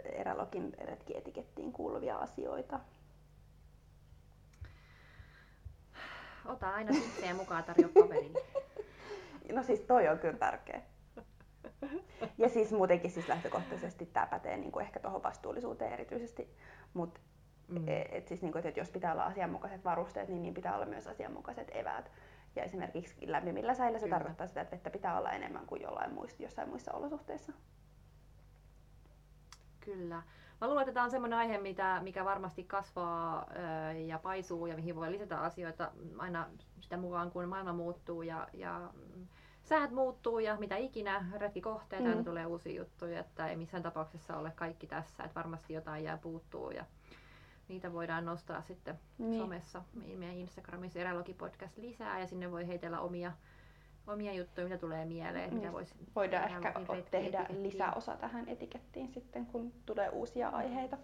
Erälogin 0.03 0.73
retkietikettiin 0.81 1.73
kuuluvia 1.73 2.17
asioita? 2.17 2.79
Ota 6.45 6.69
aina 6.69 6.93
sikseen 6.93 7.35
mukaan 7.35 7.63
tarjoa 7.63 7.91
kaverille. 8.01 8.39
No 9.51 9.63
siis 9.63 9.79
toi 9.79 10.07
on 10.07 10.19
kyllä 10.19 10.37
tärkeä. 10.37 10.81
Ja 12.37 12.49
siis 12.49 12.71
muutenkin 12.71 13.11
siis 13.11 13.27
lähtökohtaisesti 13.27 14.05
tämä 14.05 14.25
pätee 14.25 14.57
niin 14.57 14.71
kuin 14.71 14.85
ehkä 14.85 14.99
tuohon 14.99 15.23
vastuullisuuteen 15.23 15.93
erityisesti. 15.93 16.55
Mutta 16.93 17.19
mm. 17.67 17.87
E, 17.87 18.01
et 18.11 18.27
siis 18.27 18.41
niin 18.41 18.51
kuin, 18.51 18.67
että 18.67 18.79
jos 18.79 18.89
pitää 18.89 19.11
olla 19.11 19.23
asianmukaiset 19.23 19.83
varusteet, 19.83 20.29
niin, 20.29 20.41
niin 20.41 20.53
pitää 20.53 20.75
olla 20.75 20.85
myös 20.85 21.07
asianmukaiset 21.07 21.71
eväät. 21.73 22.11
Ja 22.55 22.63
esimerkiksi 22.63 23.15
lämpimillä 23.31 23.73
säillä 23.73 23.99
se 23.99 24.05
Kyllä. 24.05 24.17
tarkoittaa 24.17 24.47
sitä, 24.47 24.61
että 24.61 24.75
vettä 24.75 24.89
pitää 24.89 25.17
olla 25.17 25.31
enemmän 25.31 25.65
kuin 25.65 25.81
jollain 25.81 26.13
muista, 26.13 26.43
jossain 26.43 26.69
muissa 26.69 26.93
olosuhteissa. 26.93 27.53
Kyllä. 29.79 30.21
Mä 30.63 30.67
luulen, 30.67 30.81
että 30.81 30.93
tämä 30.93 31.03
on 31.03 31.11
semmoinen 31.11 31.39
aihe, 31.39 31.57
mitä, 31.57 31.99
mikä 32.03 32.25
varmasti 32.25 32.63
kasvaa 32.63 33.47
ää, 33.55 33.93
ja 33.93 34.19
paisuu 34.19 34.65
ja 34.65 34.75
mihin 34.75 34.95
voi 34.95 35.11
lisätä 35.11 35.39
asioita 35.39 35.91
aina 36.17 36.49
sitä 36.81 36.97
mukaan, 36.97 37.31
kun 37.31 37.47
maailma 37.47 37.73
muuttuu 37.73 38.21
ja, 38.21 38.47
ja 38.53 38.89
säät 39.63 39.91
muuttuu 39.91 40.39
ja 40.39 40.57
mitä 40.59 40.75
ikinä, 40.77 41.25
retkikohteet, 41.37 42.03
mm. 42.03 42.09
aina 42.09 42.23
tulee 42.23 42.45
uusia 42.45 42.75
juttuja, 42.75 43.19
että 43.19 43.47
ei 43.47 43.55
missään 43.55 43.83
tapauksessa 43.83 44.37
ole 44.37 44.51
kaikki 44.55 44.87
tässä, 44.87 45.23
että 45.23 45.35
varmasti 45.35 45.73
jotain 45.73 46.03
jää 46.03 46.17
puuttuu 46.17 46.71
ja 46.71 46.85
niitä 47.67 47.93
voidaan 47.93 48.25
nostaa 48.25 48.61
sitten 48.61 48.99
niin. 49.17 49.41
somessa, 49.41 49.83
meidän 49.93 50.35
Instagramissa 50.35 50.99
Erälogipodcast 50.99 51.77
lisää 51.77 52.19
ja 52.19 52.27
sinne 52.27 52.51
voi 52.51 52.67
heitellä 52.67 52.99
omia 52.99 53.31
omia 54.07 54.33
juttuja, 54.33 54.67
mitä 54.67 54.77
tulee 54.77 55.05
mieleen, 55.05 55.49
niin. 55.49 55.59
mitä 55.61 55.73
voisi 55.73 55.95
Voidaan 56.15 56.43
ehkä 56.43 56.73
tehdä 57.11 57.39
etikettiin. 57.39 57.63
lisäosa 57.63 58.15
tähän 58.17 58.49
etikettiin 58.49 59.09
sitten, 59.09 59.45
kun 59.45 59.73
tulee 59.85 60.09
uusia 60.09 60.49
aiheita. 60.49 60.97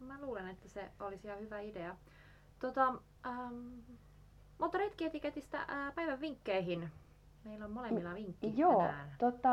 Mä 0.00 0.18
luulen, 0.20 0.48
että 0.48 0.68
se 0.68 0.90
olisi 1.00 1.26
ihan 1.26 1.40
hyvä 1.40 1.60
idea. 1.60 1.96
Tota, 2.58 2.94
ähm, 3.26 3.78
mutta 4.58 4.78
retkietiketistä 4.78 5.58
äh, 5.60 5.94
päivän 5.94 6.20
vinkkeihin. 6.20 6.90
Meillä 7.44 7.64
on 7.64 7.70
molemmilla 7.70 8.14
vinkki 8.14 8.52
Joo, 8.56 8.78
tänään. 8.78 9.08
tota, 9.18 9.48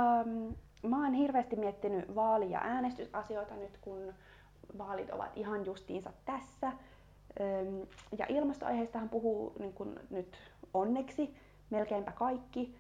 mä 0.88 1.04
oon 1.04 1.14
hirveästi 1.14 1.56
miettinyt 1.56 2.16
vaali- 2.16 2.52
ja 2.52 2.60
äänestysasioita 2.64 3.56
nyt, 3.56 3.78
kun 3.82 4.14
vaalit 4.78 5.10
ovat 5.10 5.38
ihan 5.38 5.66
justiinsa 5.66 6.14
tässä. 6.26 6.72
Ja 8.18 8.26
ilmastoaiheistahan 8.30 9.10
puhuu 9.10 9.56
niin 9.60 9.74
kuin 9.74 10.00
nyt 10.10 10.38
onneksi 10.74 11.36
melkeinpä 11.72 12.12
kaikki, 12.12 12.76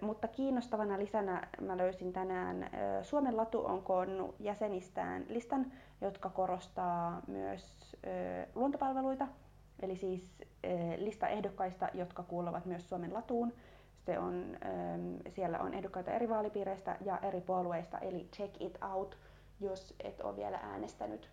mutta 0.00 0.28
kiinnostavana 0.28 0.98
lisänä 0.98 1.48
mä 1.60 1.76
löysin 1.76 2.12
tänään, 2.12 2.70
Suomen 3.02 3.36
Latu 3.36 3.66
on 3.66 3.82
koonnut 3.82 4.34
jäsenistään 4.40 5.24
listan, 5.28 5.72
jotka 6.00 6.30
korostaa 6.30 7.22
myös 7.26 7.96
luontopalveluita, 8.54 9.28
eli 9.80 9.96
siis 9.96 10.38
lista 10.96 11.28
ehdokkaista, 11.28 11.88
jotka 11.94 12.22
kuuluvat 12.22 12.66
myös 12.66 12.88
Suomen 12.88 13.14
Latuun. 13.14 13.52
Se 14.06 14.18
on, 14.18 14.56
siellä 15.28 15.58
on 15.58 15.74
ehdokkaita 15.74 16.10
eri 16.10 16.28
vaalipiireistä 16.28 16.96
ja 17.00 17.18
eri 17.18 17.40
puolueista, 17.40 17.98
eli 17.98 18.28
check 18.32 18.62
it 18.62 18.78
out, 18.82 19.18
jos 19.60 19.94
et 20.00 20.20
ole 20.20 20.36
vielä 20.36 20.56
äänestänyt. 20.56 21.30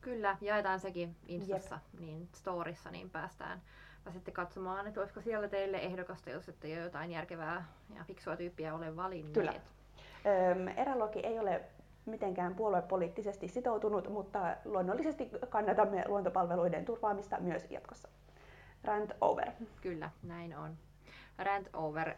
Kyllä, 0.00 0.36
jaetaan 0.40 0.80
sekin 0.80 1.16
Instassa, 1.26 1.78
niin 2.00 2.28
storissa, 2.34 2.90
niin 2.90 3.10
päästään 3.10 3.62
pääsette 4.04 4.30
katsomaan, 4.30 4.86
että 4.86 5.00
olisiko 5.00 5.20
siellä 5.20 5.48
teille 5.48 5.76
ehdokasta, 5.76 6.30
jos 6.30 6.48
ette 6.48 6.68
jo 6.68 6.82
jotain 6.82 7.10
järkevää 7.10 7.66
ja 7.96 8.04
fiksua 8.04 8.36
tyyppiä 8.36 8.74
ole 8.74 8.96
valinneet. 8.96 9.34
Kyllä. 9.34 9.52
Öm, 10.50 10.68
Erälogi 10.68 11.18
ei 11.18 11.38
ole 11.38 11.60
mitenkään 12.06 12.54
puoluepoliittisesti 12.54 13.48
sitoutunut, 13.48 14.08
mutta 14.08 14.56
luonnollisesti 14.64 15.30
kannatamme 15.48 16.04
luontopalveluiden 16.08 16.84
turvaamista 16.84 17.40
myös 17.40 17.66
jatkossa. 17.70 18.08
Rant 18.84 19.10
over. 19.20 19.50
Kyllä, 19.80 20.10
näin 20.22 20.56
on. 20.56 20.76
Rant 21.38 21.68
over. 21.72 22.08
Äh, 22.08 22.16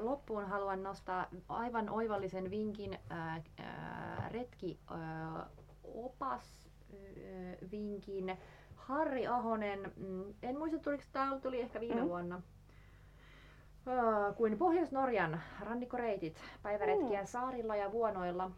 loppuun 0.00 0.44
haluan 0.44 0.82
nostaa 0.82 1.26
aivan 1.48 1.88
oivallisen 1.90 2.50
vinkin 2.50 2.98
äh, 3.12 3.36
äh, 3.36 4.30
retki 4.30 4.78
äh, 4.92 5.46
opas 5.94 6.68
äh, 6.94 7.70
vinkin. 7.70 8.38
Harri 8.86 9.26
Ahonen, 9.26 9.92
mm, 9.96 10.34
en 10.42 10.58
muista 10.58 10.78
tuliko 10.78 11.02
tämä 11.12 11.38
tuli 11.42 11.60
ehkä 11.60 11.80
viime 11.80 12.00
Mm. 12.00 12.08
vuonna, 12.08 12.42
Äh, 13.88 14.36
kuin 14.36 14.58
Pohjois-Norjan 14.58 15.40
rannikkoreitit, 15.60 16.36
päiväretkiä 16.62 17.20
Mm. 17.20 17.26
saarilla 17.26 17.76
ja 17.76 17.92
vuonoilla. 17.92 18.50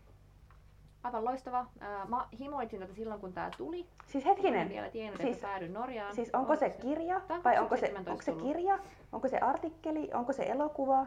Aivan 1.03 1.25
loistava. 1.25 1.59
Äh, 1.83 2.09
Mä 2.09 2.29
himoitsin 2.39 2.81
tätä 2.81 2.95
silloin, 2.95 3.21
kun 3.21 3.33
tämä 3.33 3.51
tuli. 3.59 3.87
Siis 4.07 4.25
En 4.25 4.29
hetkinen, 4.31 4.69
vielä 4.69 4.91
tiennyt, 4.91 5.21
siis- 5.21 5.37
että 5.37 5.49
päädyin 5.49 5.73
Norjaan. 5.73 6.15
siis 6.15 6.31
onko 6.35 6.57
se 6.57 6.71
kirja 6.71 7.21
vai 7.45 7.59
onko 7.59 7.77
se, 7.77 7.81
2017 7.89 8.11
onko 8.11 8.23
se 8.23 8.33
kirja, 8.47 8.79
onko 9.13 9.29
se 9.29 9.39
artikkeli, 9.39 10.11
onko 10.15 10.33
se 10.33 10.43
elokuva, 10.43 11.07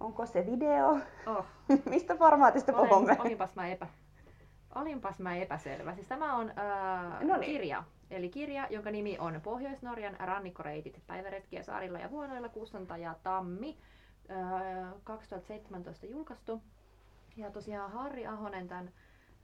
onko 0.00 0.26
se 0.26 0.46
video, 0.46 0.98
Oh, 1.26 1.44
mistä 1.90 2.16
formaatista 2.16 2.72
puhumme? 2.72 3.16
olinpas, 3.20 3.54
mä 3.54 3.68
epä, 3.68 3.86
olinpas 4.74 5.18
mä 5.18 5.36
epäselvä. 5.36 5.94
Siis 5.94 6.06
tämä 6.06 6.36
on 6.36 6.50
äh, 7.30 7.40
kirja. 7.40 7.84
Eli 8.10 8.28
kirja, 8.28 8.66
jonka 8.70 8.90
nimi 8.90 9.18
on 9.18 9.40
Pohjois-Norjan 9.40 10.16
rannikkoreitit, 10.20 11.02
päiväretkiä 11.06 11.62
saarilla 11.62 11.98
ja 11.98 12.10
vuonoilla, 12.10 12.48
kustantaja 12.48 13.14
Tammi, 13.22 13.78
äh, 14.30 14.94
2017 15.04 16.06
julkaistu. 16.06 16.62
Ja 17.36 17.50
tosiaan 17.50 17.92
Harri 17.92 18.26
Ahonen 18.26 18.68
tämän 18.68 18.90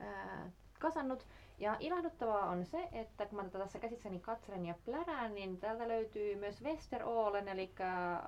äh, 0.00 0.52
kasannut. 0.78 1.26
Ja 1.58 1.76
ilahduttavaa 1.80 2.50
on 2.50 2.64
se, 2.64 2.88
että 2.92 3.26
kun 3.26 3.36
mä 3.36 3.44
tätä 3.44 3.58
tässä 3.58 3.78
käsissäni 3.78 4.20
katselen 4.20 4.66
ja 4.66 4.74
plärään, 4.84 5.34
niin 5.34 5.58
täältä 5.58 5.88
löytyy 5.88 6.36
myös 6.36 6.62
Westerålen, 6.62 7.48
eli 7.48 7.70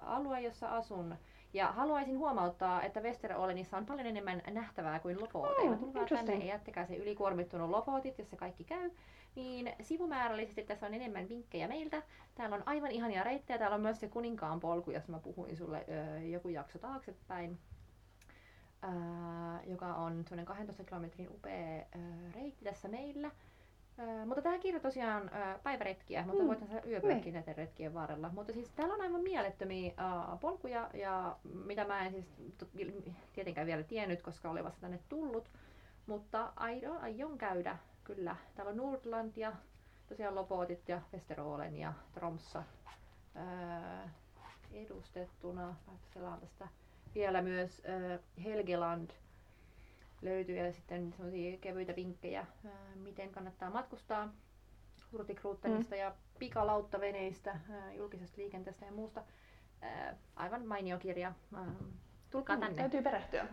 alue, 0.02 0.40
jossa 0.40 0.68
asun. 0.68 1.16
Ja 1.52 1.72
haluaisin 1.72 2.18
huomauttaa, 2.18 2.82
että 2.82 3.00
Westerålenissa 3.00 3.76
on 3.76 3.86
paljon 3.86 4.06
enemmän 4.06 4.42
nähtävää 4.50 5.00
kuin 5.00 5.20
Lofoteilla. 5.20 5.76
Hmm, 5.76 5.78
Tulkaa 5.78 6.06
tänne 6.06 6.34
ja 6.34 6.44
jättäkää 6.44 6.86
se 6.86 6.96
ylikuormittunut 6.96 7.70
Lofotit, 7.70 8.18
jos 8.18 8.30
se 8.30 8.36
kaikki 8.36 8.64
käy. 8.64 8.90
Niin 9.38 9.72
sivumäärällisesti 9.82 10.62
tässä 10.62 10.86
on 10.86 10.94
enemmän 10.94 11.28
vinkkejä 11.28 11.68
meiltä. 11.68 12.02
Täällä 12.34 12.56
on 12.56 12.62
aivan 12.66 12.90
ihania 12.90 13.24
reittejä. 13.24 13.58
Täällä 13.58 13.74
on 13.74 13.80
myös 13.80 14.00
se 14.00 14.08
kuninkaan 14.08 14.60
polku, 14.60 14.90
josta 14.90 15.12
mä 15.12 15.18
puhuin 15.18 15.56
sulle 15.56 15.84
ö, 15.88 16.20
joku 16.20 16.48
jakso 16.48 16.78
taaksepäin. 16.78 17.58
Ää, 18.82 19.60
joka 19.66 19.94
on 19.94 20.24
semmoinen 20.24 20.46
12 20.46 20.84
kilometrin 20.84 21.28
upea 21.30 21.78
ö, 21.80 21.98
reitti 22.34 22.64
tässä 22.64 22.88
meillä. 22.88 23.30
Ää, 23.98 24.26
mutta 24.26 24.42
tämä 24.42 24.58
kirja 24.58 24.80
tosiaan 24.80 25.22
ö, 25.28 25.58
päiväretkiä, 25.62 26.24
mutta 26.26 26.42
Mm, 26.42 26.48
voit 26.48 26.86
yöpyäkin 26.86 27.34
näiden 27.34 27.56
retkien 27.56 27.94
varrella. 27.94 28.30
Mutta 28.34 28.52
siis 28.52 28.70
täällä 28.70 28.94
on 28.94 29.00
aivan 29.00 29.22
mielettömiä 29.22 29.92
ää, 29.96 30.36
polkuja, 30.40 30.90
ja 30.94 31.36
mitä 31.64 31.84
mä 31.84 32.06
en 32.06 32.12
siis 32.12 32.26
tietenkään 33.32 33.66
vielä 33.66 33.82
tiennyt, 33.82 34.22
koska 34.22 34.50
olen 34.50 34.64
vasta 34.64 34.80
tänne 34.80 34.98
tullut. 35.08 35.50
Mutta 36.06 36.52
aion, 36.56 36.98
aion 36.98 37.38
käydä 37.38 37.76
kyllä. 38.08 38.36
Täällä 38.54 38.70
on 38.70 38.76
Nordland 38.76 39.32
ja 39.36 39.52
tosiaan 40.08 40.34
Lofotit 40.34 40.88
ja 40.88 41.02
Westerålen 41.12 41.76
ja 41.76 41.92
Tromssa 42.14 42.62
ää, 43.34 44.08
edustettuna. 44.72 45.74
Selaan 46.14 46.40
tästä 46.40 46.68
vielä 47.14 47.42
myös 47.42 47.82
ää, 47.84 48.18
Helgeland 48.44 49.10
löytyy 50.22 50.56
ja 50.56 50.72
sitten 50.72 51.12
semmoisia 51.16 51.58
kevyitä 51.58 51.96
vinkkejä, 51.96 52.46
ää, 52.66 52.72
miten 52.96 53.30
kannattaa 53.30 53.70
matkustaa 53.70 54.28
Hurtigruttenista 55.12 55.96
ja 55.96 56.14
pikalauttaveneistä, 56.38 57.50
ää, 57.70 57.92
julkisesta 57.92 58.36
liikenteestä 58.40 58.84
ja 58.86 58.92
muusta. 58.92 59.22
Ää, 59.82 60.16
aivan 60.36 60.66
mainio 60.66 60.98
kirja. 60.98 61.32
Ää, 61.54 61.66
Tulkaa 62.30 62.56
Mm, 62.56 62.60
tänne 62.62 62.76
Täytyy 62.76 63.02
perehtyä. 63.02 63.46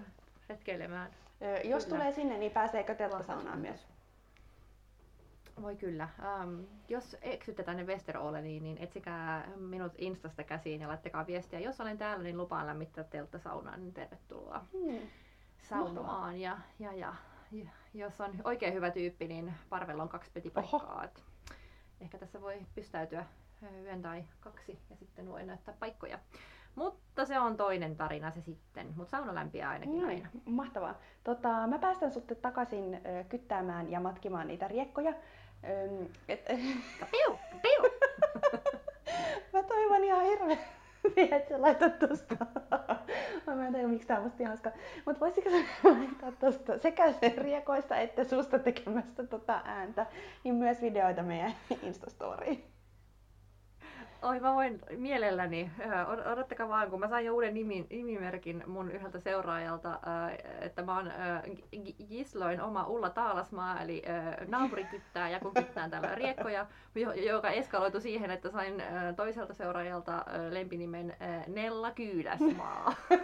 retkeilemään. 0.49 1.11
Ö, 1.41 1.45
Jos 1.67 1.83
Kyllä. 1.85 1.97
tulee 1.97 2.11
sinne, 2.11 2.37
niin 2.37 2.51
pääseekö 2.51 2.95
telttasaunaan 2.95 3.59
myös? 3.59 3.87
Voi 5.61 5.75
kyllä. 5.75 6.09
Um, 6.43 6.65
jos 6.89 7.17
eksytte 7.21 7.63
tänne 7.63 7.83
Westeroleniin, 7.83 8.63
niin 8.63 8.77
etsikää 8.77 9.47
minut 9.55 9.93
Instasta 9.97 10.43
käsiin 10.43 10.81
ja 10.81 10.87
laittakaa 10.87 11.27
viestiä. 11.27 11.59
Jos 11.59 11.81
olen 11.81 11.97
täällä, 11.97 12.23
niin 12.23 12.37
lupaan 12.37 12.67
lämmittää 12.67 13.03
teltta 13.03 13.39
saunaan, 13.39 13.79
niin 13.81 13.93
tervetuloa 13.93 14.65
Hmm. 14.71 14.99
saunomaan. 15.61 16.39
Ja, 16.41 16.57
ja, 16.79 16.93
ja, 16.93 17.13
ja, 17.51 17.69
jos 17.93 18.21
on 18.21 18.31
oikein 18.43 18.73
hyvä 18.73 18.91
tyyppi, 18.91 19.27
niin 19.27 19.53
parvella 19.69 20.03
on 20.03 20.09
kaksi 20.09 20.31
petipaikkaa. 20.33 21.03
Et 21.03 21.23
ehkä 22.01 22.17
tässä 22.17 22.41
voi 22.41 22.59
pystäytyä 22.75 23.25
yön 23.83 24.01
tai 24.01 24.23
kaksi 24.39 24.79
ja 24.89 24.95
sitten 24.95 25.27
voi 25.29 25.45
näyttää 25.45 25.75
paikkoja. 25.79 26.19
Mutta 26.75 27.25
se 27.25 27.39
on 27.39 27.57
toinen 27.57 27.95
tarina 27.95 28.31
se 28.31 28.41
sitten. 28.41 28.93
Mutta 28.95 29.11
sauna 29.11 29.35
lämpiää 29.35 29.69
ainakin 29.69 29.97
Noin, 30.01 30.09
aina. 30.15 30.29
mahtavaa. 30.45 30.95
Tota, 31.23 31.67
mä 31.67 31.79
päästän 31.79 32.11
sut 32.11 32.31
takaisin 32.41 33.01
kyttäämään 33.29 33.91
ja 33.91 33.99
matkimaan 33.99 34.47
niitä 34.47 34.67
riekkoja. 34.67 35.13
Öm, 35.63 36.07
et, 36.29 36.45
Piu, 37.11 37.39
piu. 37.61 37.91
mä 39.53 39.63
toivon 39.63 40.03
ihan 40.03 40.23
hirveästi, 40.25 40.65
että 41.35 41.49
sä 41.49 41.61
laitat 41.61 41.99
tosta. 41.99 42.35
mä 43.55 43.67
en 43.67 43.73
tiedä, 43.73 43.87
miksi 43.87 44.07
tää 44.07 44.17
on 44.17 44.23
musta 44.23 44.43
ihan 44.43 44.49
hauska. 44.49 44.71
Mut 45.05 45.19
voisitko 45.19 45.49
sä 45.49 45.57
laittaa 45.83 46.31
tosta 46.31 46.77
sekä 46.77 47.11
sen 47.11 47.37
riekoista 47.37 47.97
että 47.97 48.23
susta 48.23 48.59
tekemästä 48.59 49.23
tota 49.23 49.61
ääntä, 49.65 50.05
niin 50.43 50.55
myös 50.55 50.81
videoita 50.81 51.23
meidän 51.23 51.55
Instastoriin. 51.83 52.74
Oi, 54.25 54.39
mä 54.39 54.55
voin 54.55 54.79
mielelläni. 54.97 55.71
Odottakaa 56.31 56.69
vaan, 56.69 56.89
kun 56.89 56.99
mä 56.99 57.07
sain 57.07 57.25
jo 57.25 57.33
uuden 57.33 57.53
nimi, 57.53 57.87
nimimerkin 57.89 58.63
mun 58.67 58.91
yhdeltä 58.91 59.19
seuraajalta, 59.19 59.99
että 60.61 60.81
mä 60.81 60.95
oon 60.97 61.11
Gisloin 62.09 62.61
oma 62.61 62.87
Ulla 62.87 63.09
Taalasmaa, 63.09 63.81
eli 63.81 64.03
naapuri 64.47 64.83
kyttää 64.83 65.29
ja 65.29 65.39
kun 65.39 65.53
kyttään 65.53 65.91
täällä 65.91 66.15
riekkoja, 66.15 66.65
jo- 66.95 67.13
joka 67.13 67.49
eskaloitu 67.49 68.01
siihen, 68.01 68.31
että 68.31 68.49
sain 68.49 68.83
toiselta 69.15 69.53
seuraajalta 69.53 70.25
lempinimen 70.49 71.15
Nella 71.47 71.91
Kyydäsmaa. 71.91 72.93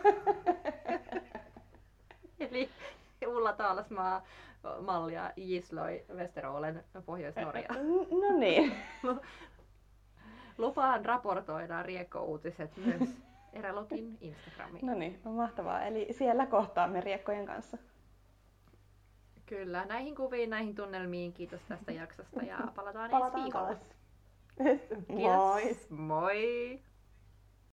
eli 2.39 2.69
Ulla 3.27 3.53
Taalasmaa 3.53 4.23
mallia 4.81 5.31
Gisloi 5.35 6.03
Westerålen 6.15 6.83
Pohjois-Norja. 7.05 7.67
No 8.11 8.37
niin. 8.37 8.73
Lupaan 10.57 11.05
raportoida 11.05 11.83
Riekko-uutiset 11.83 12.77
myös 12.77 13.09
Erälogin 13.53 14.17
Instagramiin. 14.21 14.85
No 14.85 14.93
niin, 14.93 15.19
no 15.25 15.31
mahtavaa. 15.31 15.81
Eli 15.83 16.07
siellä 16.11 16.45
kohtaamme 16.45 17.01
riekkojen 17.01 17.45
kanssa. 17.45 17.77
Kyllä, 19.45 19.85
näihin 19.85 20.15
kuviin, 20.15 20.49
näihin 20.49 20.75
tunnelmiin. 20.75 21.33
Kiitos 21.33 21.61
tästä 21.67 21.91
jaksosta 21.91 22.43
ja 22.43 22.57
palataan, 22.75 23.09
Palataan 23.11 23.33
ensi 23.33 23.43
viikolla. 23.43 23.65
taas. 23.67 23.79
Moi! 25.09 25.61
Kiitos. 25.63 25.89
Moi! 25.89 26.79